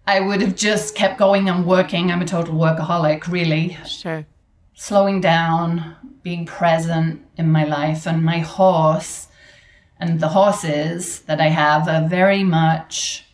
I 0.05 0.20
would 0.20 0.41
have 0.41 0.55
just 0.55 0.93
kept 0.95 1.18
going 1.18 1.49
and 1.49 1.66
working. 1.66 2.12
I'm 2.12 2.22
a 2.22 2.26
total 2.26 2.55
workaholic, 2.55 3.28
really 3.28 3.78
Sure. 3.86 4.26
slowing 4.74 5.22
down, 5.22 5.95
being 6.22 6.45
present 6.45 7.22
in 7.38 7.51
my 7.51 7.64
life. 7.64 8.05
And 8.05 8.24
my 8.24 8.39
horse 8.39 9.28
and 9.99 10.20
the 10.20 10.30
horses 10.30 11.22
that 11.22 11.39
I 11.41 11.49
have 11.49 11.88
are 11.88 12.07
very 12.07 12.43
much 12.43 13.26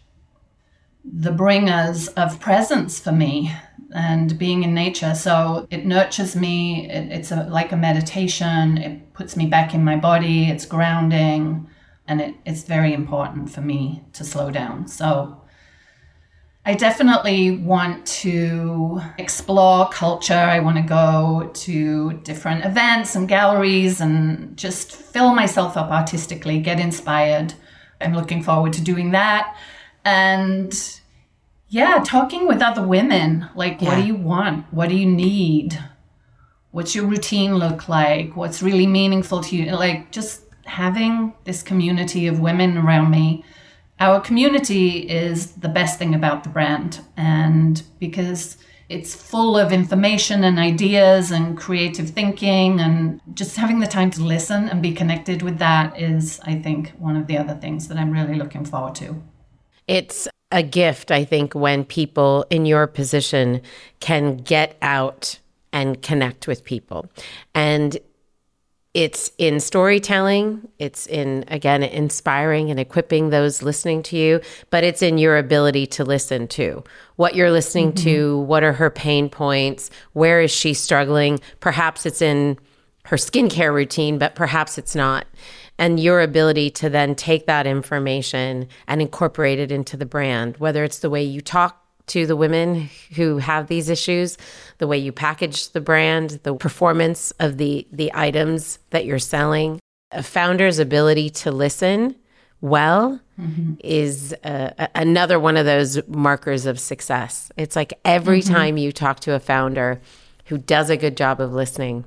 the 1.03 1.31
bringers 1.31 2.09
of 2.09 2.39
presence 2.39 2.99
for 2.99 3.11
me 3.13 3.53
and 3.93 4.37
being 4.37 4.63
in 4.63 4.73
nature. 4.73 5.15
So 5.15 5.67
it 5.69 5.85
nurtures 5.85 6.35
me. 6.35 6.89
It, 6.89 7.11
it's 7.11 7.31
a, 7.31 7.47
like 7.49 7.71
a 7.71 7.77
meditation. 7.77 8.77
It 8.77 9.13
puts 9.13 9.35
me 9.35 9.45
back 9.45 9.73
in 9.73 9.83
my 9.83 9.95
body. 9.95 10.49
It's 10.49 10.65
grounding. 10.65 11.69
And 12.07 12.21
it, 12.21 12.35
it's 12.45 12.63
very 12.63 12.93
important 12.93 13.49
for 13.49 13.61
me 13.61 14.03
to 14.13 14.23
slow 14.23 14.51
down. 14.51 14.87
So 14.87 15.41
I 16.65 16.73
definitely 16.73 17.51
want 17.51 18.05
to 18.07 19.01
explore 19.17 19.87
culture. 19.87 20.33
I 20.33 20.59
want 20.59 20.75
to 20.75 20.83
go 20.83 21.49
to 21.53 22.13
different 22.23 22.65
events 22.65 23.15
and 23.15 23.25
galleries 23.25 24.01
and 24.01 24.57
just 24.57 24.91
fill 24.91 25.33
myself 25.33 25.77
up 25.77 25.91
artistically, 25.91 26.59
get 26.59 26.79
inspired. 26.79 27.53
I'm 28.01 28.13
looking 28.13 28.43
forward 28.43 28.73
to 28.73 28.81
doing 28.81 29.11
that. 29.11 29.55
And 30.03 30.73
yeah, 31.69 32.03
talking 32.05 32.47
with 32.47 32.61
other 32.61 32.85
women. 32.85 33.49
Like, 33.55 33.81
yeah. 33.81 33.89
what 33.89 33.95
do 33.95 34.07
you 34.07 34.15
want? 34.15 34.71
What 34.71 34.89
do 34.89 34.95
you 34.95 35.05
need? 35.05 35.79
What's 36.71 36.95
your 36.95 37.05
routine 37.05 37.55
look 37.55 37.89
like? 37.89 38.35
What's 38.35 38.61
really 38.61 38.87
meaningful 38.87 39.41
to 39.41 39.55
you? 39.55 39.71
Like, 39.71 40.11
just 40.11 40.43
having 40.65 41.33
this 41.45 41.63
community 41.63 42.27
of 42.27 42.39
women 42.39 42.77
around 42.77 43.09
me 43.09 43.43
our 43.99 44.21
community 44.21 44.99
is 45.09 45.53
the 45.53 45.69
best 45.69 45.97
thing 45.97 46.13
about 46.13 46.43
the 46.43 46.49
brand. 46.49 47.01
And 47.15 47.81
because 47.99 48.57
it's 48.89 49.15
full 49.15 49.57
of 49.57 49.71
information 49.71 50.43
and 50.43 50.59
ideas 50.59 51.31
and 51.31 51.57
creative 51.57 52.11
thinking, 52.11 52.79
and 52.79 53.19
just 53.33 53.57
having 53.57 53.79
the 53.79 53.87
time 53.87 54.11
to 54.11 54.23
listen 54.23 54.69
and 54.69 54.81
be 54.81 54.93
connected 54.93 55.41
with 55.41 55.57
that 55.57 55.99
is, 55.99 56.39
I 56.43 56.59
think, 56.59 56.91
one 56.99 57.17
of 57.17 57.27
the 57.27 57.37
other 57.37 57.55
things 57.55 57.87
that 57.87 57.97
I'm 57.97 58.11
really 58.11 58.35
looking 58.35 58.65
forward 58.65 58.95
to. 58.95 59.21
It's 59.87 60.27
a 60.51 60.63
gift, 60.63 61.11
I 61.11 61.25
think, 61.25 61.53
when 61.53 61.83
people 61.83 62.45
in 62.49 62.65
your 62.65 62.87
position 62.87 63.61
can 63.99 64.37
get 64.37 64.77
out 64.81 65.39
and 65.73 66.01
connect 66.01 66.47
with 66.47 66.63
people. 66.63 67.09
And 67.53 67.97
it's 68.93 69.31
in 69.37 69.59
storytelling, 69.59 70.67
it's 70.79 71.05
in, 71.05 71.45
again, 71.49 71.83
inspiring 71.83 72.71
and 72.71 72.79
equipping 72.79 73.29
those 73.29 73.61
listening 73.61 74.01
to 74.03 74.17
you, 74.17 74.41
but 74.71 74.83
it's 74.83 75.03
in 75.03 75.19
your 75.19 75.37
ability 75.37 75.85
to 75.85 76.03
listen 76.03 76.47
to 76.47 76.83
what 77.17 77.35
you're 77.35 77.51
listening 77.51 77.89
mm-hmm. 77.89 78.03
to, 78.05 78.39
what 78.39 78.63
are 78.63 78.73
her 78.73 78.89
pain 78.89 79.29
points, 79.29 79.91
where 80.13 80.41
is 80.41 80.49
she 80.49 80.73
struggling. 80.73 81.39
Perhaps 81.59 82.07
it's 82.07 82.23
in 82.23 82.57
her 83.05 83.17
skincare 83.17 83.73
routine, 83.73 84.17
but 84.17 84.33
perhaps 84.33 84.77
it's 84.77 84.95
not. 84.95 85.27
And 85.79 85.99
your 85.99 86.21
ability 86.21 86.71
to 86.71 86.89
then 86.89 87.13
take 87.13 87.45
that 87.45 87.67
information 87.67 88.67
and 88.87 89.01
incorporate 89.01 89.59
it 89.59 89.71
into 89.71 89.95
the 89.95 90.07
brand, 90.07 90.57
whether 90.57 90.83
it's 90.83 90.99
the 90.99 91.09
way 91.09 91.23
you 91.23 91.39
talk 91.39 91.83
to 92.07 92.25
the 92.25 92.35
women 92.35 92.89
who 93.15 93.37
have 93.37 93.67
these 93.67 93.89
issues, 93.89 94.37
the 94.77 94.87
way 94.87 94.97
you 94.97 95.11
package 95.11 95.69
the 95.71 95.81
brand, 95.81 96.39
the 96.43 96.55
performance 96.55 97.31
of 97.39 97.57
the 97.57 97.85
the 97.91 98.11
items 98.13 98.79
that 98.89 99.05
you're 99.05 99.19
selling. 99.19 99.79
A 100.11 100.23
founder's 100.23 100.79
ability 100.79 101.29
to 101.31 101.51
listen 101.51 102.15
well 102.61 103.19
mm-hmm. 103.39 103.73
is 103.81 104.33
uh, 104.43 104.87
another 104.95 105.39
one 105.39 105.57
of 105.57 105.65
those 105.65 106.05
markers 106.07 106.65
of 106.65 106.79
success. 106.79 107.51
It's 107.57 107.75
like 107.75 107.93
every 108.05 108.39
mm-hmm. 108.39 108.53
time 108.53 108.77
you 108.77 108.91
talk 108.91 109.19
to 109.21 109.33
a 109.33 109.39
founder 109.39 110.01
who 110.45 110.57
does 110.57 110.89
a 110.89 110.97
good 110.97 111.17
job 111.17 111.41
of 111.41 111.53
listening, 111.53 112.05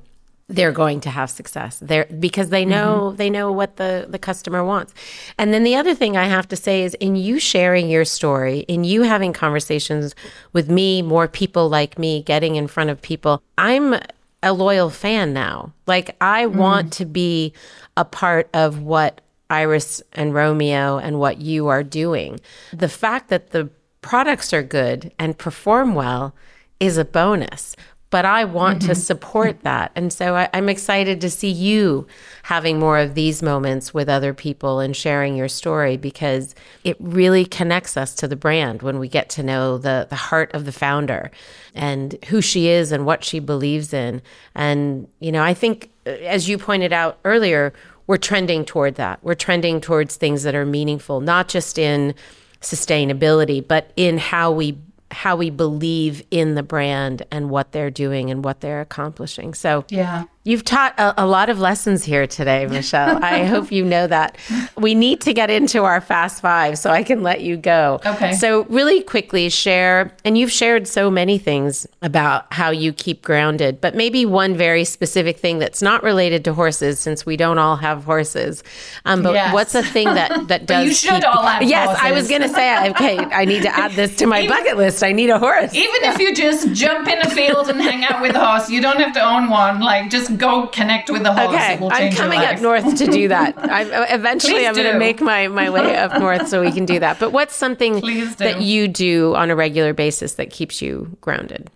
they're 0.51 0.73
going 0.73 0.99
to 1.01 1.09
have 1.09 1.29
success. 1.29 1.79
There 1.79 2.05
because 2.19 2.49
they 2.49 2.65
know 2.65 3.07
mm-hmm. 3.09 3.15
they 3.15 3.29
know 3.29 3.51
what 3.51 3.77
the 3.77 4.05
the 4.09 4.19
customer 4.19 4.63
wants. 4.63 4.93
And 5.37 5.53
then 5.53 5.63
the 5.63 5.75
other 5.75 5.95
thing 5.95 6.17
i 6.17 6.25
have 6.25 6.47
to 6.49 6.55
say 6.55 6.83
is 6.83 6.93
in 6.95 7.15
you 7.15 7.39
sharing 7.39 7.89
your 7.89 8.05
story 8.05 8.59
in 8.67 8.83
you 8.83 9.03
having 9.03 9.33
conversations 9.33 10.13
with 10.53 10.69
me 10.69 11.01
more 11.01 11.27
people 11.27 11.69
like 11.69 11.97
me 11.97 12.21
getting 12.23 12.55
in 12.55 12.67
front 12.67 12.89
of 12.89 13.01
people 13.01 13.41
i'm 13.57 13.95
a 14.43 14.53
loyal 14.53 14.89
fan 14.89 15.33
now. 15.33 15.73
Like 15.87 16.15
i 16.19 16.45
mm. 16.45 16.55
want 16.55 16.93
to 16.93 17.05
be 17.05 17.53
a 17.95 18.05
part 18.05 18.49
of 18.53 18.81
what 18.81 19.21
iris 19.49 20.01
and 20.13 20.33
romeo 20.33 20.97
and 20.97 21.19
what 21.19 21.39
you 21.39 21.67
are 21.67 21.83
doing. 21.83 22.39
The 22.73 22.89
fact 22.89 23.29
that 23.29 23.51
the 23.51 23.69
products 24.01 24.53
are 24.53 24.63
good 24.63 25.11
and 25.19 25.37
perform 25.37 25.93
well 25.93 26.33
is 26.79 26.97
a 26.97 27.05
bonus 27.05 27.75
but 28.11 28.25
I 28.25 28.43
want 28.43 28.79
mm-hmm. 28.79 28.89
to 28.89 28.95
support 28.95 29.61
that. 29.63 29.91
And 29.95 30.13
so 30.13 30.35
I, 30.35 30.49
am 30.53 30.69
excited 30.69 31.21
to 31.21 31.29
see 31.29 31.49
you 31.49 32.05
having 32.43 32.77
more 32.77 32.99
of 32.99 33.15
these 33.15 33.41
moments 33.41 33.93
with 33.93 34.09
other 34.09 34.33
people 34.33 34.79
and 34.79 34.95
sharing 34.95 35.35
your 35.35 35.47
story 35.47 35.95
because 35.95 36.53
it 36.83 36.97
really 36.99 37.45
connects 37.45 37.95
us 37.95 38.13
to 38.15 38.27
the 38.27 38.35
brand 38.35 38.83
when 38.83 38.99
we 38.99 39.07
get 39.07 39.29
to 39.29 39.43
know 39.43 39.77
the, 39.77 40.07
the 40.09 40.15
heart 40.15 40.53
of 40.53 40.65
the 40.65 40.73
founder 40.73 41.31
and 41.73 42.17
who 42.25 42.41
she 42.41 42.67
is 42.67 42.91
and 42.91 43.05
what 43.05 43.23
she 43.23 43.39
believes 43.39 43.93
in. 43.93 44.21
And, 44.53 45.07
you 45.21 45.31
know, 45.31 45.41
I 45.41 45.53
think, 45.53 45.89
uh, 46.05 46.09
as 46.09 46.49
you 46.49 46.57
pointed 46.57 46.91
out 46.91 47.17
earlier, 47.23 47.73
we're 48.07 48.17
trending 48.17 48.65
toward 48.65 48.95
that. 48.95 49.23
We're 49.23 49.35
trending 49.35 49.79
towards 49.79 50.17
things 50.17 50.43
that 50.43 50.53
are 50.53 50.65
meaningful, 50.65 51.21
not 51.21 51.47
just 51.47 51.77
in 51.77 52.13
sustainability, 52.59 53.65
but 53.65 53.93
in 53.95 54.17
how 54.17 54.51
we 54.51 54.77
how 55.11 55.35
we 55.35 55.49
believe 55.49 56.23
in 56.31 56.55
the 56.55 56.63
brand 56.63 57.23
and 57.31 57.49
what 57.49 57.71
they're 57.71 57.91
doing 57.91 58.31
and 58.31 58.43
what 58.43 58.61
they're 58.61 58.81
accomplishing. 58.81 59.53
So, 59.53 59.85
yeah. 59.89 60.25
You've 60.43 60.63
taught 60.63 60.99
a, 60.99 61.23
a, 61.23 61.27
lot 61.27 61.51
of 61.51 61.59
lessons 61.59 62.03
here 62.03 62.25
today, 62.25 62.65
Michele. 62.65 63.23
I 63.23 63.43
hope 63.45 63.71
you 63.71 63.85
know 63.85 64.07
that. 64.07 64.39
We 64.75 64.95
need 64.95 65.21
to 65.21 65.35
get 65.35 65.51
into 65.51 65.83
our 65.83 66.01
fast 66.01 66.41
five 66.41 66.79
so 66.79 66.89
I 66.89 67.03
can 67.03 67.21
let 67.21 67.41
you 67.41 67.57
go. 67.57 67.99
Okay. 68.03 68.33
So, 68.33 68.63
really 68.63 69.03
quickly, 69.03 69.49
share, 69.49 70.15
and 70.25 70.39
you've 70.39 70.51
shared 70.51 70.87
so 70.87 71.11
many 71.11 71.37
things 71.37 71.85
about 72.01 72.51
how 72.51 72.71
you 72.71 72.91
keep 72.91 73.21
grounded, 73.21 73.79
but 73.81 73.93
maybe 73.93 74.25
one 74.25 74.55
very 74.55 74.83
specific 74.83 75.37
thing 75.37 75.59
that's 75.59 75.83
not 75.83 76.01
related 76.01 76.43
to 76.45 76.55
horses, 76.55 76.99
since 76.99 77.23
we 77.23 77.37
don't 77.37 77.59
all 77.59 77.75
have 77.75 78.03
horses. 78.03 78.63
Um, 79.05 79.21
but 79.21 79.35
yes. 79.35 79.53
what's 79.53 79.75
a 79.75 79.83
thing 79.83 80.05
that 80.05 80.47
that 80.47 80.65
does? 80.65 80.87
you 80.87 80.93
should 80.95 81.21
keep, 81.21 81.35
all 81.35 81.43
have. 81.43 81.61
Yes, 81.61 81.85
horses. 81.85 82.03
I 82.03 82.11
was 82.13 82.27
going 82.27 82.41
to 82.41 82.49
say, 82.49 82.89
okay, 82.89 83.17
I 83.19 83.45
need 83.45 83.61
to 83.61 83.69
add 83.69 83.91
this 83.91 84.15
to 84.15 84.25
my 84.25 84.39
even, 84.43 84.57
bucket 84.57 84.77
list. 84.77 85.03
I 85.03 85.11
need 85.11 85.29
a 85.29 85.37
horse. 85.37 85.71
Even 85.75 86.01
yeah. 86.01 86.13
if 86.15 86.19
you 86.19 86.33
just 86.33 86.73
jump 86.73 87.07
in 87.07 87.19
a 87.19 87.29
field 87.29 87.69
and 87.69 87.79
hang 87.79 88.03
out 88.05 88.23
with 88.23 88.35
a 88.35 88.43
horse, 88.43 88.71
you 88.71 88.81
don't 88.81 88.99
have 88.99 89.13
to 89.13 89.21
own 89.21 89.47
one. 89.47 89.81
Like, 89.81 90.09
just 90.09 90.30
go 90.37 90.67
connect 90.67 91.09
with 91.09 91.23
the 91.23 91.33
horse. 91.33 91.49
Okay, 91.49 91.79
I'm 91.81 92.13
coming 92.13 92.39
up 92.39 92.59
north 92.61 92.95
to 92.97 93.05
do 93.05 93.27
that. 93.27 93.55
I'm, 93.57 93.87
eventually, 94.13 94.67
I'm 94.67 94.73
going 94.73 94.91
to 94.91 94.99
make 94.99 95.21
my, 95.21 95.47
my 95.47 95.69
way 95.69 95.95
up 95.95 96.19
north 96.19 96.47
so 96.47 96.61
we 96.61 96.71
can 96.71 96.85
do 96.85 96.99
that. 96.99 97.19
But 97.19 97.31
what's 97.31 97.55
something 97.55 97.99
that 98.37 98.61
you 98.61 98.87
do 98.87 99.35
on 99.35 99.49
a 99.49 99.55
regular 99.55 99.93
basis 99.93 100.33
that 100.33 100.49
keeps 100.49 100.81
you 100.81 101.17
grounded? 101.21 101.69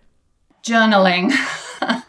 Journaling. 0.64 1.32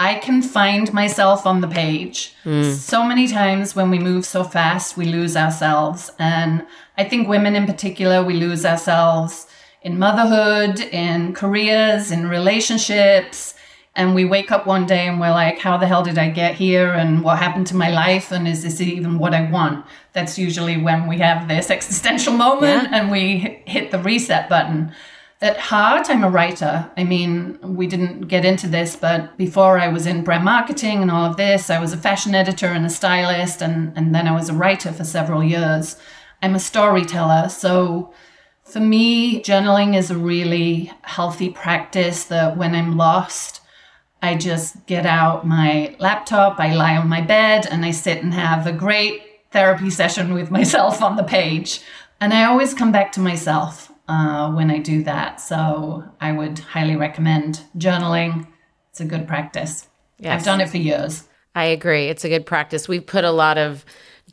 I 0.00 0.16
can 0.16 0.42
find 0.42 0.92
myself 0.92 1.46
on 1.46 1.60
the 1.60 1.68
page. 1.68 2.34
Mm. 2.44 2.74
So 2.74 3.04
many 3.04 3.28
times 3.28 3.76
when 3.76 3.90
we 3.90 3.98
move 3.98 4.26
so 4.26 4.44
fast, 4.44 4.96
we 4.96 5.06
lose 5.06 5.36
ourselves. 5.36 6.10
And 6.18 6.66
I 6.98 7.04
think 7.04 7.28
women 7.28 7.54
in 7.54 7.66
particular, 7.66 8.22
we 8.22 8.34
lose 8.34 8.64
ourselves 8.64 9.46
in 9.82 9.98
motherhood, 9.98 10.80
in 10.80 11.32
careers, 11.34 12.10
in 12.10 12.28
relationships, 12.28 13.53
and 13.96 14.14
we 14.14 14.24
wake 14.24 14.50
up 14.50 14.66
one 14.66 14.86
day 14.86 15.06
and 15.06 15.20
we're 15.20 15.30
like, 15.30 15.60
how 15.60 15.76
the 15.76 15.86
hell 15.86 16.02
did 16.02 16.18
I 16.18 16.28
get 16.28 16.56
here? 16.56 16.92
And 16.92 17.22
what 17.22 17.38
happened 17.38 17.68
to 17.68 17.76
my 17.76 17.90
life? 17.90 18.32
And 18.32 18.48
is 18.48 18.64
this 18.64 18.80
even 18.80 19.18
what 19.18 19.34
I 19.34 19.48
want? 19.48 19.86
That's 20.12 20.36
usually 20.36 20.76
when 20.76 21.06
we 21.06 21.18
have 21.18 21.46
this 21.46 21.70
existential 21.78 22.32
moment 22.32 22.88
yeah. 22.90 22.98
and 22.98 23.10
we 23.10 23.62
hit 23.66 23.92
the 23.92 24.00
reset 24.00 24.48
button. 24.48 24.92
At 25.40 25.58
heart, 25.58 26.08
I'm 26.08 26.24
a 26.24 26.30
writer. 26.30 26.90
I 26.96 27.04
mean, 27.04 27.58
we 27.62 27.86
didn't 27.86 28.22
get 28.22 28.44
into 28.44 28.66
this, 28.66 28.96
but 28.96 29.36
before 29.36 29.78
I 29.78 29.88
was 29.88 30.06
in 30.06 30.24
brand 30.24 30.44
marketing 30.44 31.02
and 31.02 31.10
all 31.10 31.26
of 31.26 31.36
this, 31.36 31.70
I 31.70 31.78
was 31.78 31.92
a 31.92 31.98
fashion 31.98 32.34
editor 32.34 32.66
and 32.66 32.86
a 32.86 32.90
stylist, 32.90 33.60
and, 33.60 33.92
and 33.96 34.14
then 34.14 34.26
I 34.26 34.32
was 34.32 34.48
a 34.48 34.54
writer 34.54 34.90
for 34.92 35.04
several 35.04 35.44
years. 35.44 35.96
I'm 36.42 36.54
a 36.54 36.60
storyteller. 36.60 37.50
So 37.50 38.14
for 38.62 38.80
me, 38.80 39.42
journaling 39.42 39.94
is 39.94 40.10
a 40.10 40.16
really 40.16 40.90
healthy 41.02 41.50
practice 41.50 42.24
that 42.24 42.56
when 42.56 42.74
I'm 42.74 42.96
lost, 42.96 43.60
I 44.24 44.36
just 44.36 44.86
get 44.86 45.04
out 45.04 45.46
my 45.46 45.94
laptop, 45.98 46.58
I 46.58 46.74
lie 46.74 46.96
on 46.96 47.08
my 47.08 47.20
bed, 47.20 47.66
and 47.70 47.84
I 47.84 47.90
sit 47.90 48.22
and 48.22 48.32
have 48.32 48.66
a 48.66 48.72
great 48.72 49.22
therapy 49.50 49.90
session 49.90 50.32
with 50.32 50.50
myself 50.50 51.02
on 51.02 51.16
the 51.16 51.22
page. 51.22 51.82
And 52.22 52.32
I 52.32 52.44
always 52.44 52.72
come 52.72 52.90
back 52.90 53.12
to 53.12 53.20
myself 53.20 53.92
uh, 54.08 54.50
when 54.52 54.70
I 54.70 54.78
do 54.78 55.04
that. 55.04 55.42
So 55.42 56.04
I 56.22 56.32
would 56.32 56.58
highly 56.58 56.96
recommend 56.96 57.60
journaling. 57.76 58.46
It's 58.90 59.00
a 59.00 59.04
good 59.04 59.28
practice. 59.28 59.88
Yes. 60.18 60.38
I've 60.38 60.44
done 60.44 60.62
it 60.62 60.70
for 60.70 60.78
years. 60.78 61.24
I 61.54 61.64
agree. 61.66 62.08
It's 62.08 62.24
a 62.24 62.30
good 62.30 62.46
practice. 62.46 62.88
We've 62.88 63.06
put 63.06 63.24
a 63.24 63.30
lot 63.30 63.58
of 63.58 63.84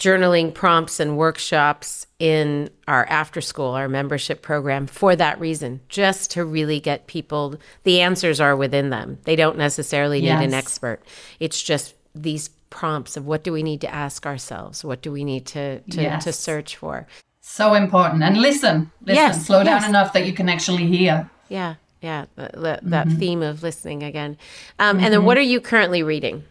journaling 0.02 0.52
prompts 0.52 1.00
and 1.00 1.16
workshops 1.16 2.08
in 2.18 2.72
our 2.88 3.06
after 3.06 3.40
school, 3.40 3.70
our 3.70 3.88
membership 3.88 4.42
program 4.42 4.88
for 4.88 5.16
that 5.16 5.40
reason, 5.40 5.80
just 5.90 6.32
to 6.32 6.44
really 6.44 6.80
get 6.80 7.06
people, 7.06 7.56
the 7.84 8.02
answers 8.02 8.40
are 8.40 8.56
within 8.56 8.90
them. 8.90 9.20
They 9.26 9.36
don't 9.36 9.60
necessarily 9.60 10.20
need 10.20 10.28
yes. 10.28 10.44
an 10.44 10.56
expert. 10.56 11.04
It's 11.40 11.62
just 11.62 11.94
these 12.16 12.50
prompts 12.72 13.16
of 13.16 13.28
what 13.28 13.44
do 13.44 13.54
we 13.54 13.62
need 13.62 13.80
to 13.82 13.94
ask 13.94 14.26
ourselves? 14.26 14.84
What 14.84 15.04
do 15.04 15.12
we 15.12 15.24
need 15.24 15.46
to, 15.48 15.82
to, 15.82 16.02
yes. 16.02 16.24
to 16.24 16.34
search 16.34 16.78
for? 16.78 17.06
So 17.42 17.76
important. 17.76 18.24
And 18.24 18.38
listen, 18.38 18.92
listen, 19.02 19.16
Yes, 19.16 19.46
slow 19.46 19.64
down 19.64 19.84
enough 19.84 20.14
that 20.14 20.26
you 20.26 20.34
can 20.34 20.50
actually 20.50 20.88
hear. 20.88 21.30
Yeah, 21.48 21.76
yeah, 22.02 22.26
th- 22.36 22.54
th- 22.54 22.80
that 22.82 23.08
theme 23.08 23.44
of 23.44 23.62
listening 23.62 24.02
again. 24.02 24.38
Um, 24.80 25.00
And 25.00 25.14
then, 25.14 25.26
what 25.26 25.38
are 25.38 25.42
you 25.42 25.62
currently 25.62 26.02
reading? 26.02 26.44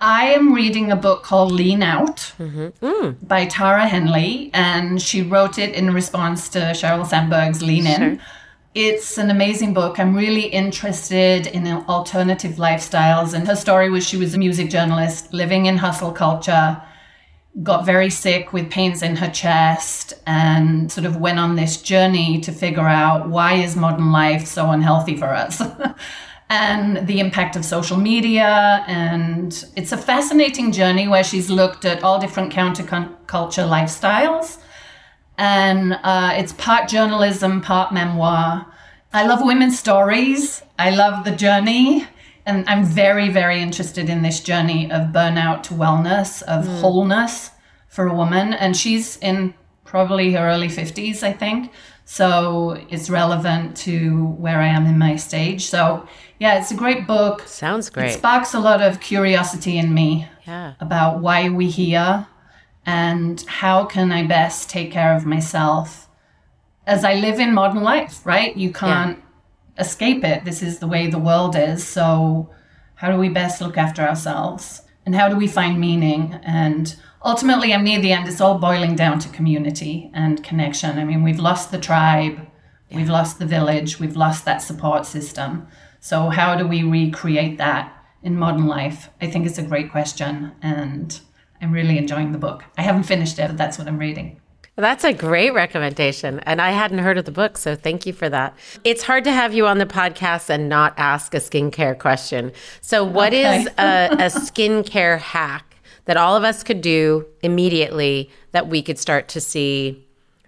I 0.00 0.26
am 0.26 0.52
reading 0.52 0.92
a 0.92 0.96
book 0.96 1.22
called 1.22 1.52
Lean 1.52 1.82
Out 1.82 2.16
mm-hmm. 2.38 2.66
mm. 2.84 3.16
by 3.26 3.46
Tara 3.46 3.86
Henley, 3.86 4.50
and 4.52 5.00
she 5.00 5.22
wrote 5.22 5.58
it 5.58 5.74
in 5.74 5.94
response 5.94 6.50
to 6.50 6.58
Sheryl 6.58 7.06
Sandberg's 7.06 7.62
Lean 7.62 7.86
In. 7.86 8.20
It's 8.74 9.16
an 9.16 9.30
amazing 9.30 9.72
book. 9.72 9.98
I'm 9.98 10.14
really 10.14 10.48
interested 10.48 11.46
in 11.46 11.66
alternative 11.66 12.56
lifestyles. 12.56 13.32
And 13.32 13.46
her 13.46 13.56
story 13.56 13.88
was 13.88 14.06
she 14.06 14.18
was 14.18 14.34
a 14.34 14.38
music 14.38 14.68
journalist 14.68 15.32
living 15.32 15.64
in 15.64 15.78
hustle 15.78 16.12
culture, 16.12 16.78
got 17.62 17.86
very 17.86 18.10
sick 18.10 18.52
with 18.52 18.70
pains 18.70 19.02
in 19.02 19.16
her 19.16 19.30
chest, 19.30 20.12
and 20.26 20.92
sort 20.92 21.06
of 21.06 21.16
went 21.16 21.38
on 21.38 21.56
this 21.56 21.80
journey 21.80 22.38
to 22.42 22.52
figure 22.52 22.86
out 22.86 23.30
why 23.30 23.54
is 23.54 23.76
modern 23.76 24.12
life 24.12 24.46
so 24.46 24.70
unhealthy 24.70 25.16
for 25.16 25.32
us. 25.32 25.62
and 26.48 27.06
the 27.08 27.18
impact 27.18 27.56
of 27.56 27.64
social 27.64 27.96
media. 27.96 28.84
And 28.86 29.64
it's 29.74 29.92
a 29.92 29.96
fascinating 29.96 30.72
journey 30.72 31.08
where 31.08 31.24
she's 31.24 31.50
looked 31.50 31.84
at 31.84 32.02
all 32.04 32.20
different 32.20 32.52
counterculture 32.52 33.68
lifestyles. 33.68 34.58
And 35.38 35.98
uh, 36.02 36.32
it's 36.34 36.52
part 36.52 36.88
journalism, 36.88 37.60
part 37.60 37.92
memoir. 37.92 38.66
I 39.12 39.26
love 39.26 39.40
women's 39.42 39.78
stories. 39.78 40.62
I 40.78 40.90
love 40.90 41.24
the 41.24 41.32
journey. 41.32 42.06
And 42.46 42.64
I'm 42.68 42.84
very, 42.84 43.28
very 43.28 43.60
interested 43.60 44.08
in 44.08 44.22
this 44.22 44.40
journey 44.40 44.90
of 44.90 45.08
burnout 45.08 45.64
to 45.64 45.74
wellness, 45.74 46.42
of 46.42 46.66
wholeness 46.66 47.50
for 47.88 48.06
a 48.06 48.14
woman. 48.14 48.52
And 48.52 48.76
she's 48.76 49.16
in 49.16 49.54
probably 49.96 50.30
her 50.32 50.46
early 50.50 50.68
50s, 50.68 51.22
I 51.22 51.32
think. 51.32 51.72
So 52.04 52.28
it's 52.90 53.08
relevant 53.08 53.74
to 53.88 54.26
where 54.44 54.60
I 54.60 54.66
am 54.78 54.84
in 54.84 54.98
my 54.98 55.16
stage. 55.16 55.62
So, 55.74 56.06
yeah, 56.38 56.58
it's 56.58 56.70
a 56.70 56.74
great 56.84 57.06
book. 57.06 57.36
Sounds 57.46 57.88
It 57.88 57.94
great. 57.94 58.12
sparks 58.12 58.52
a 58.52 58.60
lot 58.60 58.82
of 58.82 59.00
curiosity 59.00 59.78
in 59.78 59.94
me 59.94 60.28
Yeah. 60.46 60.74
about 60.80 61.20
why 61.24 61.48
we 61.48 61.66
here 61.70 62.26
and 62.84 63.42
how 63.62 63.86
can 63.86 64.12
I 64.12 64.22
best 64.26 64.68
take 64.68 64.90
care 64.92 65.16
of 65.16 65.24
myself 65.24 66.08
as 66.86 67.02
I 67.02 67.14
live 67.14 67.40
in 67.40 67.54
modern 67.54 67.82
life, 67.82 68.14
right? 68.26 68.54
You 68.54 68.70
can't 68.72 69.18
escape 69.78 70.22
it. 70.32 70.44
This 70.44 70.62
is 70.62 70.78
the 70.78 70.86
way 70.94 71.02
the 71.08 71.24
world 71.30 71.56
is. 71.56 71.80
So 71.96 72.50
how 72.96 73.08
do 73.10 73.16
we 73.18 73.30
best 73.30 73.62
look 73.62 73.76
after 73.78 74.02
ourselves? 74.02 74.82
And 75.06 75.14
how 75.14 75.28
do 75.28 75.36
we 75.36 75.46
find 75.46 75.80
meaning? 75.80 76.34
And 76.42 76.94
ultimately, 77.24 77.72
I'm 77.72 77.84
near 77.84 78.00
the 78.00 78.12
end. 78.12 78.28
It's 78.28 78.40
all 78.40 78.58
boiling 78.58 78.96
down 78.96 79.20
to 79.20 79.28
community 79.28 80.10
and 80.12 80.42
connection. 80.42 80.98
I 80.98 81.04
mean, 81.04 81.22
we've 81.22 81.38
lost 81.38 81.70
the 81.70 81.78
tribe, 81.78 82.40
we've 82.90 83.08
lost 83.08 83.38
the 83.38 83.46
village, 83.46 84.00
we've 84.00 84.16
lost 84.16 84.44
that 84.44 84.58
support 84.58 85.06
system. 85.06 85.68
So, 86.00 86.28
how 86.28 86.56
do 86.56 86.66
we 86.66 86.82
recreate 86.82 87.56
that 87.58 87.92
in 88.22 88.36
modern 88.36 88.66
life? 88.66 89.08
I 89.20 89.28
think 89.28 89.46
it's 89.46 89.58
a 89.58 89.62
great 89.62 89.92
question. 89.92 90.52
And 90.60 91.18
I'm 91.62 91.72
really 91.72 91.98
enjoying 91.98 92.32
the 92.32 92.38
book. 92.38 92.64
I 92.76 92.82
haven't 92.82 93.04
finished 93.04 93.38
it, 93.38 93.46
but 93.46 93.56
that's 93.56 93.78
what 93.78 93.86
I'm 93.86 93.98
reading. 93.98 94.40
That's 94.76 95.04
a 95.04 95.12
great 95.14 95.54
recommendation. 95.54 96.40
And 96.40 96.60
I 96.60 96.70
hadn't 96.70 96.98
heard 96.98 97.16
of 97.16 97.24
the 97.24 97.32
book, 97.32 97.56
so 97.56 97.74
thank 97.74 98.04
you 98.04 98.12
for 98.12 98.28
that. 98.28 98.54
It's 98.84 99.02
hard 99.02 99.24
to 99.24 99.32
have 99.32 99.54
you 99.54 99.66
on 99.66 99.78
the 99.78 99.86
podcast 99.86 100.50
and 100.50 100.68
not 100.68 100.92
ask 100.98 101.32
a 101.32 101.38
skincare 101.38 101.98
question. 101.98 102.52
So, 102.82 103.02
what 103.02 103.32
is 103.32 103.66
Okay. 103.68 103.74
a, 103.78 104.12
a 104.12 104.26
skincare 104.28 105.18
hack 105.18 105.76
that 106.04 106.18
all 106.18 106.36
of 106.36 106.44
us 106.44 106.62
could 106.62 106.82
do 106.82 107.24
immediately 107.42 108.30
that 108.52 108.68
we 108.68 108.82
could 108.82 108.98
start 108.98 109.28
to 109.28 109.40
see 109.40 110.06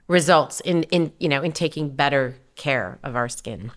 results 0.09 0.61
in, 0.61 0.83
in 0.85 1.11
you 1.19 1.29
know, 1.29 1.43
in 1.43 1.53
taking 1.53 1.89
better 1.89 2.37
care 2.55 2.99
of 3.03 3.17
our 3.17 3.31
skin? 3.31 3.73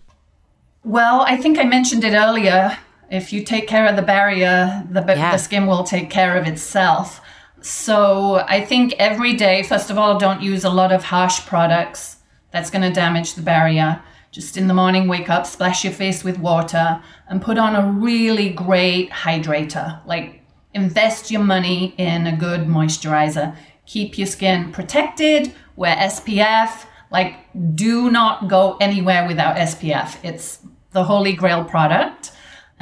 Well, 0.84 1.22
I 1.22 1.38
think 1.38 1.58
I 1.58 1.64
mentioned 1.64 2.04
it 2.04 2.12
earlier. 2.12 2.76
If 3.10 3.32
you 3.32 3.42
take 3.42 3.68
care 3.68 3.86
of 3.86 3.96
the 3.96 4.02
barrier, 4.02 4.84
the, 4.90 5.00
Yeah. 5.06 5.32
the 5.32 5.38
skin 5.38 5.66
will 5.66 5.84
take 5.84 6.10
care 6.10 6.36
of 6.36 6.46
itself. 6.46 7.20
So 7.62 8.44
I 8.48 8.64
think 8.64 8.94
every 8.98 9.34
day, 9.34 9.62
first 9.62 9.90
of 9.90 9.98
all, 9.98 10.18
don't 10.18 10.42
use 10.42 10.64
a 10.64 10.70
lot 10.70 10.92
of 10.92 11.04
harsh 11.04 11.46
products. 11.46 12.16
That's 12.50 12.70
going 12.70 12.82
to 12.82 12.92
damage 12.92 13.34
the 13.34 13.42
barrier. 13.42 14.02
Just 14.30 14.56
in 14.56 14.66
the 14.66 14.74
morning, 14.74 15.08
wake 15.08 15.28
up, 15.28 15.46
splash 15.46 15.84
your 15.84 15.92
face 15.92 16.24
with 16.24 16.38
water, 16.38 17.02
and 17.28 17.42
put 17.42 17.58
on 17.58 17.76
a 17.76 17.92
really 17.92 18.48
great 18.48 19.10
hydrator. 19.10 20.04
Like, 20.06 20.42
invest 20.74 21.30
your 21.30 21.42
money 21.42 21.94
in 21.98 22.26
a 22.26 22.36
good 22.36 22.62
moisturizer. 22.62 23.56
Keep 23.86 24.18
your 24.18 24.26
skin 24.26 24.72
protected, 24.72 25.54
wear 25.76 25.94
SPF. 25.96 26.86
Like, 27.10 27.36
do 27.74 28.10
not 28.10 28.48
go 28.48 28.76
anywhere 28.80 29.26
without 29.26 29.56
SPF. 29.56 30.16
It's 30.24 30.60
the 30.92 31.04
holy 31.04 31.34
grail 31.34 31.64
product. 31.64 32.31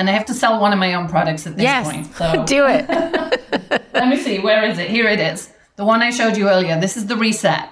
And 0.01 0.09
I 0.09 0.15
have 0.15 0.25
to 0.27 0.35
sell 0.35 0.59
one 0.59 0.73
of 0.73 0.79
my 0.79 0.95
own 0.95 1.09
products 1.11 1.47
at 1.47 1.57
this 1.57 1.63
Yes, 1.65 1.85
point. 1.85 2.07
So 2.15 2.43
do 2.57 2.65
it. 2.67 2.89
let 3.93 4.09
me 4.09 4.17
see, 4.17 4.39
where 4.39 4.65
is 4.65 4.79
it? 4.79 4.89
Here 4.89 5.07
it 5.07 5.21
is. 5.21 5.53
The 5.77 5.85
one 5.85 6.01
I 6.01 6.09
showed 6.09 6.39
you 6.39 6.49
earlier. 6.49 6.81
This 6.81 6.97
is 6.97 7.05
the 7.07 7.17
Reset. 7.17 7.69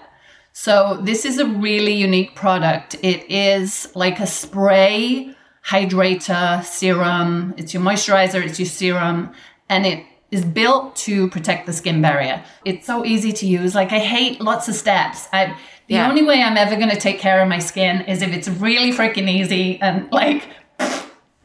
So, 0.53 0.99
this 1.03 1.25
is 1.25 1.39
a 1.39 1.47
really 1.47 1.95
unique 1.95 2.35
product. 2.35 2.97
It 3.03 3.31
is 3.31 3.91
like 3.95 4.21
a 4.21 4.27
spray 4.27 5.35
hydrator 5.65 6.63
serum. 6.65 7.55
It's 7.57 7.73
your 7.73 7.83
moisturizer, 7.83 8.45
it's 8.45 8.59
your 8.59 8.67
serum, 8.67 9.33
and 9.71 9.87
it 9.87 10.05
is 10.31 10.45
built 10.45 10.97
to 10.97 11.31
protect 11.31 11.65
the 11.65 11.73
skin 11.73 12.03
barrier. 12.03 12.45
It's 12.67 12.87
so 12.87 13.07
easy 13.07 13.33
to 13.33 13.47
use. 13.47 13.75
Like, 13.75 13.91
I 13.91 14.01
hate 14.01 14.43
lots 14.43 14.69
of 14.69 14.75
steps. 14.75 15.29
I, 15.33 15.47
the 15.87 15.95
Yeah. 15.95 16.11
only 16.11 16.25
way 16.25 16.43
I'm 16.43 16.59
ever 16.59 16.77
going 16.77 16.91
to 16.91 17.01
take 17.01 17.21
care 17.21 17.41
of 17.41 17.49
my 17.49 17.59
skin 17.61 18.03
is 18.03 18.21
if 18.21 18.33
it's 18.35 18.49
really 18.49 18.93
freaking 18.93 19.31
easy 19.31 19.81
and 19.81 20.13
like 20.13 20.43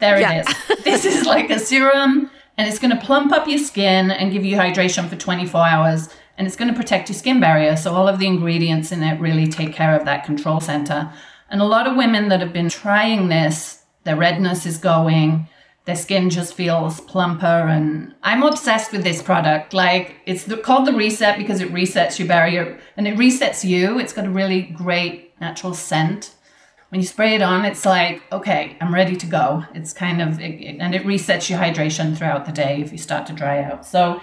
there 0.04 0.20
Yeah. 0.20 0.41
it 0.41 0.49
is. 0.49 0.84
This 0.84 1.06
is 1.06 1.26
like 1.26 1.49
a 1.49 1.60
serum, 1.60 2.30
and 2.58 2.68
it's 2.68 2.80
going 2.80 2.95
to 2.97 3.06
plump 3.06 3.32
up 3.32 3.47
your 3.47 3.58
skin 3.58 4.12
and 4.12 4.32
give 4.32 4.43
you 4.45 4.58
hydration 4.58 5.08
for 5.10 5.16
24 5.16 5.66
hours, 5.66 6.10
and 6.38 6.45
it's 6.47 6.56
going 6.56 6.72
to 6.72 6.78
protect 6.78 7.10
your 7.10 7.16
skin 7.16 7.39
barrier. 7.39 7.76
So, 7.76 7.93
all 7.95 8.08
of 8.08 8.20
the 8.20 8.28
ingredients 8.28 8.91
in 8.91 9.01
it 9.04 9.20
really 9.20 9.47
take 9.47 9.74
care 9.74 9.95
of 9.95 10.06
that 10.06 10.24
control 10.26 10.60
center. 10.60 11.12
And 11.49 11.62
a 11.62 11.66
lot 11.66 11.88
of 11.88 11.95
women 11.95 12.30
that 12.30 12.41
have 12.41 12.54
been 12.54 12.70
trying 12.70 13.30
this, 13.30 13.84
their 14.04 14.16
redness 14.16 14.66
is 14.66 14.78
going, 14.78 15.47
their 15.86 15.95
skin 15.95 16.30
just 16.30 16.54
feels 16.54 16.99
plumper. 17.01 17.45
And 17.76 18.14
I'm 18.24 18.41
obsessed 18.43 18.91
with 18.91 19.04
this 19.04 19.22
product. 19.22 19.74
Like, 19.74 20.16
it's 20.26 20.45
the, 20.45 20.58
called 20.58 20.88
the 20.88 20.93
Reset 20.93 21.38
because 21.38 21.62
it 21.62 21.72
resets 21.74 22.18
your 22.18 22.28
barrier 22.28 22.80
and 22.97 23.08
it 23.08 23.18
resets 23.18 23.64
you. 23.64 23.99
It's 23.99 24.14
got 24.14 24.26
a 24.26 24.30
really 24.30 24.62
great 24.64 25.39
natural 25.39 25.74
scent 25.74 26.33
when 26.94 27.02
you 27.02 27.08
spray 27.08 27.34
it 27.34 27.41
on, 27.41 27.66
it's 27.66 27.88
like, 27.88 28.22
okay, 28.32 28.78
I'm 28.80 28.94
ready 28.94 29.16
to 29.16 29.26
go. 29.26 29.64
It's 29.74 29.94
kind 29.94 30.22
of, 30.22 30.39
it, 30.39 30.78
and 30.80 30.94
it 30.94 31.02
resets 31.06 31.50
your 31.50 31.58
hydration 31.58 32.16
throughout 32.16 32.46
the 32.46 32.52
day 32.52 32.84
if 32.84 32.91
you 32.91 33.00
start 33.00 33.26
to 33.26 33.34
dry 33.34 33.64
out. 33.64 33.84
So 33.84 34.22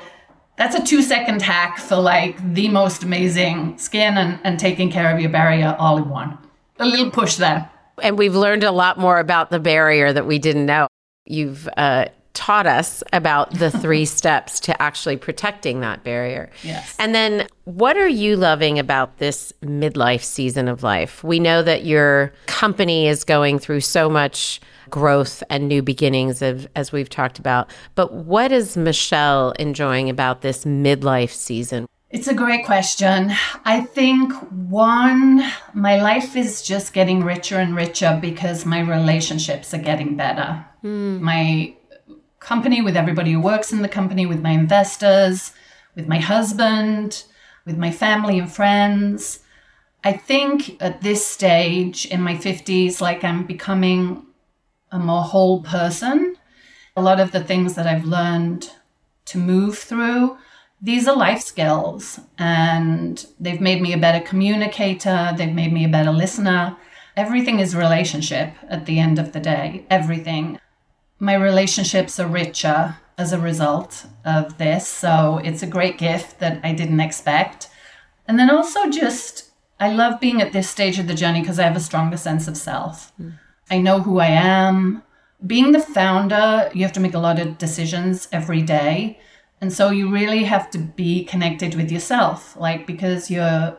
that's 0.57 0.77
a 0.77 0.85
two 0.85 1.03
second 1.03 1.43
hack 1.43 1.79
for 1.79 1.97
like 1.97 2.55
the 2.55 2.69
most 2.69 3.03
amazing 3.03 3.77
skin 3.77 4.17
and, 4.17 4.39
and 4.45 4.57
taking 4.57 4.89
care 4.89 5.13
of 5.13 5.21
your 5.21 5.31
barrier 5.31 5.75
all 5.81 5.99
in 5.99 6.09
one. 6.09 6.39
A 6.79 6.87
little 6.87 7.11
push 7.11 7.35
there. 7.35 7.69
and 8.01 8.17
we've 8.17 8.37
learned 8.37 8.63
a 8.63 8.71
lot 8.71 8.99
more 8.99 9.19
about 9.19 9.51
the 9.51 9.59
barrier 9.59 10.13
that 10.13 10.29
we 10.29 10.39
didn't 10.39 10.67
know. 10.67 10.87
You've 11.27 11.69
uh, 11.77 12.05
taught 12.35 12.67
us 12.67 13.03
about 13.13 13.53
the 13.55 13.71
three 13.71 14.05
steps 14.05 14.61
to 14.61 14.83
actually 14.83 15.17
protecting 15.17 15.81
that 15.81 16.05
barrier. 16.05 16.51
Yes. 16.63 16.97
And 16.99 17.15
then, 17.15 17.47
what 17.65 17.97
are 17.97 18.09
you 18.09 18.37
loving 18.37 18.79
about 18.79 19.19
this 19.19 19.53
midlife 19.63 20.23
season 20.23 20.69
of 20.69 20.83
life? 20.83 21.23
We 21.23 21.39
know 21.39 21.63
that 21.63 21.85
your 21.85 22.33
company 22.47 23.07
is 23.07 23.25
going 23.25 23.59
through 23.59 23.81
so 23.81 24.09
much 24.09 24.61
growth 24.89 25.43
and 25.49 25.69
new 25.69 25.83
beginnings, 25.83 26.43
of, 26.43 26.67
as 26.75 26.93
we've 26.93 27.09
talked 27.09 27.39
about. 27.39 27.71
But 27.95 28.13
what 28.13 28.53
is 28.53 28.77
Michele 28.77 29.53
enjoying 29.53 30.11
about 30.11 30.43
this 30.43 30.65
midlife 30.65 31.31
season? 31.31 31.87
It's 32.11 32.27
a 32.27 32.35
great 32.35 32.67
question. 32.67 33.33
I 33.65 33.83
think 33.83 34.33
one, 34.51 35.45
my 35.75 36.03
life 36.03 36.35
is 36.35 36.61
just 36.61 36.93
getting 36.93 37.23
richer 37.23 37.57
and 37.57 37.77
richer 37.77 38.19
because 38.21 38.67
my 38.67 38.81
relationships 38.81 39.73
are 39.73 39.79
getting 39.79 40.17
better. 40.17 40.67
Hmm. 40.81 41.23
My 41.23 41.77
company, 42.51 42.83
with 42.83 42.97
everybody 42.97 43.31
who 43.31 43.41
works 43.41 43.73
in 43.73 43.81
the 43.81 43.97
company, 43.99 44.27
with 44.27 44.43
my 44.43 44.51
investors, 44.51 45.53
with 45.95 46.09
my 46.09 46.19
husband, 46.19 47.23
with 47.65 47.79
my 47.79 47.93
family 47.93 48.41
and 48.41 48.51
friends. 48.51 49.39
I 50.03 50.15
think 50.15 50.83
at 50.83 51.01
this 51.01 51.25
stage 51.25 52.07
in 52.07 52.21
my 52.21 52.35
50s, 52.35 53.01
like 53.01 53.23
I'm 53.23 53.47
becoming 53.47 54.27
a 54.91 54.99
more 54.99 55.23
whole 55.23 55.63
person. 55.63 56.35
A 56.97 57.03
lot 57.09 57.21
of 57.21 57.31
the 57.31 57.45
things 57.45 57.75
that 57.77 57.87
I've 57.87 58.05
learned 58.05 58.73
to 59.27 59.39
move 59.39 59.79
through, 59.79 60.37
these 60.83 61.07
are 61.07 61.17
life 61.17 61.43
skills 61.43 62.19
and 62.37 63.25
they've 63.39 63.61
made 63.61 63.81
me 63.81 63.93
a 63.93 64.05
better 64.07 64.27
communicator, 64.27 65.33
they've 65.37 65.61
made 65.63 65.73
me 65.73 65.85
a 65.85 65.95
better 65.97 66.11
listener. 66.11 66.77
Everything 67.17 67.61
is 67.61 67.77
relationship 67.77 68.55
at 68.69 68.87
the 68.87 68.99
end 68.99 69.21
of 69.21 69.31
the 69.31 69.41
day, 69.41 69.87
everything. 69.89 70.59
My 71.21 71.35
relationships 71.35 72.19
are 72.19 72.27
richer 72.27 72.97
as 73.19 73.33
a 73.33 73.39
result 73.39 74.07
of 74.25 74.57
this, 74.57 74.89
so 74.89 75.41
it's 75.45 75.63
a 75.63 75.67
great 75.67 75.99
gift 75.99 76.41
that 76.41 76.61
I 76.65 76.73
didn't 76.73 77.01
expect. 77.01 77.69
And 78.27 78.39
then 78.39 78.51
also 78.51 78.89
just 78.89 79.51
I 79.79 79.93
love 79.93 80.21
being 80.21 80.43
at 80.43 80.53
this 80.53 80.69
stage 80.69 80.99
of 80.99 81.07
the 81.07 81.15
journey 81.15 81.41
because 81.41 81.59
I 81.59 81.65
have 81.65 81.77
a 81.77 81.81
stronger 81.81 82.19
sense 82.19 82.47
of 82.47 82.57
self. 82.57 83.13
Mm. 83.21 83.39
I 83.71 83.79
know 83.79 84.01
who 84.01 84.19
I 84.19 84.27
am. 84.27 85.03
Being 85.47 85.73
the 85.73 85.81
founder, 85.81 86.71
you 86.75 86.83
have 86.83 86.93
to 86.93 87.01
make 87.01 87.15
a 87.15 87.19
lot 87.19 87.39
of 87.39 87.57
decisions 87.57 88.29
every 88.31 88.61
day. 88.61 89.19
And 89.61 89.73
so 89.73 89.91
you 89.91 90.11
really 90.11 90.45
have 90.45 90.71
to 90.71 90.79
be 90.79 91.25
connected 91.25 91.75
with 91.75 91.91
yourself, 91.91 92.57
like 92.57 92.87
because 92.87 93.31
you're 93.31 93.77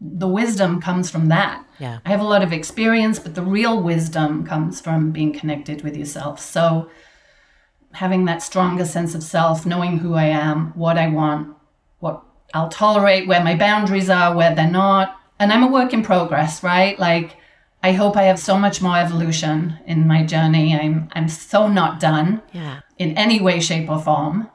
the 0.00 0.28
wisdom 0.28 0.80
comes 0.80 1.10
from 1.10 1.28
that. 1.28 1.64
Yeah. 1.78 1.98
I 2.04 2.10
have 2.10 2.20
a 2.20 2.24
lot 2.24 2.42
of 2.42 2.52
experience, 2.52 3.18
but 3.18 3.34
the 3.34 3.42
real 3.42 3.82
wisdom 3.82 4.46
comes 4.46 4.80
from 4.80 5.10
being 5.10 5.32
connected 5.32 5.82
with 5.82 5.96
yourself. 5.96 6.40
So 6.40 6.90
having 7.92 8.24
that 8.24 8.42
stronger 8.42 8.84
sense 8.84 9.14
of 9.14 9.22
self, 9.22 9.66
knowing 9.66 9.98
who 9.98 10.14
I 10.14 10.24
am, 10.24 10.72
what 10.76 10.96
I 10.96 11.08
want, 11.08 11.54
what 11.98 12.22
I'll 12.54 12.68
tolerate, 12.68 13.28
where 13.28 13.44
my 13.44 13.56
boundaries 13.56 14.08
are, 14.08 14.34
where 14.34 14.54
they're 14.54 14.70
not. 14.70 15.16
And 15.38 15.52
I'm 15.52 15.62
a 15.62 15.70
work 15.70 15.92
in 15.92 16.02
progress, 16.02 16.62
right? 16.62 16.98
Like 16.98 17.36
I 17.82 17.92
hope 17.92 18.16
I 18.16 18.24
have 18.24 18.38
so 18.38 18.58
much 18.58 18.82
more 18.82 18.96
evolution 18.96 19.78
in 19.86 20.06
my 20.06 20.24
journey. 20.24 20.74
I'm 20.74 21.08
I'm 21.12 21.28
so 21.28 21.66
not 21.66 22.00
done. 22.00 22.42
Yeah. 22.52 22.80
In 22.98 23.16
any 23.16 23.40
way, 23.40 23.60
shape, 23.60 23.88
or 23.88 23.98
form. 23.98 24.48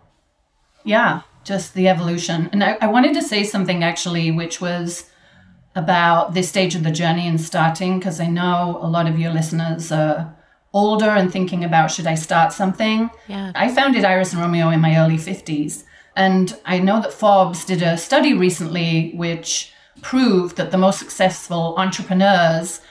Yeah, 0.84 1.22
just 1.44 1.74
the 1.74 1.88
evolution. 1.88 2.50
And 2.52 2.64
I, 2.64 2.78
I 2.82 2.88
wanted 2.88 3.16
to 3.16 3.24
say 3.24 3.44
something 3.44 3.84
actually, 3.84 4.30
which 4.30 4.62
was 4.62 5.10
about 5.76 6.34
this 6.34 6.50
stage 6.50 6.74
of 6.76 6.84
the 6.84 6.92
journey 6.92 7.28
and 7.28 7.40
starting 7.40 8.00
because 8.00 8.20
I 8.20 8.28
know 8.28 8.80
a 8.82 8.88
lot 8.88 9.08
of 9.08 9.20
your 9.20 9.34
listeners 9.34 9.92
are 9.92 10.34
older 10.74 11.10
and 11.10 11.32
thinking 11.32 11.64
about 11.64 11.92
should 11.92 12.08
I 12.08 12.16
start 12.16 12.54
something. 12.54 13.10
Yeah. 13.28 13.52
I 13.56 13.74
founded 13.74 14.04
Iris 14.04 14.34
and 14.34 14.42
Romeo 14.42 14.70
in 14.70 14.82
my 14.82 14.98
early 14.98 15.18
50s. 15.18 15.84
And 16.16 16.58
I 16.66 16.80
know 16.80 17.02
that 17.02 17.14
Forbes 17.14 17.66
did 17.66 17.82
a 17.82 17.98
study 17.98 18.34
recently 18.34 19.12
which 19.16 19.74
proved 20.02 20.58
that 20.58 20.72
the 20.72 20.78
most 20.78 21.00
successful 21.00 21.76
entrepreneurs 21.78 22.82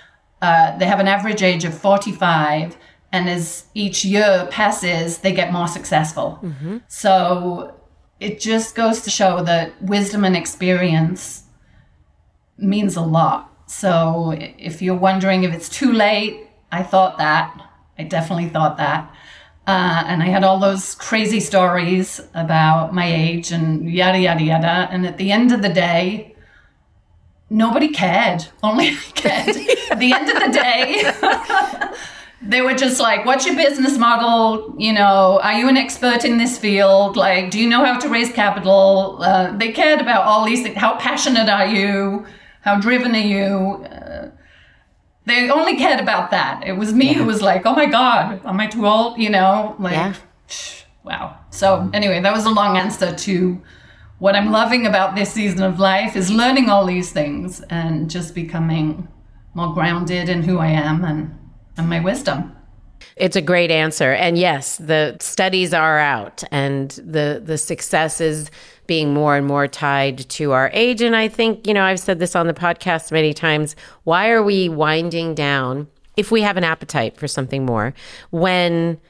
uh, 0.43 0.77
they 0.79 0.85
have 0.85 1.01
an 1.01 1.09
average 1.09 1.43
age 1.43 1.65
of 1.65 1.77
45 1.79 2.77
and 3.13 3.31
as 3.31 3.65
each 3.75 4.05
year 4.05 4.47
passes 4.51 5.19
they 5.19 5.33
get 5.33 5.53
more 5.53 5.69
successful 5.69 6.39
mm-hmm. 6.43 6.79
so 6.89 7.75
it 8.21 8.41
just 8.41 8.75
goes 8.75 9.01
to 9.03 9.11
show 9.11 9.43
that 9.43 9.81
wisdom 9.83 10.25
and 10.25 10.37
experience 10.37 11.44
means 12.57 12.97
a 12.97 13.01
lot. 13.03 13.51
So 13.67 14.35
if 14.39 14.83
you're 14.83 14.97
wondering 14.97 15.45
if 15.45 15.53
it's 15.53 15.69
too 15.69 15.93
late, 15.93 16.49
I 16.71 16.83
thought 16.83 17.19
that. 17.19 17.61
I 17.99 18.05
definitely 18.05 18.49
thought 18.49 18.77
that. 18.79 19.13
Uh, 19.67 20.05
and 20.07 20.23
I 20.23 20.27
had 20.27 20.45
all 20.45 20.59
those 20.59 20.95
crazy 20.95 21.41
stories 21.41 22.21
about 22.35 22.93
my 22.93 23.07
age 23.07 23.51
and 23.51 23.91
yada, 23.91 24.19
yada, 24.19 24.43
yada. 24.43 24.89
And 24.91 25.07
at 25.07 25.17
the 25.17 25.33
end 25.33 25.53
of 25.53 25.63
the 25.63 25.71
day, 25.71 26.35
nobody 27.49 27.89
cared. 27.89 28.47
Only 28.63 28.89
I 28.89 28.95
cared. 29.15 29.57
at 29.91 29.99
the 29.99 30.13
end 30.13 30.29
of 30.29 30.41
the 30.41 30.51
day, 30.53 31.89
they 32.43 32.61
were 32.61 32.75
just 32.75 33.01
like, 33.01 33.25
what's 33.25 33.47
your 33.47 33.57
business 33.57 33.97
model? 33.97 34.75
You 34.77 34.93
know, 34.93 35.41
are 35.43 35.55
you 35.55 35.69
an 35.69 35.79
expert 35.79 36.27
in 36.27 36.37
this 36.37 36.59
field? 36.59 37.17
Like, 37.17 37.51
do 37.51 37.59
you 37.59 37.69
know 37.69 37.83
how 37.83 37.99
to 37.99 38.09
raise 38.09 38.31
capital? 38.33 39.19
Uh, 39.23 39.57
they 39.57 39.73
cared 39.73 40.03
about 40.03 40.25
all 40.25 40.45
these 40.45 40.63
things. 40.63 40.77
How 40.77 40.97
passionate 40.99 41.49
are 41.49 41.67
you? 41.67 42.27
How 42.65 42.81
driven 42.81 43.15
are 43.15 43.19
you? 43.19 43.85
Uh, 43.85 44.31
they 45.27 45.51
only 45.51 45.77
cared 45.77 46.01
about 46.01 46.31
that. 46.31 46.67
It 46.67 46.73
was 46.73 46.95
me 46.95 47.09
yeah. 47.09 47.13
who 47.15 47.25
was 47.25 47.43
like, 47.43 47.67
oh 47.67 47.75
my 47.75 47.87
God, 47.87 48.41
am 48.45 48.59
I 48.59 48.67
too 48.67 48.87
old? 48.87 49.19
You 49.19 49.29
know, 49.31 49.77
like, 49.79 49.93
yeah. 49.93 50.15
wow. 51.03 51.39
So, 51.51 51.91
anyway, 51.93 52.21
that 52.21 52.33
was 52.33 52.47
a 52.47 52.51
long 52.51 52.79
answer 52.79 53.15
to 53.15 53.63
what 54.19 54.35
I'm 54.35 54.51
loving 54.51 54.87
about 54.87 55.15
this 55.15 55.33
season 55.33 55.63
of 55.63 55.79
life 55.79 56.17
is 56.17 56.31
learning 56.31 56.71
all 56.71 56.87
these 56.87 57.13
things 57.13 57.61
and 57.69 58.09
just 58.09 58.35
becoming 58.35 59.09
more 59.53 59.75
grounded 59.75 60.31
in 60.31 60.43
who 60.43 60.59
I 60.59 60.69
am 60.69 61.05
and, 61.05 61.39
and 61.77 61.89
my 61.89 62.01
wisdom. 62.01 62.57
It's 63.17 63.37
a 63.37 63.43
great 63.43 63.71
answer. 63.71 64.13
And 64.13 64.39
yes, 64.39 64.79
the 64.79 65.19
studies 65.21 65.75
are 65.75 65.99
out 65.99 66.43
and 66.51 66.91
the 66.91 67.43
the 67.45 67.59
success 67.59 68.21
is 68.21 68.51
being 68.87 69.15
more 69.15 69.37
and 69.37 69.47
more 69.47 69.67
tied 69.67 70.29
to 70.31 70.53
our 70.53 70.71
age. 70.73 71.01
And 71.01 71.17
I 71.17 71.29
think, 71.29 71.67
you 71.67 71.75
know, 71.75 71.85
I've 71.85 72.01
said 72.01 72.19
this 72.19 72.37
on 72.37 72.47
the 72.47 72.55
podcast 72.55 73.13
many 73.13 73.33
times. 73.33 73.77
Why 74.05 74.31
are 74.31 74.43
we 74.43 74.69
winding 74.69 75.35
down 75.35 75.89
if 76.17 76.31
we 76.31 76.43
have 76.43 76.57
an 76.57 76.65
appetite 76.65 77.17
for 77.17 77.27
something 77.27 77.65
more 77.65 77.95
when 78.31 79.01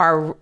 our 0.00 0.36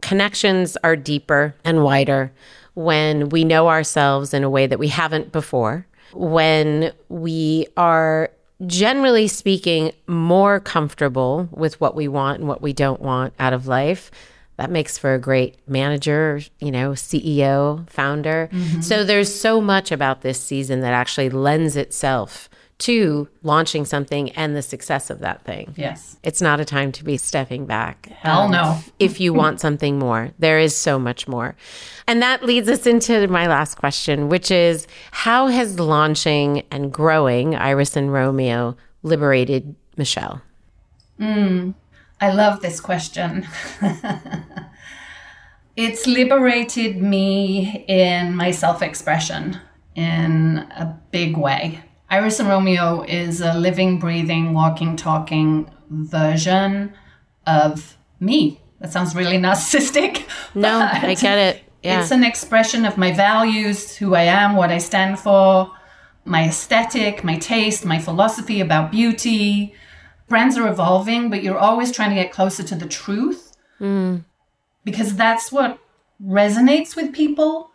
connections 0.00 0.76
are 0.84 0.96
deeper 0.96 1.54
and 1.64 1.82
wider, 1.82 2.32
when 2.74 3.28
we 3.30 3.44
know 3.44 3.68
ourselves 3.68 4.34
in 4.34 4.44
a 4.44 4.50
way 4.50 4.66
that 4.66 4.78
we 4.78 4.88
haven't 4.88 5.32
before, 5.32 5.86
when 6.12 6.92
we 7.08 7.66
are 7.76 8.30
generally 8.66 9.26
speaking 9.26 9.92
more 10.06 10.60
comfortable 10.60 11.48
with 11.50 11.80
what 11.80 11.94
we 11.94 12.06
want 12.06 12.38
and 12.38 12.48
what 12.48 12.62
we 12.62 12.72
don't 12.72 13.00
want 13.00 13.34
out 13.38 13.52
of 13.52 13.66
life 13.66 14.10
that 14.56 14.70
makes 14.70 14.98
for 14.98 15.14
a 15.14 15.18
great 15.18 15.56
manager, 15.66 16.40
you 16.60 16.70
know, 16.70 16.90
CEO, 16.92 17.88
founder. 17.88 18.48
Mm-hmm. 18.52 18.80
So 18.80 19.04
there's 19.04 19.34
so 19.34 19.60
much 19.60 19.90
about 19.90 20.22
this 20.22 20.40
season 20.40 20.80
that 20.80 20.92
actually 20.92 21.30
lends 21.30 21.76
itself 21.76 22.48
to 22.82 23.28
launching 23.44 23.84
something 23.84 24.30
and 24.30 24.56
the 24.56 24.62
success 24.62 25.08
of 25.08 25.20
that 25.20 25.44
thing. 25.44 25.72
Yes. 25.76 26.18
It's 26.24 26.42
not 26.42 26.58
a 26.58 26.64
time 26.64 26.90
to 26.92 27.04
be 27.04 27.16
stepping 27.16 27.64
back. 27.64 28.06
Hell 28.06 28.42
um, 28.42 28.50
no. 28.50 28.78
if 28.98 29.20
you 29.20 29.32
want 29.32 29.60
something 29.60 30.00
more, 30.00 30.30
there 30.40 30.58
is 30.58 30.76
so 30.76 30.98
much 30.98 31.28
more. 31.28 31.54
And 32.08 32.20
that 32.22 32.44
leads 32.44 32.68
us 32.68 32.84
into 32.84 33.28
my 33.28 33.46
last 33.46 33.76
question, 33.76 34.28
which 34.28 34.50
is 34.50 34.88
how 35.12 35.46
has 35.46 35.78
launching 35.78 36.64
and 36.72 36.92
growing 36.92 37.54
Iris 37.54 37.96
and 37.96 38.12
Romeo 38.12 38.76
liberated 39.04 39.76
Michele? 39.96 40.42
Mm, 41.20 41.74
I 42.22 42.30
love 42.30 42.60
this 42.60 42.80
question. 42.80 43.48
it's 45.76 46.06
liberated 46.06 47.02
me 47.02 47.84
in 47.88 48.36
my 48.36 48.52
self 48.52 48.80
expression 48.80 49.58
in 49.96 50.58
a 50.58 50.96
big 51.10 51.36
way. 51.36 51.82
Iris 52.08 52.38
and 52.38 52.48
Romeo 52.48 53.02
is 53.02 53.40
a 53.40 53.54
living, 53.54 53.98
breathing, 53.98 54.54
walking, 54.54 54.94
talking 54.94 55.68
version 55.90 56.92
of 57.44 57.98
me. 58.20 58.60
That 58.78 58.92
sounds 58.92 59.16
really 59.16 59.38
narcissistic. 59.46 60.24
No, 60.54 60.78
I 60.78 61.14
get 61.14 61.38
it. 61.38 61.64
Yeah. 61.82 62.02
It's 62.02 62.12
an 62.12 62.22
expression 62.22 62.84
of 62.84 62.96
my 62.96 63.10
values, 63.10 63.96
who 63.96 64.14
I 64.14 64.22
am, 64.22 64.54
what 64.54 64.70
I 64.70 64.78
stand 64.78 65.18
for, 65.18 65.72
my 66.24 66.44
aesthetic, 66.44 67.24
my 67.24 67.36
taste, 67.38 67.84
my 67.84 67.98
philosophy 67.98 68.60
about 68.60 68.92
beauty, 68.92 69.74
brands 70.32 70.56
are 70.56 70.66
evolving, 70.66 71.28
but 71.28 71.42
you're 71.42 71.58
always 71.58 71.92
trying 71.92 72.08
to 72.08 72.16
get 72.16 72.32
closer 72.32 72.62
to 72.62 72.74
the 72.74 72.88
truth 72.88 73.54
mm. 73.78 74.24
because 74.82 75.14
that's 75.14 75.52
what 75.52 75.78
resonates 76.24 76.96
with 76.96 77.12
people. 77.12 77.70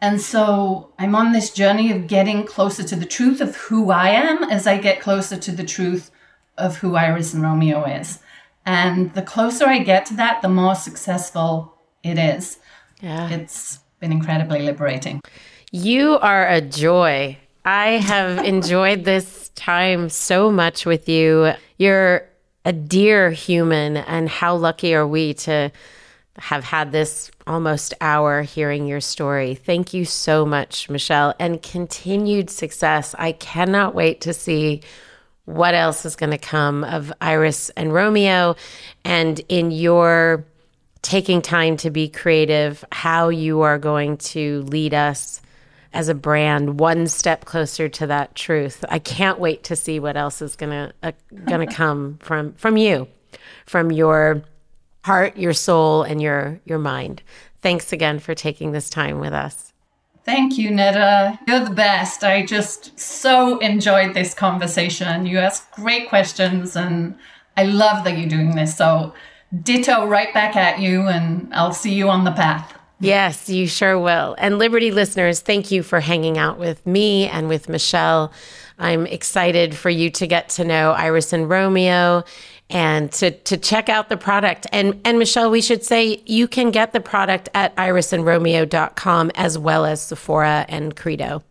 And 0.00 0.20
so 0.20 0.92
I'm 0.98 1.14
on 1.14 1.30
this 1.30 1.52
journey 1.52 1.92
of 1.92 2.08
getting 2.08 2.44
closer 2.44 2.82
to 2.82 2.96
the 2.96 3.06
truth 3.06 3.40
of 3.40 3.54
who 3.56 3.92
I 3.92 4.08
am 4.08 4.42
as 4.42 4.66
I 4.66 4.78
get 4.78 5.00
closer 5.00 5.36
to 5.36 5.52
the 5.52 5.62
truth 5.62 6.10
of 6.58 6.78
who 6.78 6.96
Iris 6.96 7.32
and 7.32 7.44
Romeo 7.44 7.84
is. 7.84 8.18
And 8.66 9.14
the 9.14 9.22
closer 9.22 9.66
I 9.66 9.78
get 9.78 10.04
to 10.06 10.14
that, 10.14 10.42
the 10.42 10.48
more 10.48 10.74
successful 10.74 11.78
it 12.02 12.18
is. 12.18 12.58
Yeah. 13.00 13.30
It's 13.30 13.78
been 14.00 14.10
incredibly 14.10 14.62
liberating. 14.62 15.20
You 15.70 16.18
are 16.18 16.48
a 16.48 16.60
joy. 16.60 17.38
I 17.64 17.98
have 17.98 18.44
enjoyed 18.44 19.04
this 19.04 19.50
time 19.50 20.08
so 20.08 20.50
much 20.50 20.84
with 20.84 21.08
you. 21.08 21.52
You're 21.80 22.28
a 22.66 22.74
dear 22.74 23.30
human, 23.30 23.96
and 23.96 24.28
how 24.28 24.54
lucky 24.54 24.94
are 24.94 25.06
we 25.06 25.32
to 25.32 25.72
have 26.36 26.62
had 26.62 26.92
this 26.92 27.30
almost 27.46 27.94
hour 28.02 28.42
hearing 28.42 28.86
your 28.86 29.00
story. 29.00 29.54
Thank 29.54 29.94
you 29.94 30.04
so 30.04 30.44
much, 30.44 30.90
Michele, 30.90 31.34
and 31.40 31.62
continued 31.62 32.50
success. 32.50 33.14
I 33.18 33.32
cannot 33.32 33.94
wait 33.94 34.20
to 34.20 34.34
see 34.34 34.82
what 35.46 35.72
else 35.72 36.04
is 36.04 36.16
going 36.16 36.32
to 36.32 36.38
come 36.38 36.84
of 36.84 37.14
Iris 37.18 37.70
and 37.70 37.94
Romeo 37.94 38.56
and 39.02 39.40
in 39.48 39.70
your 39.70 40.44
taking 41.00 41.40
time 41.40 41.78
to 41.78 41.90
be 41.90 42.10
creative, 42.10 42.84
how 42.92 43.30
you 43.30 43.62
are 43.62 43.78
going 43.78 44.18
to 44.18 44.64
lead 44.64 44.92
us 44.92 45.40
as 45.92 46.08
a 46.08 46.14
brand 46.14 46.78
one 46.78 47.06
step 47.06 47.44
closer 47.44 47.88
to 47.88 48.06
that 48.06 48.34
truth. 48.34 48.84
I 48.88 48.98
can't 48.98 49.38
wait 49.38 49.64
to 49.64 49.76
see 49.76 49.98
what 50.00 50.16
else 50.16 50.40
is 50.40 50.56
gonna 50.56 50.92
uh, 51.02 51.12
gonna 51.44 51.66
come 51.72 52.18
from 52.22 52.54
from 52.54 52.76
you, 52.76 53.08
from 53.66 53.90
your 53.90 54.42
heart, 55.04 55.36
your 55.36 55.52
soul, 55.52 56.02
and 56.02 56.20
your 56.20 56.60
your 56.64 56.78
mind. 56.78 57.22
Thanks 57.62 57.92
again 57.92 58.18
for 58.18 58.34
taking 58.34 58.72
this 58.72 58.88
time 58.88 59.18
with 59.20 59.32
us. 59.32 59.72
Thank 60.24 60.58
you, 60.58 60.70
Nada. 60.70 61.38
You're 61.48 61.64
the 61.64 61.74
best. 61.74 62.22
I 62.22 62.44
just 62.44 62.98
so 62.98 63.58
enjoyed 63.58 64.14
this 64.14 64.34
conversation. 64.34 65.26
You 65.26 65.38
asked 65.38 65.72
great 65.72 66.08
questions, 66.08 66.76
and 66.76 67.16
I 67.56 67.64
love 67.64 68.04
that 68.04 68.18
you're 68.18 68.28
doing 68.28 68.54
this. 68.54 68.76
So, 68.76 69.14
ditto 69.62 70.06
right 70.06 70.32
back 70.32 70.56
at 70.56 70.78
you, 70.78 71.08
and 71.08 71.52
I'll 71.54 71.72
see 71.72 71.94
you 71.94 72.10
on 72.10 72.24
the 72.24 72.32
path. 72.32 72.79
Yes, 73.00 73.48
you 73.48 73.66
sure 73.66 73.98
will. 73.98 74.36
And 74.38 74.58
Liberty 74.58 74.90
listeners, 74.90 75.40
thank 75.40 75.70
you 75.70 75.82
for 75.82 76.00
hanging 76.00 76.36
out 76.36 76.58
with 76.58 76.86
me 76.86 77.26
and 77.28 77.48
with 77.48 77.68
Michele. 77.68 78.32
I'm 78.78 79.06
excited 79.06 79.74
for 79.74 79.90
you 79.90 80.10
to 80.10 80.26
get 80.26 80.50
to 80.50 80.64
know 80.64 80.92
Iris 80.92 81.32
and 81.32 81.48
Romeo 81.48 82.24
and 82.68 83.10
to 83.12 83.30
to 83.30 83.56
check 83.56 83.88
out 83.88 84.08
the 84.08 84.16
product. 84.16 84.66
And 84.72 85.00
and 85.04 85.18
Michele, 85.18 85.50
we 85.50 85.60
should 85.60 85.84
say 85.84 86.22
you 86.26 86.46
can 86.46 86.70
get 86.70 86.92
the 86.92 87.00
product 87.00 87.48
at 87.54 87.74
irisandromeo.com 87.76 89.32
as 89.34 89.58
well 89.58 89.84
as 89.84 90.02
Sephora 90.02 90.66
and 90.68 90.94
Credo. 90.94 91.42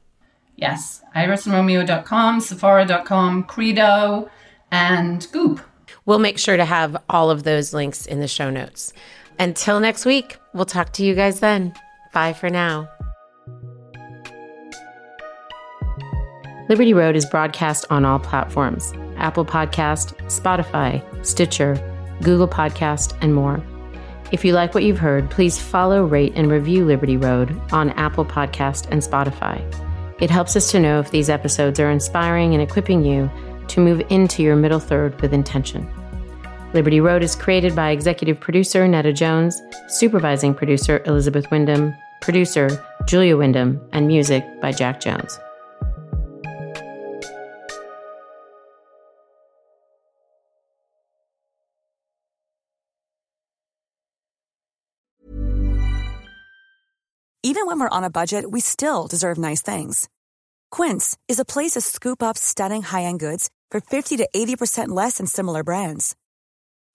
Yes, 0.55 1.01
irisandromeo.com, 1.15 2.41
sephora.com, 2.41 3.43
Credo, 3.43 4.29
and 4.71 5.25
Goop. 5.31 5.61
We'll 6.05 6.19
make 6.19 6.37
sure 6.37 6.57
to 6.57 6.65
have 6.65 6.97
all 7.09 7.29
of 7.29 7.43
those 7.43 7.73
links 7.73 8.05
in 8.05 8.19
the 8.19 8.27
show 8.27 8.49
notes. 8.49 8.93
Until 9.39 9.79
next 9.79 10.05
week, 10.05 10.37
we'll 10.53 10.65
talk 10.65 10.91
to 10.93 11.03
you 11.03 11.15
guys 11.15 11.39
then. 11.39 11.73
Bye 12.11 12.33
for 12.33 12.49
now. 12.49 12.89
Liberty 16.67 16.93
Road 16.93 17.15
is 17.15 17.25
broadcast 17.25 17.85
on 17.89 18.05
all 18.05 18.19
platforms 18.19 18.93
Apple 19.15 19.45
Podcast, 19.45 20.13
Spotify, 20.25 21.03
Stitcher, 21.25 21.75
Google 22.21 22.47
Podcast, 22.47 23.17
and 23.21 23.33
more. 23.33 23.63
If 24.31 24.45
you 24.45 24.53
like 24.53 24.73
what 24.75 24.83
you've 24.83 24.99
heard, 24.99 25.31
please 25.31 25.57
follow, 25.57 26.05
rate, 26.05 26.33
and 26.35 26.51
review 26.51 26.85
Liberty 26.85 27.17
Road 27.17 27.59
on 27.71 27.89
Apple 27.91 28.25
Podcast 28.25 28.87
and 28.91 29.01
Spotify. 29.01 29.59
It 30.21 30.29
helps 30.29 30.55
us 30.55 30.69
to 30.71 30.79
know 30.79 30.99
if 30.99 31.11
these 31.11 31.29
episodes 31.29 31.79
are 31.79 31.89
inspiring 31.89 32.53
and 32.53 32.61
equipping 32.61 33.03
you 33.03 33.31
to 33.69 33.79
move 33.79 34.01
into 34.09 34.43
your 34.43 34.55
middle 34.55 34.79
third 34.79 35.19
with 35.21 35.33
intention. 35.33 35.89
Liberty 36.71 36.99
Road 36.99 37.23
is 37.23 37.35
created 37.35 37.75
by 37.75 37.89
executive 37.89 38.39
producer 38.39 38.87
Netta 38.87 39.11
Jones, 39.11 39.59
supervising 39.87 40.53
producer 40.53 41.01
Elizabeth 41.07 41.49
Wyndham, 41.49 41.95
producer 42.21 42.69
Julia 43.07 43.35
Wyndham, 43.35 43.81
and 43.91 44.07
music 44.07 44.45
by 44.61 44.71
Jack 44.71 44.99
Jones. 44.99 45.39
Even 57.41 57.65
when 57.65 57.79
we're 57.79 57.89
on 57.89 58.03
a 58.03 58.11
budget, 58.11 58.51
we 58.51 58.59
still 58.59 59.07
deserve 59.07 59.39
nice 59.39 59.63
things. 59.63 60.07
Quince 60.69 61.17
is 61.27 61.39
a 61.39 61.45
place 61.45 61.71
to 61.71 61.81
scoop 61.81 62.21
up 62.21 62.37
stunning 62.37 62.83
high 62.83 63.05
end 63.05 63.19
goods 63.19 63.49
for 63.71 63.81
50 63.81 64.17
to 64.17 64.29
80% 64.35 64.89
less 64.89 65.17
than 65.17 65.25
similar 65.25 65.63
brands. 65.63 66.15